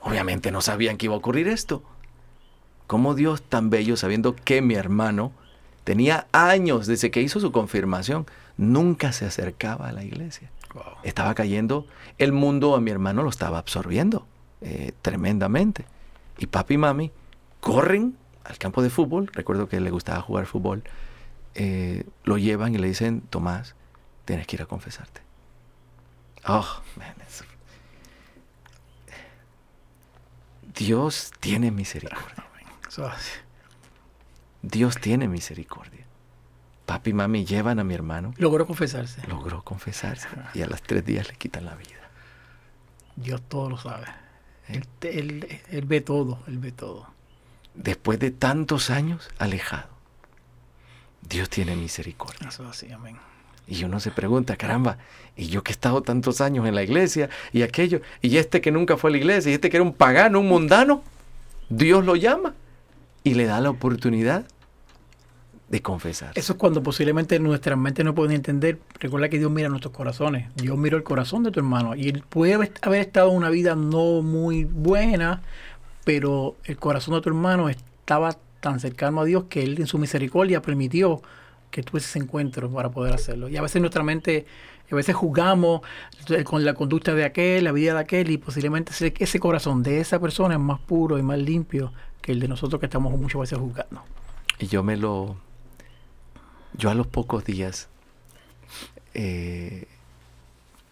Obviamente 0.00 0.50
no 0.50 0.60
sabían 0.60 0.96
que 0.96 1.06
iba 1.06 1.14
a 1.14 1.18
ocurrir 1.18 1.48
esto. 1.48 1.82
¿Cómo 2.86 3.14
Dios 3.14 3.42
tan 3.42 3.70
bello, 3.70 3.96
sabiendo 3.96 4.34
que 4.36 4.62
mi 4.62 4.74
hermano 4.74 5.32
Tenía 5.86 6.26
años 6.32 6.88
desde 6.88 7.12
que 7.12 7.22
hizo 7.22 7.38
su 7.38 7.52
confirmación. 7.52 8.26
Nunca 8.56 9.12
se 9.12 9.24
acercaba 9.24 9.86
a 9.86 9.92
la 9.92 10.02
iglesia. 10.02 10.50
Estaba 11.04 11.32
cayendo, 11.36 11.86
el 12.18 12.32
mundo 12.32 12.74
a 12.74 12.80
mi 12.80 12.90
hermano 12.90 13.22
lo 13.22 13.30
estaba 13.30 13.58
absorbiendo 13.58 14.26
eh, 14.62 14.90
tremendamente. 15.00 15.84
Y 16.38 16.46
papi 16.46 16.74
y 16.74 16.78
mami 16.78 17.12
corren 17.60 18.16
al 18.42 18.58
campo 18.58 18.82
de 18.82 18.90
fútbol, 18.90 19.30
recuerdo 19.32 19.68
que 19.68 19.78
le 19.78 19.92
gustaba 19.92 20.20
jugar 20.22 20.46
fútbol, 20.46 20.82
eh, 21.54 22.02
lo 22.24 22.36
llevan 22.36 22.74
y 22.74 22.78
le 22.78 22.88
dicen, 22.88 23.20
Tomás, 23.20 23.76
tienes 24.24 24.48
que 24.48 24.56
ir 24.56 24.62
a 24.62 24.66
confesarte. 24.66 25.20
Oh, 26.48 26.82
man, 26.96 27.14
Dios 30.74 31.30
tiene 31.38 31.70
misericordia. 31.70 32.44
Dios 34.66 34.98
tiene 35.00 35.28
misericordia. 35.28 36.04
Papi 36.86 37.10
y 37.10 37.12
mami 37.12 37.44
llevan 37.44 37.78
a 37.78 37.84
mi 37.84 37.94
hermano. 37.94 38.34
Logró 38.36 38.66
confesarse. 38.66 39.22
Logró 39.28 39.62
confesarse. 39.62 40.28
Y 40.54 40.62
a 40.62 40.66
los 40.66 40.82
tres 40.82 41.04
días 41.04 41.28
le 41.28 41.34
quitan 41.36 41.64
la 41.64 41.76
vida. 41.76 42.10
Dios 43.14 43.40
todo 43.48 43.70
lo 43.70 43.78
sabe. 43.78 44.06
¿Eh? 44.68 44.82
Él, 45.02 45.84
ve 45.86 46.00
todo, 46.00 46.40
él 46.48 46.58
ve 46.58 46.72
todo. 46.72 47.08
Después 47.74 48.18
de 48.18 48.32
tantos 48.32 48.90
años 48.90 49.28
alejado, 49.38 49.88
Dios 51.22 51.48
tiene 51.48 51.76
misericordia. 51.76 52.48
Eso 52.48 52.66
así, 52.68 52.90
amén. 52.90 53.16
Y 53.68 53.84
uno 53.84 54.00
se 54.00 54.10
pregunta, 54.10 54.56
caramba, 54.56 54.98
y 55.36 55.46
yo 55.46 55.62
que 55.62 55.72
he 55.72 55.74
estado 55.74 56.02
tantos 56.02 56.40
años 56.40 56.66
en 56.66 56.74
la 56.74 56.82
iglesia, 56.82 57.30
y 57.52 57.62
aquello, 57.62 58.00
y 58.20 58.36
este 58.36 58.60
que 58.60 58.72
nunca 58.72 58.96
fue 58.96 59.10
a 59.10 59.12
la 59.12 59.18
iglesia, 59.18 59.50
y 59.50 59.54
este 59.54 59.70
que 59.70 59.76
era 59.76 59.84
un 59.84 59.92
pagano, 59.92 60.40
un 60.40 60.48
mundano, 60.48 61.02
Dios 61.68 62.04
lo 62.04 62.16
llama 62.16 62.54
y 63.22 63.34
le 63.34 63.46
da 63.46 63.60
la 63.60 63.70
oportunidad 63.70 64.46
de 65.68 65.82
confesar. 65.82 66.32
Eso 66.34 66.52
es 66.52 66.58
cuando 66.58 66.82
posiblemente 66.82 67.38
nuestra 67.40 67.74
mente 67.76 68.04
no 68.04 68.14
puede 68.14 68.34
entender. 68.34 68.78
Recuerda 69.00 69.28
que 69.28 69.38
Dios 69.38 69.50
mira 69.50 69.68
nuestros 69.68 69.92
corazones. 69.92 70.48
Dios 70.54 70.78
miró 70.78 70.96
el 70.96 71.02
corazón 71.02 71.42
de 71.42 71.50
tu 71.50 71.60
hermano. 71.60 71.94
Y 71.96 72.08
él 72.08 72.22
puede 72.28 72.54
haber 72.54 73.00
estado 73.00 73.30
una 73.30 73.50
vida 73.50 73.74
no 73.74 74.22
muy 74.22 74.64
buena, 74.64 75.42
pero 76.04 76.56
el 76.64 76.76
corazón 76.76 77.14
de 77.14 77.20
tu 77.20 77.28
hermano 77.28 77.68
estaba 77.68 78.36
tan 78.60 78.80
cercano 78.80 79.20
a 79.20 79.24
Dios 79.24 79.44
que 79.48 79.62
Él 79.62 79.80
en 79.80 79.86
su 79.86 79.98
misericordia 79.98 80.62
permitió 80.62 81.20
que 81.70 81.82
tuviese 81.82 82.08
ese 82.10 82.18
encuentro 82.20 82.70
para 82.70 82.90
poder 82.90 83.14
hacerlo. 83.14 83.48
Y 83.48 83.56
a 83.56 83.62
veces 83.62 83.80
nuestra 83.80 84.02
mente, 84.02 84.46
a 84.90 84.94
veces 84.94 85.14
juzgamos 85.14 85.82
con 86.44 86.64
la 86.64 86.74
conducta 86.74 87.14
de 87.14 87.24
aquel, 87.24 87.64
la 87.64 87.72
vida 87.72 87.94
de 87.94 88.00
aquel, 88.00 88.30
y 88.30 88.38
posiblemente 88.38 88.92
ese, 88.92 89.12
ese 89.18 89.40
corazón 89.40 89.82
de 89.82 90.00
esa 90.00 90.20
persona 90.20 90.54
es 90.54 90.60
más 90.60 90.80
puro 90.80 91.18
y 91.18 91.22
más 91.22 91.38
limpio 91.38 91.92
que 92.22 92.32
el 92.32 92.40
de 92.40 92.48
nosotros 92.48 92.80
que 92.80 92.86
estamos 92.86 93.12
muchas 93.18 93.40
veces 93.40 93.58
juzgando. 93.58 94.02
Y 94.58 94.66
yo 94.68 94.82
me 94.82 94.96
lo... 94.96 95.36
Yo 96.78 96.90
a 96.90 96.94
los 96.94 97.06
pocos 97.06 97.44
días 97.44 97.88
eh, 99.14 99.86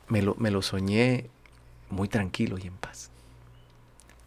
me, 0.09 0.23
lo, 0.23 0.35
me 0.37 0.51
lo 0.51 0.63
soñé 0.63 1.29
muy 1.91 2.09
tranquilo 2.09 2.59
y 2.59 2.67
en 2.67 2.77
paz. 2.77 3.11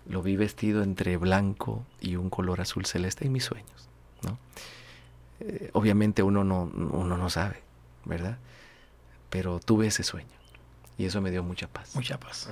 Lo 0.08 0.22
vi 0.22 0.36
vestido 0.36 0.84
entre 0.84 1.18
blanco 1.18 1.84
y 2.00 2.16
un 2.16 2.30
color 2.30 2.62
azul 2.62 2.86
celeste 2.86 3.26
en 3.26 3.34
mis 3.34 3.44
sueños. 3.44 3.90
¿no? 4.24 4.38
Eh, 5.40 5.70
obviamente 5.74 6.24
uno 6.24 6.44
no, 6.44 6.64
uno 6.64 7.18
no 7.18 7.30
sabe, 7.30 7.62
¿verdad? 8.06 8.38
Pero 9.30 9.60
tuve 9.60 9.88
ese 9.88 10.04
sueño 10.04 10.28
y 10.98 11.06
eso 11.06 11.22
me 11.22 11.32
dio 11.32 11.44
mucha 11.44 11.68
paz. 11.68 11.96
Mucha 11.96 12.20
paz. 12.20 12.50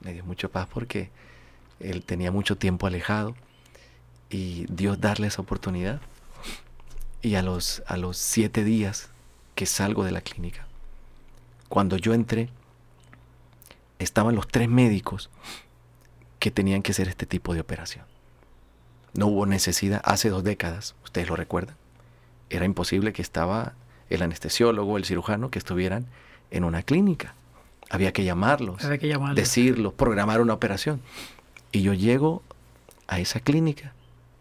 Me 0.00 0.12
dio 0.12 0.24
mucha 0.24 0.48
paz 0.48 0.68
porque 0.72 1.10
él 1.80 2.04
tenía 2.04 2.30
mucho 2.30 2.56
tiempo 2.56 2.86
alejado 2.86 3.34
y 4.30 4.66
Dios 4.66 5.00
darle 5.00 5.26
esa 5.26 5.42
oportunidad. 5.42 6.00
Y 7.22 7.34
a 7.34 7.42
los, 7.42 7.82
a 7.86 7.96
los 7.96 8.16
siete 8.16 8.64
días 8.64 9.10
que 9.54 9.66
salgo 9.66 10.04
de 10.04 10.12
la 10.12 10.20
clínica, 10.20 10.66
cuando 11.68 11.96
yo 11.96 12.14
entré, 12.14 12.48
estaban 13.98 14.34
los 14.34 14.46
tres 14.46 14.68
médicos 14.68 15.30
que 16.38 16.50
tenían 16.50 16.82
que 16.82 16.92
hacer 16.92 17.08
este 17.08 17.26
tipo 17.26 17.54
de 17.54 17.60
operación. 17.60 18.04
No 19.14 19.26
hubo 19.26 19.46
necesidad, 19.46 20.00
hace 20.04 20.28
dos 20.30 20.44
décadas, 20.44 20.94
ustedes 21.02 21.28
lo 21.28 21.34
recuerdan, 21.36 21.76
era 22.50 22.64
imposible 22.64 23.12
que 23.12 23.22
estaba 23.22 23.72
el 24.10 24.22
anestesiólogo, 24.22 24.96
el 24.96 25.04
cirujano, 25.04 25.50
que 25.50 25.58
estuvieran 25.58 26.06
en 26.50 26.64
una 26.64 26.82
clínica. 26.82 27.34
Había 27.90 28.12
que 28.12 28.24
llamarlos, 28.24 28.84
Había 28.84 28.98
que 28.98 29.08
llamarlos. 29.08 29.36
decirlos, 29.36 29.92
programar 29.94 30.40
una 30.40 30.54
operación. 30.54 31.00
Y 31.72 31.82
yo 31.82 31.94
llego 31.94 32.42
a 33.06 33.18
esa 33.18 33.40
clínica 33.40 33.92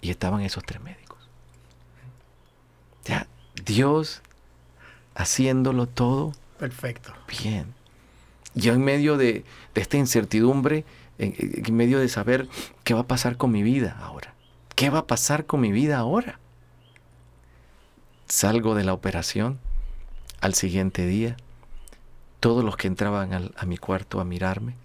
y 0.01 0.09
estaban 0.11 0.41
esos 0.41 0.63
tres 0.63 0.82
médicos. 0.82 1.16
Dios 3.68 4.22
haciéndolo 5.15 5.88
todo 5.88 6.34
Perfecto. 6.59 7.13
bien. 7.43 7.74
Yo 8.55 8.74
en 8.74 8.84
medio 8.84 9.18
de, 9.18 9.45
de 9.76 9.82
esta 9.82 9.97
incertidumbre, 9.97 10.84
en, 11.20 11.36
en 11.38 11.76
medio 11.76 11.99
de 11.99 12.09
saber 12.09 12.47
qué 12.84 12.93
va 12.95 13.01
a 13.01 13.07
pasar 13.07 13.38
con 13.38 13.51
mi 13.51 13.61
vida 13.63 13.97
ahora. 14.01 14.34
¿Qué 14.76 14.89
va 14.89 14.99
a 14.99 15.07
pasar 15.07 15.45
con 15.45 15.59
mi 15.59 15.72
vida 15.72 15.97
ahora? 15.97 16.39
Salgo 18.28 18.76
de 18.76 18.84
la 18.84 18.93
operación 18.93 19.59
al 20.41 20.53
siguiente 20.53 21.05
día. 21.05 21.38
Todos 22.39 22.63
los 22.63 22.78
que 22.78 22.88
entraban 22.88 23.34
al- 23.34 23.53
a 23.57 23.65
mi 23.65 23.78
cuarto 23.78 24.20
a 24.20 24.24
mirarme 24.26 24.76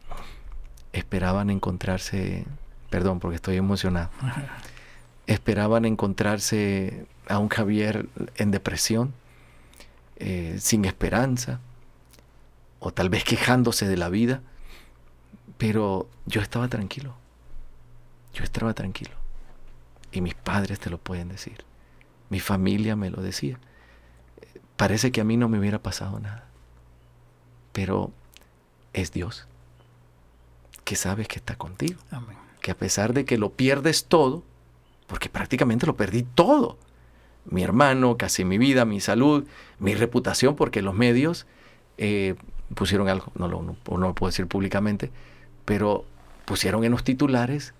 esperaban 0.92 1.50
encontrarse, 1.50 2.44
perdón 2.90 3.18
porque 3.20 3.36
estoy 3.36 3.56
emocionado, 3.56 4.10
esperaban 5.26 5.84
encontrarse 5.86 7.06
a 7.28 7.38
un 7.38 7.48
Javier 7.48 8.08
en 8.36 8.50
depresión, 8.50 9.14
eh, 10.16 10.56
sin 10.60 10.84
esperanza, 10.84 11.60
o 12.78 12.92
tal 12.92 13.08
vez 13.08 13.24
quejándose 13.24 13.86
de 13.86 13.96
la 13.96 14.08
vida, 14.08 14.42
pero 15.58 16.08
yo 16.26 16.40
estaba 16.40 16.68
tranquilo, 16.68 17.14
yo 18.34 18.44
estaba 18.44 18.74
tranquilo. 18.74 19.12
Y 20.10 20.20
mis 20.20 20.34
padres 20.34 20.78
te 20.78 20.90
lo 20.90 20.98
pueden 20.98 21.28
decir, 21.28 21.64
mi 22.28 22.40
familia 22.40 22.96
me 22.96 23.10
lo 23.10 23.22
decía. 23.22 23.58
Parece 24.76 25.12
que 25.12 25.20
a 25.20 25.24
mí 25.24 25.36
no 25.36 25.48
me 25.48 25.58
hubiera 25.58 25.80
pasado 25.80 26.18
nada, 26.18 26.44
pero 27.72 28.10
es 28.92 29.12
Dios 29.12 29.46
que 30.84 30.96
sabes 30.96 31.28
que 31.28 31.38
está 31.38 31.56
contigo 31.56 32.00
Amén. 32.10 32.36
que 32.60 32.70
a 32.70 32.76
pesar 32.76 33.12
de 33.12 33.24
que 33.24 33.38
lo 33.38 33.52
pierdes 33.52 34.06
todo, 34.06 34.42
porque 35.06 35.28
prácticamente 35.28 35.86
lo 35.86 35.96
perdí 35.96 36.22
todo, 36.22 36.78
mi 37.44 37.62
hermano, 37.62 38.16
casi 38.16 38.44
mi 38.44 38.58
vida, 38.58 38.84
mi 38.84 39.00
salud, 39.00 39.46
mi 39.78 39.94
reputación, 39.94 40.54
porque 40.56 40.82
los 40.82 40.94
medios 40.94 41.46
eh, 41.98 42.34
pusieron 42.74 43.08
algo, 43.08 43.32
no 43.34 43.48
lo, 43.48 43.62
no, 43.62 43.76
no 43.90 43.96
lo 43.98 44.14
puedo 44.14 44.30
decir 44.30 44.46
públicamente, 44.46 45.10
pero 45.64 46.04
pusieron 46.44 46.84
en 46.84 46.92
los 46.92 47.04
titulares 47.04 47.74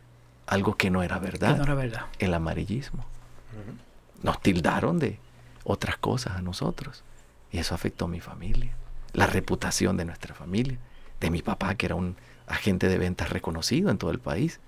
algo 0.47 0.77
que 0.77 0.91
no 0.91 1.03
era 1.03 1.19
Que 1.21 1.27
verdad, 1.27 1.57
no 1.57 1.63
era 1.65 1.75
verdad. 1.75 2.07
el 2.19 2.35
amarillismo. 2.35 3.05
Nos 4.23 4.41
tildaron 4.41 4.99
de 4.99 5.19
otras 5.65 5.97
cosas 5.97 6.37
a 6.37 6.43
nosotros 6.43 7.03
y 7.51 7.59
eso 7.59 7.75
afectó 7.75 8.05
a 8.07 8.09
mi 8.09 8.21
familia, 8.21 8.73
la 9.13 9.27
reputación 9.27 9.97
de 9.97 10.05
nuestra 10.05 10.35
familia, 10.35 10.79
de 11.21 11.31
mi 11.31 11.43
papá, 11.43 11.75
que 11.75 11.87
era 11.87 11.95
un 11.97 12.17
agente 12.47 12.89
de 12.89 12.99
ventas 12.99 13.31
reconocido 13.31 13.91
en 13.91 13.99
todo 13.99 14.11
el 14.11 14.19
país, 14.19 14.61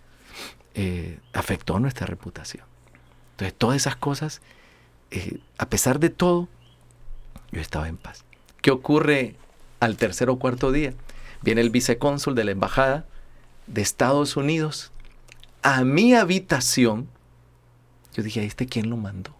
eh, 0.74 1.18
afectó 1.32 1.78
nuestra 1.78 2.06
reputación. 2.06 2.64
Entonces, 3.32 3.54
todas 3.56 3.76
esas 3.76 3.96
cosas, 3.96 4.42
eh, 5.14 5.38
a 5.58 5.68
pesar 5.68 6.00
de 6.00 6.10
todo, 6.10 6.48
yo 7.52 7.60
estaba 7.60 7.88
en 7.88 7.96
paz. 7.96 8.24
¿Qué 8.60 8.70
ocurre 8.70 9.36
al 9.80 9.96
tercer 9.96 10.28
o 10.30 10.38
cuarto 10.38 10.72
día? 10.72 10.92
Viene 11.42 11.60
el 11.60 11.70
vicecónsul 11.70 12.34
de 12.34 12.44
la 12.44 12.50
embajada 12.52 13.04
de 13.66 13.82
Estados 13.82 14.36
Unidos 14.36 14.92
a 15.62 15.84
mi 15.84 16.14
habitación. 16.14 17.08
Yo 18.14 18.22
dije, 18.22 18.40
¿a 18.40 18.44
este 18.44 18.66
quién 18.66 18.90
lo 18.90 18.96
mandó? 18.96 19.34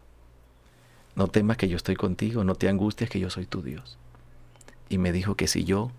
No 1.16 1.28
temas 1.28 1.56
que 1.56 1.68
yo 1.68 1.76
estoy 1.76 1.96
contigo, 1.96 2.44
no 2.44 2.54
te 2.54 2.68
angusties 2.68 3.08
que 3.10 3.20
yo 3.20 3.30
soy 3.30 3.46
tu 3.46 3.62
Dios. 3.62 3.98
Y 4.88 4.98
me 4.98 5.12
dijo 5.12 5.34
que 5.36 5.46
si 5.48 5.64
yo 5.64 5.90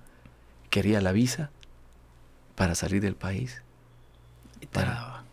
quería 0.69 1.01
la 1.01 1.11
visa 1.11 1.49
para 2.55 2.75
salir 2.75 3.01
del 3.01 3.15
país, 3.15 3.61
Y 4.61 4.67
te 4.67 4.67
Para- 4.67 4.93
daba. 4.93 5.23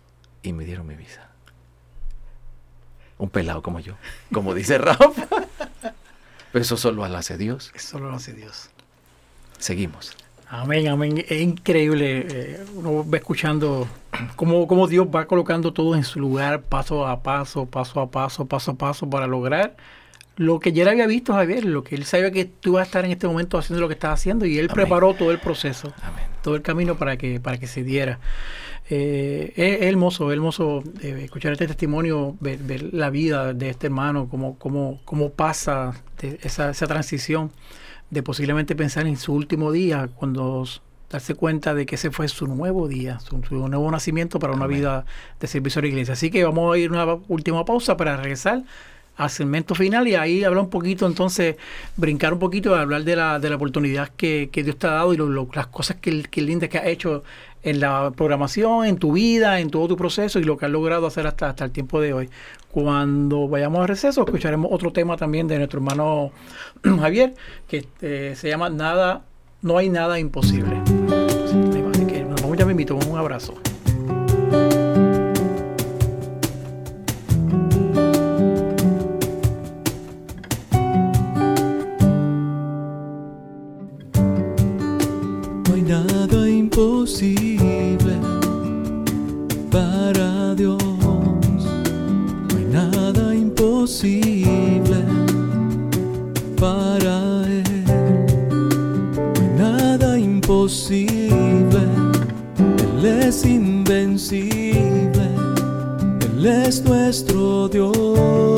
y 0.43 0.53
me 0.53 0.65
dieron 0.65 0.87
mi 0.87 0.95
visa. 0.97 1.29
Un 3.23 3.31
pelado 3.31 3.63
como 3.63 3.79
yo, 3.79 3.95
como 4.33 4.53
dice 4.53 4.79
Rafa. 4.79 5.29
Pero 6.51 6.61
eso 6.63 6.77
solo 6.77 7.07
lo 7.07 7.17
hace 7.17 7.39
Dios. 7.39 7.71
Eso 7.73 8.01
lo 8.01 8.11
hace 8.13 8.33
Dios. 8.33 8.69
Seguimos. 9.59 10.17
Amén, 10.49 10.89
amén. 10.89 11.25
Es 11.29 11.41
increíble. 11.41 12.27
eh, 12.29 12.65
uno 12.75 13.09
va 13.09 13.19
escuchando 13.19 13.87
cómo, 14.35 14.67
cómo 14.67 14.89
Dios 14.89 15.07
va 15.07 15.27
colocando 15.27 15.73
todo 15.73 15.95
en 15.95 16.03
su 16.03 16.19
lugar, 16.19 16.63
paso 16.63 17.07
a 17.07 17.23
paso, 17.23 17.65
paso 17.67 18.01
a 18.01 18.11
paso, 18.11 18.45
paso 18.47 18.73
a 18.73 18.75
paso, 18.75 19.09
para 19.09 19.29
lograr 19.29 19.77
lo 20.37 20.59
que 20.59 20.73
ya 20.73 20.83
él 20.83 20.89
había 20.89 21.07
visto, 21.07 21.33
Javier, 21.33 21.65
lo 21.65 21.85
que 21.85 21.95
él 21.95 22.05
sabía 22.05 22.33
que 22.33 22.45
tú 22.47 22.71
ibas 22.71 22.81
a 22.81 22.87
estar 22.87 23.05
en 23.05 23.13
este 23.13 23.29
momento 23.29 23.57
haciendo 23.57 23.81
lo 23.81 23.87
que 23.87 23.95
estás 23.95 24.15
haciendo 24.15 24.47
y 24.47 24.59
él 24.59 24.67
Amén. 24.69 24.75
preparó 24.75 25.15
todo 25.15 25.31
el 25.31 25.39
proceso, 25.39 25.93
Amén. 26.03 26.25
todo 26.43 26.57
el 26.57 26.63
camino 26.63 26.97
para 26.97 27.17
que, 27.17 27.39
para 27.39 27.59
que 27.59 27.69
se 27.69 27.85
diera. 27.85 28.19
Eh, 28.95 29.55
es, 29.57 29.83
hermoso, 29.89 30.31
es 30.31 30.35
hermoso 30.37 30.83
eh, 31.01 31.23
escuchar 31.25 31.53
este 31.53 31.67
testimonio, 31.67 32.37
ver, 32.41 32.59
ver 32.59 32.93
la 32.93 33.09
vida 33.09 33.55
de 33.55 33.71
este 33.71 33.87
hermano, 33.87 34.29
cómo, 34.29 34.59
cómo, 34.59 35.01
cómo 35.07 35.31
pasa 35.31 35.95
de 36.21 36.39
esa, 36.43 36.69
esa 36.71 36.87
transición 36.87 37.51
de 38.11 38.23
posiblemente 38.23 38.77
pensar 38.77 39.07
en 39.07 39.17
su 39.17 39.33
último 39.33 39.73
día, 39.73 40.11
cuando 40.15 40.67
darse 41.09 41.35
cuenta 41.35 41.73
de 41.75 41.87
que 41.87 41.95
ese 41.95 42.11
fue 42.11 42.29
su 42.29 42.47
nuevo 42.47 42.87
día, 42.87 43.19
su, 43.21 43.43
su 43.49 43.55
nuevo 43.67 43.91
nacimiento 43.91 44.39
para 44.39 44.53
una 44.53 44.67
Amén. 44.67 44.79
vida 44.81 45.07
de 45.41 45.47
servicio 45.47 45.79
a 45.79 45.83
la 45.83 45.89
iglesia. 45.89 46.13
Así 46.13 46.31
que 46.31 46.45
vamos 46.45 46.75
a 46.75 46.79
ir 46.79 46.91
a 46.91 46.93
una 47.05 47.15
última 47.29 47.65
pausa 47.65 47.97
para 47.97 48.19
regresar 48.19 48.63
al 49.17 49.31
segmento 49.31 49.75
final 49.75 50.07
y 50.09 50.17
ahí 50.17 50.43
hablar 50.45 50.65
un 50.65 50.71
poquito, 50.71 51.07
entonces 51.07 51.57
brincar 51.97 52.33
un 52.35 52.39
poquito, 52.39 52.75
hablar 52.75 53.05
de 53.05 53.17
la, 53.17 53.39
de 53.39 53.49
la 53.51 53.57
oportunidad 53.57 54.09
que, 54.17 54.49
que 54.53 54.63
Dios 54.65 54.77
te 54.79 54.87
ha 54.87 54.91
dado 54.93 55.15
y 55.15 55.17
lo- 55.17 55.29
lo- 55.29 55.49
las 55.55 55.67
cosas 55.69 55.97
que, 55.97 56.23
que 56.25 56.41
lindas 56.43 56.69
que 56.71 56.79
has 56.79 56.87
hecho 56.87 57.23
en 57.63 57.81
la 57.81 58.11
programación, 58.11 58.85
en 58.85 58.97
tu 58.99 59.13
vida, 59.13 59.61
en 59.61 59.71
todo 59.71 59.89
tu 59.89 59.97
proceso 59.97 60.39
y 60.39 60.45
lo 60.45 60.57
que 60.57 60.67
has 60.67 60.73
logrado 60.73 61.07
hacer 61.07 61.27
hasta, 61.27 61.51
hasta 61.51 61.65
el 61.65 61.71
tiempo 61.71 62.01
de 62.01 62.13
hoy. 62.13 62.31
Cuando 62.71 63.49
vayamos 63.49 63.85
a 63.85 63.87
receso, 63.87 64.25
escucharemos 64.25 64.71
otro 64.73 64.93
tema 64.93 65.17
también 65.17 65.47
de 65.47 65.59
nuestro 65.59 65.79
hermano 65.79 66.33
Javier, 66.83 67.35
que 67.69 67.87
eh, 68.01 68.35
se 68.37 68.49
llama 68.49 68.71
Nada, 68.71 69.25
no 69.61 69.79
hay 69.79 69.89
nada 69.89 70.19
imposible. 70.19 70.77
Así 71.95 72.07
que 72.07 72.25
vamos 72.25 72.57
ya 72.57 72.65
me 72.65 72.73
invito, 72.73 72.97
un 72.97 73.19
abrazo. 73.19 73.55
Imposible 93.93 95.05
para 96.59 97.45
Él. 97.47 97.85
Nada 99.59 100.19
imposible. 100.19 101.83
Él 102.99 103.05
es 103.05 103.45
invencible. 103.45 105.29
Él 106.37 106.47
es 106.47 106.83
nuestro 106.83 107.69
Dios. 107.69 108.52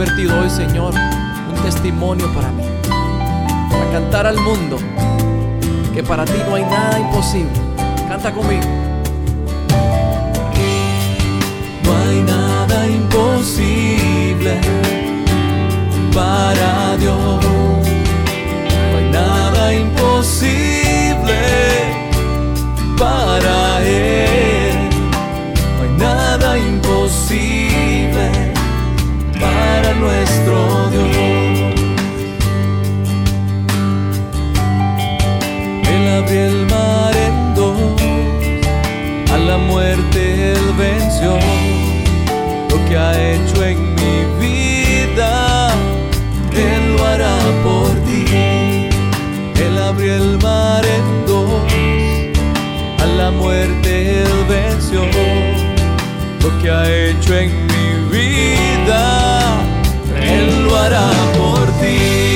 Convertido 0.00 0.40
hoy 0.40 0.48
Señor 0.48 0.94
un 0.94 1.62
testimonio 1.62 2.26
para 2.32 2.50
mí. 2.52 2.64
Para 3.70 3.90
cantar 3.92 4.26
al 4.26 4.38
mundo 4.40 4.78
que 5.92 6.02
para 6.02 6.24
ti 6.24 6.32
no 6.48 6.54
hay 6.54 6.62
nada 6.62 6.98
imposible. 6.98 7.52
Canta 8.08 8.32
conmigo. 8.32 8.64
No 11.84 11.96
hay 12.08 12.22
nada 12.22 12.86
imposible 12.86 14.58
para 16.14 16.96
Dios. 16.96 17.44
No 18.90 18.96
hay 18.96 19.10
nada 19.12 19.74
imposible 19.74 21.38
para 22.96 23.82
Él. 23.82 24.78
No 25.76 25.82
hay 25.82 25.98
nada 25.98 26.58
imposible 26.58 27.69
para 29.80 29.94
nuestro 29.94 30.90
Dios. 30.90 31.16
Él 35.88 36.08
abrió 36.18 36.44
el 36.44 36.66
mar 36.66 37.14
en 37.16 37.54
dos, 37.54 38.02
a 39.32 39.38
la 39.38 39.58
muerte 39.58 40.52
él 40.52 40.64
venció. 40.76 41.38
Lo 42.70 42.76
que 42.88 42.96
ha 42.96 43.12
hecho 43.32 43.64
en 43.64 43.94
mi 43.94 44.16
vida, 44.44 45.68
él 46.52 46.96
lo 46.96 47.04
hará 47.06 47.38
por 47.64 47.90
ti. 48.06 48.24
Él 49.64 49.78
abrió 49.78 50.14
el 50.14 50.38
mar 50.42 50.84
en 50.84 51.26
dos, 51.26 51.62
a 53.02 53.06
la 53.06 53.30
muerte 53.30 54.22
él 54.22 54.44
venció. 54.48 55.02
Lo 56.42 56.58
que 56.60 56.70
ha 56.70 56.84
hecho 56.90 57.34
en 57.38 57.69
hará 60.80 61.10
por 61.36 61.66
ti. 61.80 62.29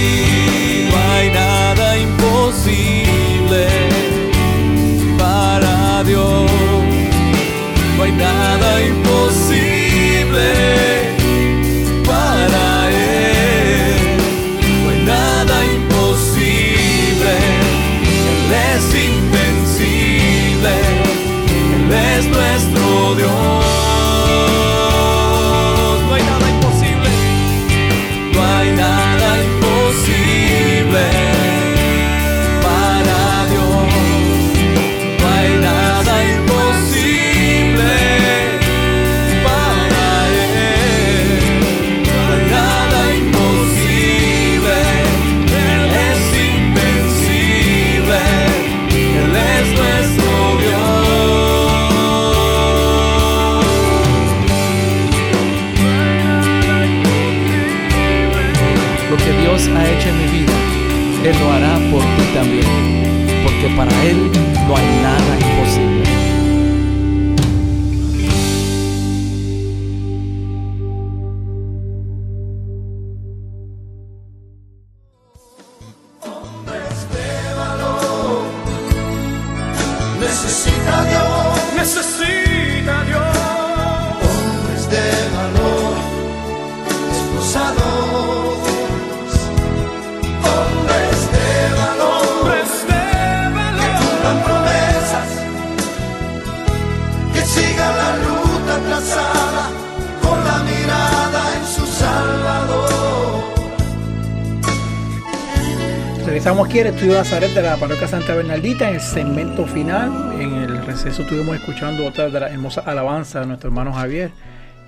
De 107.04 107.60
la 107.60 107.76
parroquia 107.76 108.08
Santa 108.08 108.34
Bernardita 108.34 108.88
en 108.88 108.94
el 108.94 109.00
segmento 109.00 109.66
final. 109.66 110.40
En 110.40 110.54
el 110.54 110.86
receso 110.86 111.20
estuvimos 111.20 111.54
escuchando 111.54 112.06
otra 112.06 112.30
de 112.30 112.40
las 112.40 112.50
hermosas 112.50 112.86
alabanzas 112.86 113.42
de 113.42 113.46
nuestro 113.46 113.68
hermano 113.68 113.92
Javier, 113.92 114.30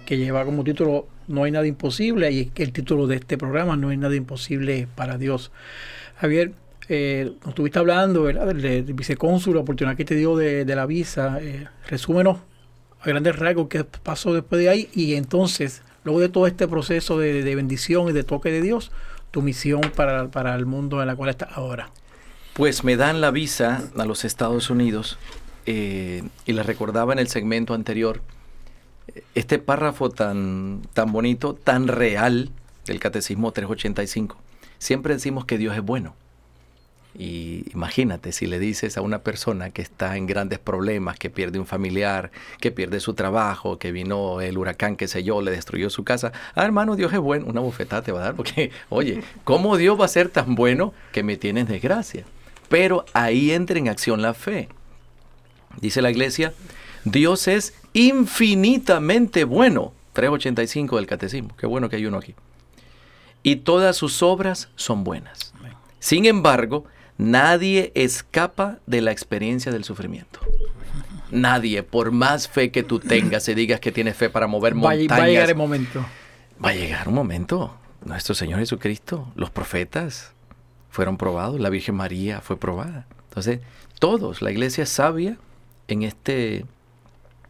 que 0.07 0.17
lleva 0.17 0.43
como 0.47 0.65
título 0.65 1.09
No 1.29 1.45
hay 1.45 1.51
nada 1.51 1.67
imposible 1.67 2.33
y 2.33 2.51
el 2.55 2.73
título 2.73 3.07
de 3.07 3.17
este 3.17 3.37
programa 3.37 3.77
No 3.77 3.91
hay 3.91 3.99
nada 3.99 4.17
imposible 4.17 4.89
para 4.95 5.19
Dios. 5.19 5.53
Javier, 6.17 6.53
eh, 6.89 7.33
nos 7.41 7.51
estuviste 7.51 7.79
hablando 7.81 8.23
¿verdad? 8.23 8.47
del, 8.47 8.95
vicecónsul, 8.95 9.55
la 9.55 9.61
oportunidad 9.61 9.95
que 9.95 10.07
te 10.07 10.15
dio 10.15 10.39
de, 10.39 10.65
la 10.65 10.87
visa. 10.87 11.39
Eh, 11.43 11.67
resúmenos 11.87 12.39
a 13.03 13.09
grandes 13.11 13.39
rasgos 13.39 13.69
qué 13.69 13.85
pasó 13.85 14.33
después 14.33 14.59
de 14.59 14.71
ahí 14.71 14.89
y 14.95 15.17
entonces, 15.17 15.83
luego 16.03 16.21
de 16.21 16.31
todo 16.31 16.47
este 16.47 16.67
proceso 16.67 17.19
de, 17.19 17.55
bendición 17.55 18.09
y 18.09 18.13
de 18.13 18.25
toque 18.25 18.51
de 18.51 18.63
Dios, 18.63 18.91
tu 19.33 19.43
misión 19.43 19.83
para, 19.95 20.29
para 20.29 20.55
el 20.55 20.65
mundo 20.65 21.03
en 21.03 21.09
la 21.09 21.15
cual 21.15 21.29
estás 21.29 21.51
ahora. 21.53 21.91
Pues 22.57 22.85
me 22.85 22.97
dan 22.97 23.21
la 23.21 23.31
visa 23.33 23.83
a 23.99 24.07
los 24.07 24.25
Estados 24.25 24.71
Unidos 24.71 25.19
eh, 25.67 26.23
y 26.47 26.55
les 26.55 26.65
recordaba 26.65 27.13
en 27.13 27.19
el 27.19 27.29
segmento 27.29 27.75
anterior, 27.75 28.23
eh, 29.09 29.23
este 29.35 29.59
párrafo 29.59 30.09
tan, 30.09 30.81
tan 30.95 31.13
bonito, 31.13 31.53
tan 31.53 31.87
real 31.87 32.49
del 32.87 32.99
Catecismo 32.99 33.53
385. 33.53 34.39
Siempre 34.79 35.13
decimos 35.13 35.45
que 35.45 35.59
Dios 35.59 35.77
es 35.77 35.83
bueno. 35.83 36.15
Y 37.15 37.67
imagínate 37.75 38.33
si 38.33 38.47
le 38.47 38.59
dices 38.59 38.97
a 38.97 39.03
una 39.03 39.19
persona 39.19 39.69
que 39.69 39.83
está 39.83 40.17
en 40.17 40.27
grandes 40.27 40.59
problemas, 40.59 41.19
que 41.19 41.29
pierde 41.29 41.59
un 41.59 41.67
familiar, 41.67 42.31
que 42.59 42.73
pierde 42.73 43.01
su 43.01 43.13
trabajo, 43.13 43.79
que 43.79 43.93
vino 43.93 44.41
el 44.41 44.57
huracán, 44.57 44.97
que 44.97 45.09
sé 45.09 45.23
yo, 45.23 45.43
le 45.43 45.51
destruyó 45.51 45.91
su 45.91 46.05
casa. 46.05 46.33
Ah, 46.55 46.65
hermano, 46.65 46.97
Dios 46.97 47.13
es 47.13 47.19
bueno. 47.19 47.45
Una 47.49 47.61
bofetada 47.61 48.01
te 48.01 48.13
va 48.13 48.21
a 48.21 48.25
dar 48.25 48.35
porque, 48.35 48.71
oye, 48.89 49.23
¿cómo 49.45 49.77
Dios 49.77 50.01
va 50.01 50.07
a 50.07 50.09
ser 50.09 50.31
tan 50.31 50.55
bueno 50.55 50.95
que 51.13 51.23
me 51.23 51.37
tienes 51.37 51.69
desgracia? 51.69 52.25
Pero 52.69 53.05
ahí 53.13 53.53
entra 53.53 53.79
en 53.79 53.89
acción 53.89 54.23
la 54.23 54.35
fe. 54.35 54.69
Dice 55.81 56.03
la 56.03 56.11
iglesia, 56.11 56.53
Dios 57.05 57.49
es 57.49 57.75
infinitamente 57.93 59.45
bueno. 59.45 59.93
385 60.13 60.97
del 60.97 61.07
catecismo. 61.07 61.51
Qué 61.57 61.67
bueno 61.67 61.89
que 61.89 61.97
hay 61.97 62.07
uno 62.07 62.19
aquí. 62.19 62.35
Y 63.43 63.57
todas 63.57 63.97
sus 63.97 64.23
obras 64.23 64.71
son 64.75 65.05
buenas. 65.05 65.53
Sin 65.99 66.25
embargo, 66.25 66.85
nadie 67.19 67.93
escapa 67.95 68.79
de 68.87 69.03
la 69.03 69.13
experiencia 69.13 69.71
del 69.73 69.85
sufrimiento. 69.85 70.41
Nadie, 71.31 71.83
por 71.83 72.13
más 72.13 72.49
fe 72.49 72.71
que 72.71 72.83
tú 72.83 72.99
tengas 72.99 73.49
y 73.49 73.55
digas 73.55 73.81
que 73.81 73.93
tienes 73.93 74.17
fe 74.17 74.31
para 74.31 74.47
mover 74.47 74.75
montañas. 74.75 75.11
Va, 75.11 75.25
a 75.25 75.29
llegar 75.29 75.51
el 75.51 75.57
momento. 75.57 76.07
Va 76.65 76.71
a 76.71 76.75
llegar 76.75 77.09
un 77.09 77.15
momento. 77.15 77.77
Nuestro 78.05 78.35
Señor 78.35 78.61
Jesucristo, 78.61 79.33
los 79.35 79.51
profetas 79.51 80.36
fueron 80.97 81.19
probados, 81.19 81.61
la 81.61 81.69
Virgen 81.69 81.95
María 81.95 82.41
fue 82.41 82.59
probada. 82.59 83.07
Entonces, 83.29 83.61
todos, 83.99 84.41
la 84.41 84.51
iglesia 84.51 84.85
es 84.85 84.89
sabia 84.89 85.37
en 85.89 86.03
este 86.03 86.65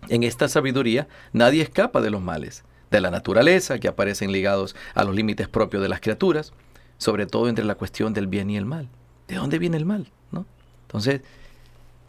en 0.08 0.24
esta 0.24 0.48
sabiduría 0.48 1.06
nadie 1.32 1.62
escapa 1.62 2.00
de 2.00 2.10
los 2.10 2.20
males, 2.20 2.64
de 2.90 3.00
la 3.00 3.12
naturaleza 3.12 3.78
que 3.78 3.86
aparecen 3.86 4.32
ligados 4.32 4.74
a 4.96 5.04
los 5.04 5.14
límites 5.14 5.46
propios 5.46 5.80
de 5.80 5.88
las 5.88 6.00
criaturas, 6.00 6.52
sobre 6.98 7.26
todo 7.26 7.48
entre 7.48 7.64
la 7.64 7.76
cuestión 7.76 8.12
del 8.14 8.26
bien 8.26 8.50
y 8.50 8.56
el 8.56 8.64
mal. 8.64 8.88
¿De 9.28 9.36
dónde 9.36 9.60
viene 9.60 9.76
el 9.76 9.86
mal? 9.86 10.08
¿No? 10.32 10.44
Entonces, 10.82 11.20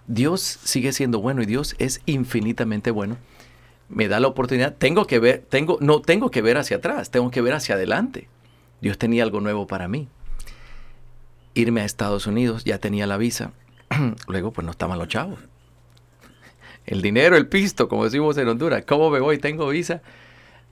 Dios 0.08 0.42
sigue 0.42 0.92
siendo 0.92 1.20
bueno 1.20 1.44
y 1.44 1.46
Dios 1.46 1.76
es 1.78 2.02
infinitamente 2.08 2.90
bueno. 2.90 3.16
Me 3.90 4.08
da 4.08 4.20
la 4.20 4.28
oportunidad, 4.28 4.76
tengo 4.76 5.06
que 5.06 5.20
ver, 5.20 5.46
tengo, 5.48 5.78
no 5.82 6.02
tengo 6.02 6.32
que 6.32 6.42
ver 6.42 6.58
hacia 6.58 6.78
atrás, 6.78 7.12
tengo 7.12 7.30
que 7.30 7.42
ver 7.42 7.54
hacia 7.54 7.76
adelante. 7.76 8.28
Dios 8.82 8.98
tenía 8.98 9.22
algo 9.22 9.40
nuevo 9.40 9.68
para 9.68 9.88
mí. 9.88 10.08
Irme 11.58 11.82
a 11.82 11.86
Estados 11.86 12.28
Unidos, 12.28 12.64
ya 12.64 12.78
tenía 12.78 13.08
la 13.08 13.18
visa. 13.18 13.51
Luego, 14.28 14.51
pues 14.51 14.66
no 14.66 14.72
estaban 14.72 14.97
los 14.99 15.08
chavos 15.08 15.39
el 16.88 17.01
dinero, 17.01 17.36
el 17.36 17.47
pisto, 17.47 17.88
como 17.89 18.05
decimos 18.05 18.38
en 18.38 18.47
Honduras. 18.47 18.84
¿Cómo 18.88 19.10
me 19.10 19.20
voy? 19.20 19.38
Tengo 19.38 19.68
visa. 19.68 20.01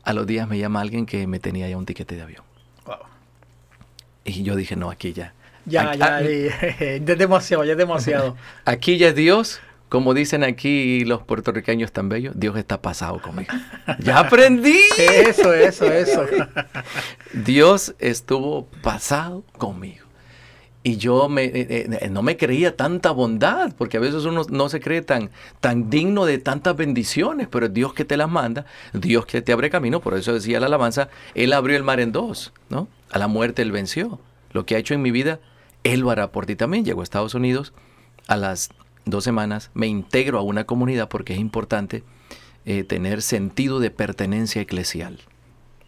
A 0.04 0.14
los 0.14 0.26
días 0.26 0.48
me 0.48 0.58
llama 0.58 0.82
alguien 0.82 1.06
que 1.06 1.28
me 1.28 1.40
tenía 1.40 1.68
ya 1.70 1.78
un 1.78 1.86
tiquete 1.86 2.16
de 2.16 2.22
avión. 2.22 2.44
Wow. 2.86 2.98
Y 4.24 4.44
yo 4.44 4.56
dije, 4.56 4.76
no, 4.76 4.90
aquí 4.90 5.14
ya. 5.14 5.34
Ya, 5.66 5.94
ya, 5.94 6.22
ya, 6.22 6.28
es 6.28 7.06
demasiado, 7.06 7.66
ya 7.66 7.74
es 7.74 7.78
demasiado. 7.78 8.38
Aquí 8.66 8.98
ya 8.98 9.10
es 9.10 9.16
Dios, 9.16 9.62
como 9.90 10.14
dicen 10.14 10.44
aquí 10.44 11.04
los 11.06 11.24
puertorriqueños 11.24 11.92
tan 11.92 12.08
bellos, 12.08 12.36
Dios 12.38 12.56
está 12.56 12.84
pasado 12.84 13.20
conmigo. 13.20 13.52
Ya 13.98 14.20
aprendí. 14.28 14.80
Eso, 14.96 15.54
eso, 15.54 15.86
eso. 15.86 16.28
Dios 17.34 17.96
estuvo 17.98 18.68
pasado 18.84 19.44
conmigo. 19.58 20.05
Y 20.88 20.98
yo 20.98 21.30
me, 21.30 21.46
eh, 21.46 21.88
eh, 22.00 22.10
no 22.12 22.22
me 22.22 22.38
creía 22.38 22.78
tanta 22.78 23.10
bondad, 23.10 23.74
porque 23.76 23.98
a 23.98 24.00
veces 24.00 24.24
uno 24.26 24.44
no 24.48 24.70
se 24.70 24.80
cree 24.80 25.02
tan, 25.02 25.32
tan 25.60 25.90
digno 25.90 26.26
de 26.26 26.38
tantas 26.38 26.76
bendiciones, 26.76 27.48
pero 27.50 27.66
es 27.66 27.74
Dios 27.74 27.96
que 27.96 28.06
te 28.06 28.18
las 28.18 28.30
manda, 28.30 28.68
Dios 28.94 29.26
que 29.26 29.42
te 29.42 29.52
abre 29.52 29.72
camino, 29.72 30.00
por 30.00 30.14
eso 30.14 30.32
decía 30.32 30.60
la 30.60 30.68
alabanza, 30.68 31.10
Él 31.34 31.54
abrió 31.54 31.76
el 31.76 31.82
mar 31.82 32.00
en 32.00 32.12
dos, 32.12 32.54
¿no? 32.70 32.88
A 33.10 33.18
la 33.18 33.28
muerte 33.28 33.64
Él 33.64 33.72
venció. 33.72 34.20
Lo 34.52 34.68
que 34.68 34.76
ha 34.76 34.78
hecho 34.78 34.94
en 34.94 35.02
mi 35.02 35.10
vida, 35.10 35.40
Él 35.84 36.02
lo 36.02 36.12
hará 36.12 36.32
por 36.32 36.46
ti 36.46 36.56
también. 36.56 36.86
Llego 36.86 37.02
a 37.02 37.04
Estados 37.04 37.34
Unidos 37.34 37.74
a 38.28 38.38
las 38.38 38.70
dos 39.06 39.24
semanas, 39.24 39.72
me 39.74 39.88
integro 39.88 40.38
a 40.38 40.44
una 40.44 40.66
comunidad 40.66 41.10
porque 41.10 41.34
es 41.34 41.40
importante 41.40 42.04
eh, 42.66 42.84
tener 42.84 43.24
sentido 43.24 43.80
de 43.80 43.90
pertenencia 43.90 44.62
eclesial. 44.62 45.18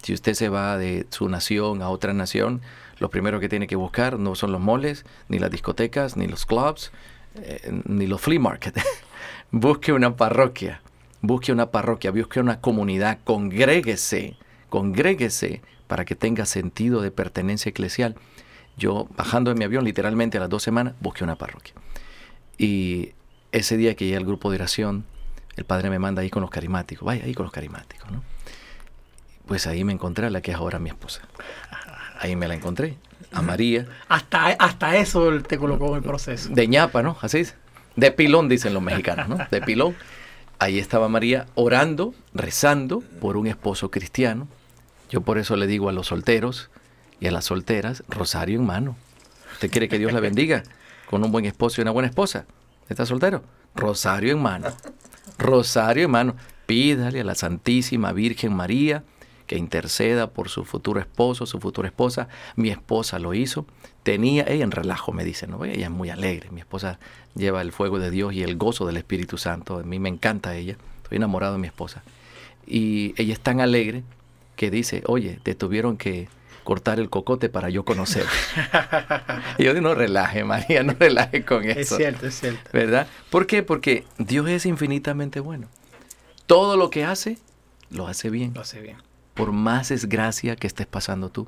Si 0.02 0.12
usted 0.12 0.34
se 0.34 0.48
va 0.48 0.76
de 0.76 1.06
su 1.10 1.28
nación 1.28 1.82
a 1.82 1.88
otra 1.88 2.14
nación, 2.14 2.62
lo 2.98 3.10
primero 3.10 3.40
que 3.40 3.48
tiene 3.48 3.66
que 3.66 3.76
buscar 3.76 4.18
no 4.18 4.34
son 4.34 4.52
los 4.52 4.60
moles, 4.60 5.04
ni 5.28 5.38
las 5.38 5.50
discotecas, 5.50 6.16
ni 6.16 6.26
los 6.26 6.46
clubs, 6.46 6.92
eh, 7.36 7.80
ni 7.84 8.06
los 8.06 8.20
flea 8.20 8.40
market. 8.40 8.80
busque 9.50 9.92
una 9.92 10.16
parroquia, 10.16 10.82
busque 11.20 11.52
una 11.52 11.70
parroquia, 11.70 12.10
busque 12.10 12.40
una 12.40 12.60
comunidad, 12.60 13.18
congréguese, 13.24 14.36
congréguese 14.68 15.62
para 15.86 16.04
que 16.04 16.14
tenga 16.14 16.46
sentido 16.46 17.00
de 17.00 17.10
pertenencia 17.10 17.70
eclesial. 17.70 18.16
Yo, 18.76 19.08
bajando 19.16 19.50
en 19.50 19.58
mi 19.58 19.64
avión, 19.64 19.84
literalmente 19.84 20.38
a 20.38 20.40
las 20.40 20.50
dos 20.50 20.62
semanas, 20.62 20.94
busqué 21.00 21.24
una 21.24 21.36
parroquia. 21.36 21.74
Y 22.58 23.12
ese 23.52 23.76
día 23.76 23.94
que 23.94 24.04
llegué 24.04 24.16
al 24.16 24.24
grupo 24.24 24.50
de 24.50 24.56
oración, 24.56 25.04
el 25.56 25.64
padre 25.64 25.90
me 25.90 25.98
manda 25.98 26.22
ahí 26.22 26.30
con 26.30 26.42
los 26.42 26.50
carismáticos, 26.50 27.04
vaya 27.04 27.24
ahí 27.24 27.34
con 27.34 27.44
los 27.44 27.52
carismáticos, 27.52 28.10
¿no? 28.10 28.22
Pues 29.46 29.66
ahí 29.66 29.82
me 29.82 29.92
encontré 29.92 30.26
a 30.26 30.30
la 30.30 30.42
que 30.42 30.50
es 30.50 30.56
ahora 30.56 30.78
mi 30.78 30.90
esposa. 30.90 31.22
Ahí 32.18 32.36
me 32.36 32.48
la 32.48 32.54
encontré, 32.54 32.96
a 33.32 33.42
María. 33.42 33.86
Hasta, 34.08 34.48
hasta 34.48 34.96
eso 34.96 35.40
te 35.42 35.56
colocó 35.56 35.90
en 35.90 35.96
el 35.96 36.02
proceso. 36.02 36.50
De 36.50 36.66
ñapa, 36.66 37.02
¿no? 37.02 37.16
Así 37.20 37.38
es. 37.38 37.54
De 37.96 38.10
pilón, 38.10 38.48
dicen 38.48 38.74
los 38.74 38.82
mexicanos, 38.82 39.28
¿no? 39.28 39.38
De 39.50 39.60
pilón. 39.60 39.94
Ahí 40.58 40.78
estaba 40.78 41.08
María 41.08 41.46
orando, 41.54 42.14
rezando 42.34 43.00
por 43.20 43.36
un 43.36 43.46
esposo 43.46 43.90
cristiano. 43.90 44.48
Yo 45.08 45.20
por 45.20 45.38
eso 45.38 45.56
le 45.56 45.66
digo 45.66 45.88
a 45.88 45.92
los 45.92 46.08
solteros 46.08 46.70
y 47.20 47.28
a 47.28 47.30
las 47.30 47.46
solteras, 47.46 48.02
rosario 48.08 48.58
en 48.58 48.66
mano. 48.66 48.96
¿Usted 49.52 49.70
quiere 49.70 49.88
que 49.88 49.98
Dios 49.98 50.12
la 50.12 50.20
bendiga 50.20 50.64
con 51.08 51.24
un 51.24 51.32
buen 51.32 51.44
esposo 51.44 51.80
y 51.80 51.82
una 51.82 51.92
buena 51.92 52.08
esposa? 52.08 52.46
¿Está 52.88 53.06
soltero? 53.06 53.42
Rosario 53.74 54.32
en 54.32 54.42
mano. 54.42 54.68
Rosario 55.38 56.04
en 56.04 56.10
mano. 56.10 56.36
Pídale 56.66 57.20
a 57.20 57.24
la 57.24 57.34
Santísima 57.34 58.12
Virgen 58.12 58.54
María 58.54 59.04
que 59.48 59.56
interceda 59.56 60.30
por 60.30 60.50
su 60.50 60.64
futuro 60.64 61.00
esposo, 61.00 61.46
su 61.46 61.58
futura 61.58 61.88
esposa. 61.88 62.28
Mi 62.54 62.68
esposa 62.68 63.18
lo 63.18 63.34
hizo. 63.34 63.66
Tenía, 64.04 64.44
ella 64.46 64.62
en 64.62 64.70
relajo 64.70 65.10
me 65.10 65.24
dice, 65.24 65.48
¿no? 65.48 65.64
ella 65.64 65.86
es 65.86 65.90
muy 65.90 66.10
alegre. 66.10 66.50
Mi 66.52 66.60
esposa 66.60 67.00
lleva 67.34 67.62
el 67.62 67.72
fuego 67.72 67.98
de 67.98 68.12
Dios 68.12 68.34
y 68.34 68.42
el 68.42 68.56
gozo 68.56 68.86
del 68.86 68.98
Espíritu 68.98 69.38
Santo. 69.38 69.78
A 69.78 69.82
mí 69.82 69.98
me 69.98 70.10
encanta 70.10 70.54
ella. 70.54 70.76
Estoy 71.02 71.16
enamorado 71.16 71.54
de 71.54 71.58
mi 71.58 71.66
esposa. 71.66 72.02
Y 72.66 73.14
ella 73.20 73.32
es 73.32 73.40
tan 73.40 73.60
alegre 73.60 74.04
que 74.54 74.70
dice, 74.70 75.02
oye, 75.06 75.40
te 75.42 75.54
tuvieron 75.54 75.96
que 75.96 76.28
cortar 76.62 77.00
el 77.00 77.08
cocote 77.08 77.48
para 77.48 77.70
yo 77.70 77.86
conocer. 77.86 78.26
y 79.58 79.64
yo 79.64 79.72
digo, 79.72 79.88
no 79.88 79.94
relaje, 79.94 80.44
María, 80.44 80.82
no 80.82 80.92
relaje 80.92 81.46
con 81.46 81.64
eso. 81.64 81.80
Es 81.80 81.96
cierto, 81.96 82.26
es 82.26 82.38
cierto. 82.38 82.68
¿Verdad? 82.70 83.06
¿Por 83.30 83.46
qué? 83.46 83.62
Porque 83.62 84.04
Dios 84.18 84.46
es 84.50 84.66
infinitamente 84.66 85.40
bueno. 85.40 85.68
Todo 86.46 86.76
lo 86.76 86.90
que 86.90 87.04
hace, 87.04 87.38
lo 87.88 88.06
hace 88.06 88.28
bien. 88.28 88.52
Lo 88.52 88.60
hace 88.60 88.80
bien 88.80 89.07
por 89.38 89.52
más 89.52 89.90
desgracia 89.90 90.56
que 90.56 90.66
estés 90.66 90.88
pasando 90.88 91.30
tú, 91.30 91.46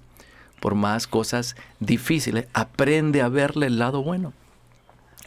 por 0.61 0.77
más 0.77 1.09
cosas 1.09 1.57
difíciles, 1.81 2.47
aprende 2.53 3.21
a 3.21 3.29
verle 3.29 3.67
el 3.67 3.81
lado 3.81 4.05
bueno 4.05 4.33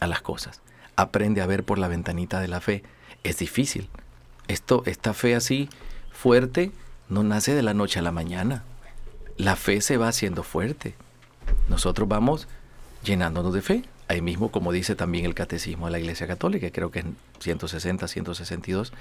a 0.00 0.06
las 0.06 0.22
cosas. 0.22 0.62
Aprende 0.96 1.42
a 1.42 1.46
ver 1.46 1.64
por 1.64 1.78
la 1.78 1.88
ventanita 1.88 2.40
de 2.40 2.48
la 2.48 2.62
fe. 2.62 2.82
Es 3.22 3.36
difícil. 3.36 3.90
Esto, 4.48 4.82
esta 4.86 5.12
fe 5.12 5.34
así 5.34 5.68
fuerte 6.10 6.72
no 7.10 7.22
nace 7.22 7.54
de 7.54 7.60
la 7.60 7.74
noche 7.74 7.98
a 7.98 8.02
la 8.02 8.12
mañana. 8.12 8.64
La 9.36 9.56
fe 9.56 9.82
se 9.82 9.98
va 9.98 10.08
haciendo 10.08 10.42
fuerte. 10.42 10.94
Nosotros 11.68 12.08
vamos 12.08 12.48
llenándonos 13.04 13.52
de 13.52 13.60
fe. 13.60 13.84
Ahí 14.08 14.22
mismo, 14.22 14.50
como 14.50 14.72
dice 14.72 14.96
también 14.96 15.26
el 15.26 15.34
Catecismo 15.34 15.84
de 15.84 15.92
la 15.92 15.98
Iglesia 15.98 16.26
Católica, 16.26 16.70
creo 16.70 16.90
que 16.90 17.00
en 17.00 17.16
160, 17.40 18.08
162, 18.08 18.94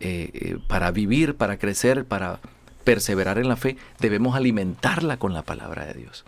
eh, 0.00 0.30
eh, 0.32 0.58
para 0.66 0.90
vivir, 0.92 1.36
para 1.36 1.58
crecer, 1.58 2.06
para 2.06 2.40
perseverar 2.84 3.38
en 3.38 3.48
la 3.48 3.56
fe, 3.56 3.76
debemos 3.98 4.36
alimentarla 4.36 5.18
con 5.18 5.32
la 5.32 5.42
palabra 5.42 5.86
de 5.86 5.94
Dios. 5.94 6.24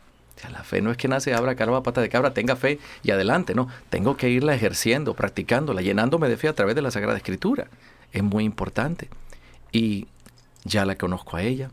La 0.50 0.62
fe 0.62 0.82
no 0.82 0.90
es 0.90 0.96
que 0.96 1.08
nace, 1.08 1.34
abra 1.34 1.54
calva, 1.54 1.82
pata 1.82 2.00
de 2.00 2.08
cabra, 2.08 2.34
tenga 2.34 2.56
fe 2.56 2.78
y 3.02 3.10
adelante, 3.10 3.54
no. 3.54 3.68
Tengo 3.88 4.16
que 4.16 4.28
irla 4.28 4.54
ejerciendo, 4.54 5.14
practicándola, 5.14 5.80
llenándome 5.80 6.28
de 6.28 6.36
fe 6.36 6.48
a 6.48 6.52
través 6.52 6.74
de 6.74 6.82
la 6.82 6.90
Sagrada 6.90 7.16
Escritura. 7.16 7.68
Es 8.12 8.22
muy 8.22 8.44
importante. 8.44 9.08
Y 9.72 10.06
ya 10.64 10.84
la 10.84 10.96
conozco 10.96 11.36
a 11.36 11.42
ella. 11.42 11.70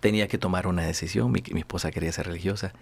Tenía 0.00 0.28
que 0.28 0.38
tomar 0.38 0.66
una 0.66 0.82
decisión. 0.82 1.32
Mi, 1.32 1.42
esposa 1.58 1.90
quería 1.90 2.12
ser 2.12 2.26
religiosa. 2.26 2.72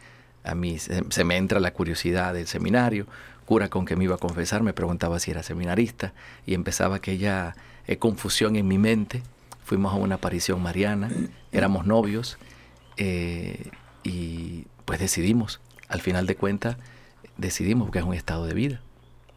A 0.45 0.55
mí 0.55 0.79
se, 0.79 1.25
me 1.25 1.37
entra 1.37 1.61
la 1.61 1.73
curiosidad 1.73 2.35
del 2.35 2.47
seminario. 2.47 3.07
Cura 3.47 3.69
con 3.69 3.85
que 3.85 3.97
me 3.97 4.05
iba 4.05 4.15
a 4.15 4.19
confesar 4.19 4.63
me 4.63 4.73
preguntaba 4.73 5.19
si 5.19 5.31
era 5.31 5.43
seminarista 5.43 6.15
y 6.47 6.55
empezaba 6.55 6.97
aquella 6.97 7.55
eh, 7.87 7.99
confusión 7.99 8.57
en 8.57 8.67
mi 8.67 8.79
mente 8.79 9.23
fuimos 9.65 9.93
a 9.93 9.97
una 9.97 10.17
aparición 10.17 10.63
mariana, 10.63 11.11
éramos 11.51 11.87
novios 11.87 12.39
eh, 12.97 13.71
y 14.03 14.67
pues 14.85 15.01
decidimos, 15.01 15.61
al 15.89 16.01
final 16.01 16.27
de 16.27 16.37
cuentas, 16.37 16.77
decidimos 17.37 17.91
que 17.91 17.99
es 17.99 18.05
un 18.05 18.15
estado 18.15 18.47
de 18.47 18.55
vida 18.55 18.81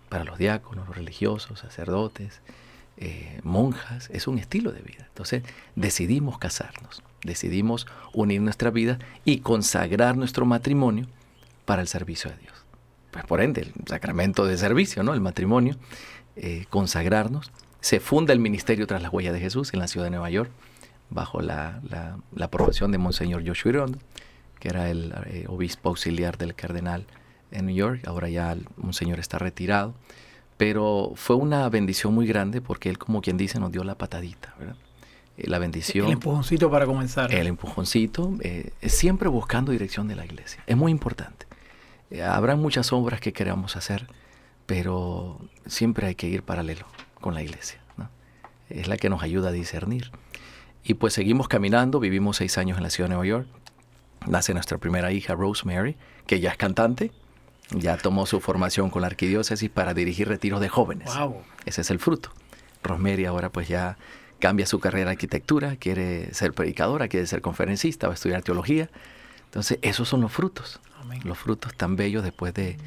para 0.10 0.24
los 0.24 0.38
diáconos, 0.38 0.88
los 0.88 0.96
religiosos, 0.96 1.60
sacerdotes, 1.60 2.42
eh, 2.98 3.40
monjas, 3.44 4.10
es 4.12 4.28
un 4.28 4.40
estilo 4.40 4.72
de 4.72 4.82
vida. 4.82 5.06
Entonces 5.08 5.44
decidimos 5.76 6.38
casarnos, 6.38 7.04
decidimos 7.24 7.88
unir 8.14 8.42
nuestra 8.42 8.70
vida 8.70 9.00
y 9.26 9.40
consagrar 9.40 10.18
nuestro 10.18 10.46
matrimonio 10.46 11.08
para 11.66 11.82
el 11.82 11.88
servicio 11.88 12.32
de 12.32 12.38
Dios. 12.38 12.54
Pues 13.12 13.26
por 13.26 13.42
ende, 13.42 13.62
el 13.62 13.74
sacramento 13.88 14.46
de 14.46 14.58
servicio, 14.58 15.04
¿no? 15.04 15.14
El 15.14 15.22
matrimonio, 15.22 15.78
eh, 16.36 16.66
consagrarnos. 16.70 17.52
Se 17.82 18.00
funda 18.00 18.34
el 18.34 18.40
ministerio 18.40 18.88
tras 18.88 19.02
las 19.02 19.14
huellas 19.14 19.34
de 19.34 19.40
Jesús 19.40 19.74
en 19.74 19.80
la 19.80 19.88
ciudad 19.88 20.06
de 20.06 20.12
Nueva 20.12 20.30
York, 20.30 20.52
bajo 21.10 21.42
la, 21.42 21.82
la, 21.90 22.46
aprobación 22.46 22.92
de 22.92 22.98
Monseñor 22.98 23.48
Joshua 23.48 23.70
Irondo, 23.70 24.00
que 24.60 24.70
era 24.70 24.90
el 24.90 25.14
eh, 25.28 25.46
obispo 25.48 25.90
auxiliar 25.90 26.38
del 26.38 26.56
cardenal 26.56 27.06
en 27.52 27.68
New 27.68 27.76
York. 27.76 28.02
Ahora 28.08 28.30
ya 28.30 28.52
el 28.52 28.68
Monseñor 28.78 29.20
está 29.20 29.38
retirado 29.38 29.94
pero 30.58 31.12
fue 31.16 31.36
una 31.36 31.70
bendición 31.70 32.14
muy 32.14 32.26
grande 32.26 32.62
porque 32.62 32.90
él, 32.90 32.98
como 32.98 33.22
quien 33.22 33.38
dice, 33.38 33.60
nos 33.60 33.72
dio 33.72 33.84
la 33.84 33.96
patadita, 33.96 34.56
¿verdad? 34.58 34.76
Eh, 35.38 35.48
la 35.48 35.60
bendición. 35.60 36.08
El 36.08 36.14
empujoncito 36.14 36.70
para 36.70 36.86
comenzar. 36.88 37.32
El 37.32 37.48
empujoncito, 37.48 38.34
eh, 38.42 38.72
siempre 38.82 39.30
buscando 39.30 39.72
dirección 39.72 40.08
de 40.08 40.16
la 40.16 40.26
iglesia. 40.26 40.64
Es 40.66 40.76
muy 40.76 40.92
importante. 40.92 41.46
Habrá 42.24 42.56
muchas 42.56 42.92
obras 42.92 43.20
que 43.20 43.34
queramos 43.34 43.76
hacer, 43.76 44.08
pero 44.66 45.40
siempre 45.66 46.08
hay 46.08 46.16
que 46.16 46.28
ir 46.28 46.42
paralelo 46.42 46.86
con 47.22 47.34
la 47.34 47.44
iglesia. 47.44 47.80
¿no? 47.98 48.10
Es 48.70 48.88
la 48.88 48.98
que 48.98 49.10
nos 49.10 49.24
ayuda 49.24 49.50
a 49.50 49.52
discernir. 49.52 50.12
Y 50.84 50.96
pues 50.96 51.14
seguimos 51.14 51.48
caminando, 51.48 52.00
vivimos 52.00 52.38
seis 52.38 52.58
años 52.58 52.78
en 52.78 52.84
la 52.84 52.90
ciudad 52.90 53.10
de 53.10 53.16
Nueva 53.16 53.28
York. 53.28 53.48
Nace 54.26 54.54
nuestra 54.54 54.78
primera 54.78 55.12
hija, 55.12 55.36
Rosemary, 55.36 55.96
que 56.26 56.40
ya 56.40 56.52
es 56.52 56.58
cantante, 56.58 57.12
ya 57.72 57.98
tomó 57.98 58.26
su 58.26 58.40
formación 58.40 58.90
con 58.90 59.02
la 59.02 59.08
arquidiócesis 59.08 59.70
para 59.70 59.94
dirigir 59.94 60.28
retiros 60.28 60.62
de 60.62 60.70
jóvenes. 60.70 61.10
Ese 61.66 61.82
es 61.82 61.92
el 61.92 62.00
fruto. 62.00 62.32
Rosemary 62.84 63.26
ahora 63.26 63.52
pues 63.52 63.68
ya 63.68 63.98
cambia 64.40 64.66
su 64.66 64.80
carrera 64.80 65.06
de 65.06 65.12
arquitectura, 65.12 65.76
quiere 65.76 66.34
ser 66.34 66.54
predicadora, 66.54 67.08
quiere 67.08 67.28
ser 67.28 67.42
conferencista, 67.42 68.08
va 68.08 68.14
a 68.14 68.16
estudiar 68.16 68.44
teología. 68.44 68.90
Entonces, 69.46 69.80
esos 69.82 70.08
son 70.08 70.22
los 70.22 70.32
frutos. 70.32 70.80
Los 71.24 71.38
frutos 71.38 71.74
tan 71.76 71.96
bellos 71.96 72.24
después 72.24 72.54
de 72.54 72.78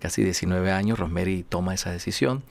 casi 0.00 0.22
19 0.22 0.70
años, 0.72 0.98
Rosemary 0.98 1.44
toma 1.48 1.74
esa 1.74 1.90
decisión. 1.90 2.42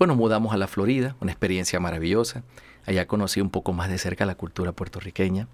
Pues 0.00 0.08
nos 0.08 0.16
mudamos 0.16 0.54
a 0.54 0.56
la 0.56 0.66
Florida, 0.66 1.14
una 1.20 1.30
experiencia 1.30 1.78
maravillosa. 1.78 2.42
Allá 2.86 3.06
conocí 3.06 3.42
un 3.42 3.50
poco 3.50 3.74
más 3.74 3.90
de 3.90 3.98
cerca 3.98 4.24
la 4.24 4.34
cultura 4.34 4.72
puertorriqueña. 4.72 5.46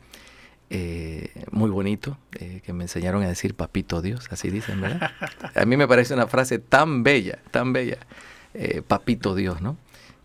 Eh, 0.71 1.47
muy 1.51 1.69
bonito, 1.69 2.17
eh, 2.39 2.61
que 2.65 2.73
me 2.73 2.85
enseñaron 2.85 3.25
a 3.25 3.27
decir 3.27 3.57
papito 3.57 4.03
Dios, 4.03 4.29
así 4.31 4.51
dicen, 4.51 4.81
¿verdad? 4.81 5.11
A 5.57 5.65
mí 5.65 5.77
me 5.77 5.89
parece 5.89 6.15
una 6.15 6.29
frase 6.29 6.61
tan 6.61 7.03
bella, 7.03 7.41
tan 7.51 7.73
bella, 7.73 7.99
eh, 8.55 8.83
papito 8.87 9.35
Dios, 9.35 9.63
¿no? 9.63 9.79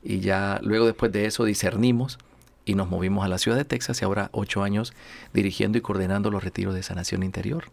Y 0.04 0.20
ya 0.20 0.60
luego 0.62 0.86
después 0.86 1.12
de 1.12 1.26
eso 1.26 1.44
discernimos 1.44 2.20
y 2.64 2.76
nos 2.76 2.90
movimos 2.90 3.26
a 3.26 3.28
la 3.28 3.40
ciudad 3.40 3.58
de 3.58 3.66
Texas 3.66 4.04
y 4.04 4.06
ahora 4.06 4.30
ocho 4.34 4.62
años 4.62 4.94
dirigiendo 5.34 5.80
y 5.80 5.82
coordinando 5.82 6.30
los 6.30 6.44
retiros 6.44 6.76
de 6.76 6.84
sanación 6.84 7.24
interior. 7.24 7.72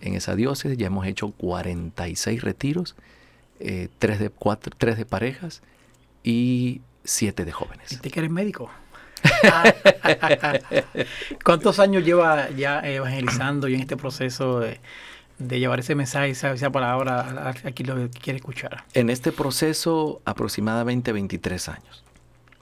En 0.00 0.14
esa 0.14 0.36
diócesis 0.36 0.78
ya 0.78 0.86
hemos 0.86 1.08
hecho 1.08 1.32
46 1.32 2.42
retiros, 2.42 2.94
tres, 3.98 4.20
de 4.20 4.30
cuatro, 4.30 4.72
tres 4.78 4.96
de 4.96 5.04
parejas 5.04 5.62
y 6.22 6.82
siete 7.04 7.44
de 7.44 7.52
jóvenes. 7.52 7.92
¿Y 7.92 7.96
te 7.96 8.10
quieres 8.10 8.30
médico? 8.30 8.70
¿Cuántos 11.44 11.78
años 11.78 12.04
lleva 12.04 12.50
ya 12.50 12.80
evangelizando 12.80 13.68
y 13.68 13.74
en 13.74 13.80
este 13.80 13.96
proceso 13.96 14.60
de, 14.60 14.80
llevar 15.38 15.80
ese 15.80 15.94
mensaje, 15.94 16.30
esa, 16.30 16.52
esa 16.52 16.70
palabra 16.70 17.48
a, 17.48 17.72
quien 17.72 17.88
lo 17.88 18.10
quiere 18.10 18.38
escuchar? 18.38 18.84
En 18.94 19.10
este 19.10 19.32
proceso 19.32 20.22
aproximadamente 20.24 21.12
23 21.12 21.68
años. 21.68 22.04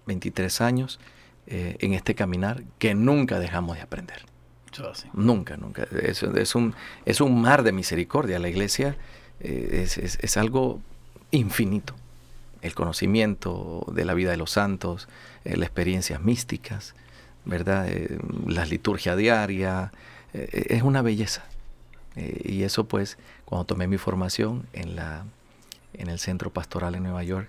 23 0.07 0.61
años 0.61 1.01
eh, 1.47 1.77
en 1.81 1.95
este 1.95 2.15
caminar 2.15 2.63
que 2.79 2.95
nunca 2.95 3.39
dejamos 3.39 3.77
de 3.77 3.83
aprender. 3.83 4.23
Nunca, 5.13 5.57
nunca. 5.57 5.87
Es, 6.03 6.23
es, 6.23 6.55
un, 6.55 6.75
es 7.05 7.21
un 7.21 7.41
mar 7.41 7.63
de 7.63 7.73
misericordia. 7.73 8.39
La 8.39 8.49
iglesia 8.49 8.97
eh, 9.41 9.81
es, 9.83 9.99
es 9.99 10.37
algo 10.37 10.81
infinito 11.31 11.95
el 12.63 12.75
conocimiento 12.75 13.85
de 13.93 14.05
la 14.05 14.15
vida 14.15 14.31
de 14.31 14.37
los 14.37 14.51
santos, 14.51 15.09
eh, 15.45 15.57
las 15.57 15.69
experiencias 15.69 16.21
místicas, 16.21 16.95
¿verdad? 17.45 17.89
Eh, 17.89 18.19
la 18.47 18.65
liturgia 18.65 19.17
diaria, 19.17 19.93
eh, 20.35 20.67
es 20.71 20.83
una 20.83 21.03
belleza. 21.03 21.45
y 22.17 22.65
eso 22.65 22.89
pues, 22.89 23.17
cuando 23.45 23.65
tomé 23.65 23.87
mi 23.87 23.97
formación 23.97 24.67
en, 24.73 24.97
la, 24.97 25.25
en 25.95 26.09
el 26.09 26.19
centro 26.19 26.53
pastoral 26.53 26.97
en 26.97 27.05
Nueva 27.05 27.23
York, 27.23 27.49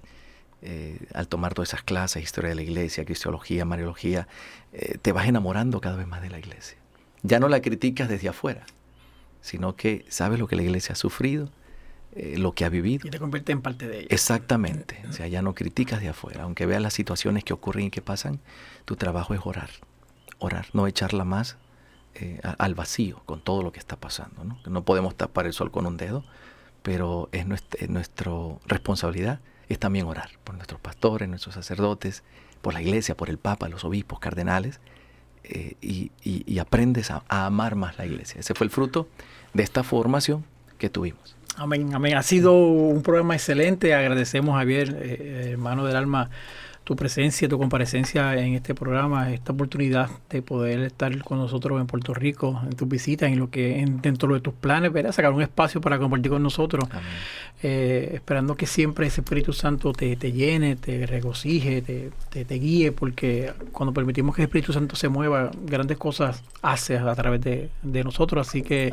al 1.14 1.28
tomar 1.28 1.55
todas 1.55 1.70
esas 1.70 1.82
clases, 1.82 2.22
historia 2.22 2.49
de 2.49 2.55
la 2.55 2.62
iglesia, 2.62 3.03
cristología, 3.03 3.66
mariología, 3.66 4.28
te 5.01 5.12
vas 5.12 5.28
enamorando 5.28 5.82
cada 5.82 5.95
vez 5.95 6.05
más 6.05 6.22
de 6.22 6.30
la 6.30 6.38
iglesia. 6.38 6.78
Ya 7.24 7.39
no 7.39 7.47
la 7.47 7.62
criticas 7.62 8.10
desde 8.10 8.30
afuera, 8.30 8.66
sino 9.41 9.76
que 9.76 10.05
sabes 10.10 10.38
lo 10.38 10.47
que 10.47 10.55
la 10.55 10.62
iglesia 10.62 10.93
ha 10.93 10.95
sufrido, 10.95 11.49
eh, 12.16 12.38
lo 12.38 12.53
que 12.53 12.66
ha 12.66 12.70
vivido. 12.70 13.07
Y 13.07 13.12
te 13.12 13.20
convierte 13.20 13.51
en 13.51 13.62
parte 13.62 13.88
de 13.88 13.99
ella. 13.99 14.07
Exactamente. 14.10 15.03
O 15.10 15.14
sea, 15.14 15.28
ya 15.28 15.41
no 15.41 15.53
criticas 15.53 16.01
de 16.01 16.10
afuera. 16.10 16.43
Aunque 16.43 16.66
veas 16.66 16.82
las 16.82 16.93
situaciones 16.93 17.43
que 17.43 17.53
ocurren 17.53 17.86
y 17.86 17.89
que 17.91 18.01
pasan, 18.01 18.39
tu 18.86 18.95
trabajo 18.95 19.34
es 19.34 19.41
orar. 19.43 19.70
Orar, 20.39 20.68
no 20.74 20.88
echarla 20.88 21.26
más 21.26 21.57
eh, 22.16 22.39
al 22.57 22.76
vacío 22.76 23.22
con 23.26 23.41
todo 23.41 23.62
lo 23.62 23.72
que 23.72 23.80
está 23.80 23.95
pasando. 23.95 24.43
¿no? 24.43 24.57
no 24.66 24.84
podemos 24.84 25.16
tapar 25.16 25.45
el 25.45 25.53
sol 25.53 25.72
con 25.72 25.86
un 25.86 25.97
dedo, 25.97 26.24
pero 26.82 27.30
es 27.32 27.45
nuestra, 27.45 28.32
responsabilidad 28.66 29.39
es 29.68 29.78
también 29.78 30.07
orar 30.07 30.32
por 30.43 30.55
nuestros 30.55 30.82
pastores, 30.82 31.30
nuestros 31.30 31.53
sacerdotes, 31.53 32.24
por 32.62 32.74
la 32.74 32.82
iglesia, 32.82 33.16
por 33.16 33.30
el 33.30 33.38
Papa, 33.38 33.70
los 33.70 33.84
obispos, 33.84 34.20
cardenales, 34.20 34.80
eh, 35.43 35.76
y, 35.82 36.60
aprendes 36.60 37.12
a, 37.12 37.24
amar 37.30 37.76
más 37.76 37.97
la 37.97 38.05
iglesia. 38.05 38.39
Ese 38.39 38.53
fue 38.55 38.66
el 38.66 38.72
fruto 38.72 39.07
de 39.53 39.64
esta 39.64 39.84
formación 39.84 40.43
que 40.78 40.89
tuvimos. 40.89 41.36
Amén, 41.60 41.93
amén. 41.93 42.16
Ha 42.16 42.24
sido 42.24 42.53
un 42.53 43.03
programa 43.03 43.36
excelente. 43.36 43.93
Agradecemos, 43.93 44.55
Javier, 44.55 44.95
eh, 45.01 45.18
eh, 45.20 45.49
hermano 45.51 45.86
del 45.86 45.97
alma, 45.97 46.30
tu 46.86 46.95
presencia, 46.95 47.49
tu 47.49 47.57
comparecencia 47.57 48.34
en 48.38 48.53
este 48.53 48.74
programa, 48.74 49.34
esta 49.34 49.51
oportunidad 49.51 50.10
de 50.30 50.41
poder 50.41 50.80
estar 50.80 51.22
con 51.22 51.38
nosotros 51.38 51.82
en 51.82 51.86
Puerto 51.86 52.14
Rico, 52.14 52.62
en 52.64 52.78
tus 52.78 52.88
visitas, 52.88 53.30
en 53.30 53.39
lo 53.39 53.49
que 53.49 53.86
dentro 54.01 54.34
de 54.34 54.39
tus 54.39 54.53
planes, 54.53 54.93
¿verdad? 54.93 55.12
sacar 55.12 55.34
un 55.34 55.41
espacio 55.41 55.82
para 55.82 55.99
compartir 55.99 56.32
con 56.32 56.41
nosotros, 56.41 56.86
eh, 57.62 58.12
esperando 58.14 58.55
que 58.55 58.66
siempre 58.66 59.07
ese 59.07 59.20
Espíritu 59.20 59.51
Santo 59.51 59.91
te, 59.91 60.16
llene, 60.16 60.78
te 60.78 61.05
regocije, 61.05 61.82
te, 61.82 62.45
te, 62.45 62.55
guíe, 62.55 62.93
porque 62.93 63.51
cuando 63.74 63.93
permitimos 63.93 64.34
que 64.34 64.43
el 64.43 64.47
Espíritu 64.47 64.72
Santo 64.72 64.95
se 64.95 65.10
mueva, 65.10 65.51
grandes 65.66 65.97
cosas 65.97 66.41
hace 66.62 66.97
a 66.97 67.16
través 67.16 67.41
de, 67.41 68.03
nosotros, 68.05 68.47
así 68.47 68.62
que... 68.62 68.91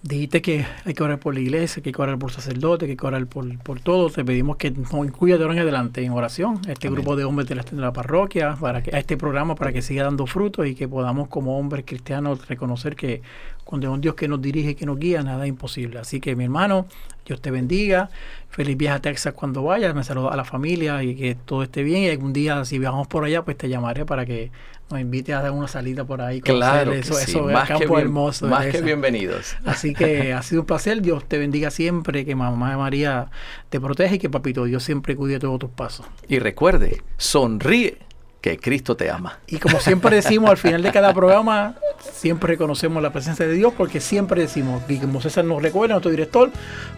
Dijiste 0.00 0.40
que 0.42 0.64
hay 0.84 0.94
que 0.94 1.02
orar 1.02 1.18
por 1.18 1.34
la 1.34 1.40
iglesia, 1.40 1.82
que 1.82 1.88
hay 1.88 1.92
que 1.92 2.00
orar 2.00 2.20
por 2.20 2.30
sacerdotes, 2.30 2.86
que 2.86 2.92
hay 2.92 2.96
que 2.96 3.06
orar 3.06 3.26
por, 3.26 3.58
por 3.58 3.80
todo. 3.80 4.08
Te 4.10 4.24
pedimos 4.24 4.56
que 4.56 4.70
nos 4.70 4.92
incluya 4.92 5.36
de 5.36 5.42
ahora 5.42 5.54
en 5.54 5.60
adelante 5.60 6.04
en 6.04 6.12
oración 6.12 6.60
este 6.68 6.88
grupo 6.88 7.16
de 7.16 7.24
hombres 7.24 7.48
de 7.48 7.56
la, 7.56 7.64
de 7.64 7.80
la, 7.80 7.92
parroquia, 7.92 8.54
para 8.60 8.80
que, 8.80 8.94
a 8.94 9.00
este 9.00 9.16
programa, 9.16 9.56
para 9.56 9.72
que 9.72 9.82
siga 9.82 10.04
dando 10.04 10.26
frutos 10.26 10.68
y 10.68 10.76
que 10.76 10.86
podamos 10.86 11.26
como 11.26 11.58
hombres 11.58 11.84
cristianos 11.84 12.46
reconocer 12.46 12.94
que 12.94 13.22
cuando 13.64 13.88
es 13.88 13.92
un 13.92 14.00
Dios 14.00 14.14
que 14.14 14.28
nos 14.28 14.40
dirige, 14.40 14.76
que 14.76 14.86
nos 14.86 15.00
guía, 15.00 15.24
nada 15.24 15.44
es 15.44 15.48
imposible. 15.48 15.98
Así 15.98 16.20
que 16.20 16.36
mi 16.36 16.44
hermano, 16.44 16.86
Dios 17.26 17.42
te 17.42 17.50
bendiga. 17.50 18.08
Feliz 18.50 18.76
viaje 18.76 18.96
a 18.96 19.00
Texas 19.00 19.34
cuando 19.34 19.64
vayas. 19.64 19.96
Me 19.96 20.04
saludo 20.04 20.30
a 20.30 20.36
la 20.36 20.44
familia 20.44 21.02
y 21.02 21.16
que 21.16 21.34
todo 21.34 21.64
esté 21.64 21.82
bien. 21.82 22.04
Y 22.04 22.08
algún 22.08 22.32
día, 22.32 22.64
si 22.64 22.78
viajamos 22.78 23.08
por 23.08 23.24
allá, 23.24 23.42
pues 23.42 23.58
te 23.58 23.68
llamaré 23.68 24.06
para 24.06 24.24
que 24.24 24.52
nos 24.90 25.00
invite 25.00 25.34
a 25.34 25.42
dar 25.42 25.50
una 25.50 25.68
salida 25.68 26.04
por 26.04 26.22
ahí. 26.22 26.40
Claro, 26.40 26.92
eso, 26.92 27.18
eso 27.18 27.44
más 27.44 27.68
campo 27.68 27.94
que 27.94 28.00
hermoso. 28.00 28.46
Más 28.46 28.66
que 28.66 28.80
bienvenidos. 28.80 29.56
Así 29.66 29.94
que 29.94 30.32
ha 30.34 30.42
sido 30.42 30.62
un 30.62 30.66
placer. 30.66 31.02
Dios 31.02 31.26
te 31.26 31.38
bendiga 31.38 31.70
siempre. 31.70 32.24
Que 32.24 32.34
mamá 32.34 32.76
María 32.76 33.30
te 33.68 33.80
protege 33.80 34.16
y 34.16 34.18
que 34.18 34.30
papito 34.30 34.64
Dios 34.64 34.82
siempre 34.82 35.14
cuide 35.16 35.38
todos 35.38 35.58
tus 35.58 35.70
pasos. 35.70 36.06
Y 36.28 36.38
recuerde, 36.38 37.02
sonríe 37.16 37.98
que 38.40 38.58
Cristo 38.58 38.96
te 38.96 39.10
ama. 39.10 39.40
Y 39.46 39.58
como 39.58 39.80
siempre 39.80 40.16
decimos 40.16 40.50
al 40.50 40.56
final 40.56 40.82
de 40.82 40.92
cada 40.92 41.12
programa, 41.12 41.74
siempre 42.12 42.52
reconocemos 42.52 43.02
la 43.02 43.12
presencia 43.12 43.46
de 43.46 43.52
Dios 43.52 43.72
porque 43.76 44.00
siempre 44.00 44.40
decimos, 44.40 44.82
y 44.88 44.98
como 44.98 45.20
César 45.20 45.44
nos 45.44 45.60
recuerda, 45.60 45.94
nuestro 45.94 46.10
director, 46.10 46.50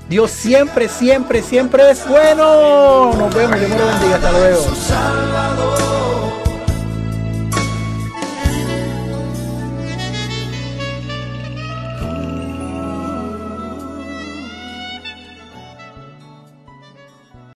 Dios 0.09 0.31
siempre, 0.31 0.89
siempre, 0.89 1.43
siempre 1.43 1.91
es 1.91 2.07
bueno. 2.07 3.15
Nos 3.15 3.35
vemos, 3.35 3.59
Dios 3.59 3.71
me 3.71 3.79
lo 3.79 3.87
bendiga, 3.87 4.17
hasta 4.17 4.33
luego. 4.33 6.30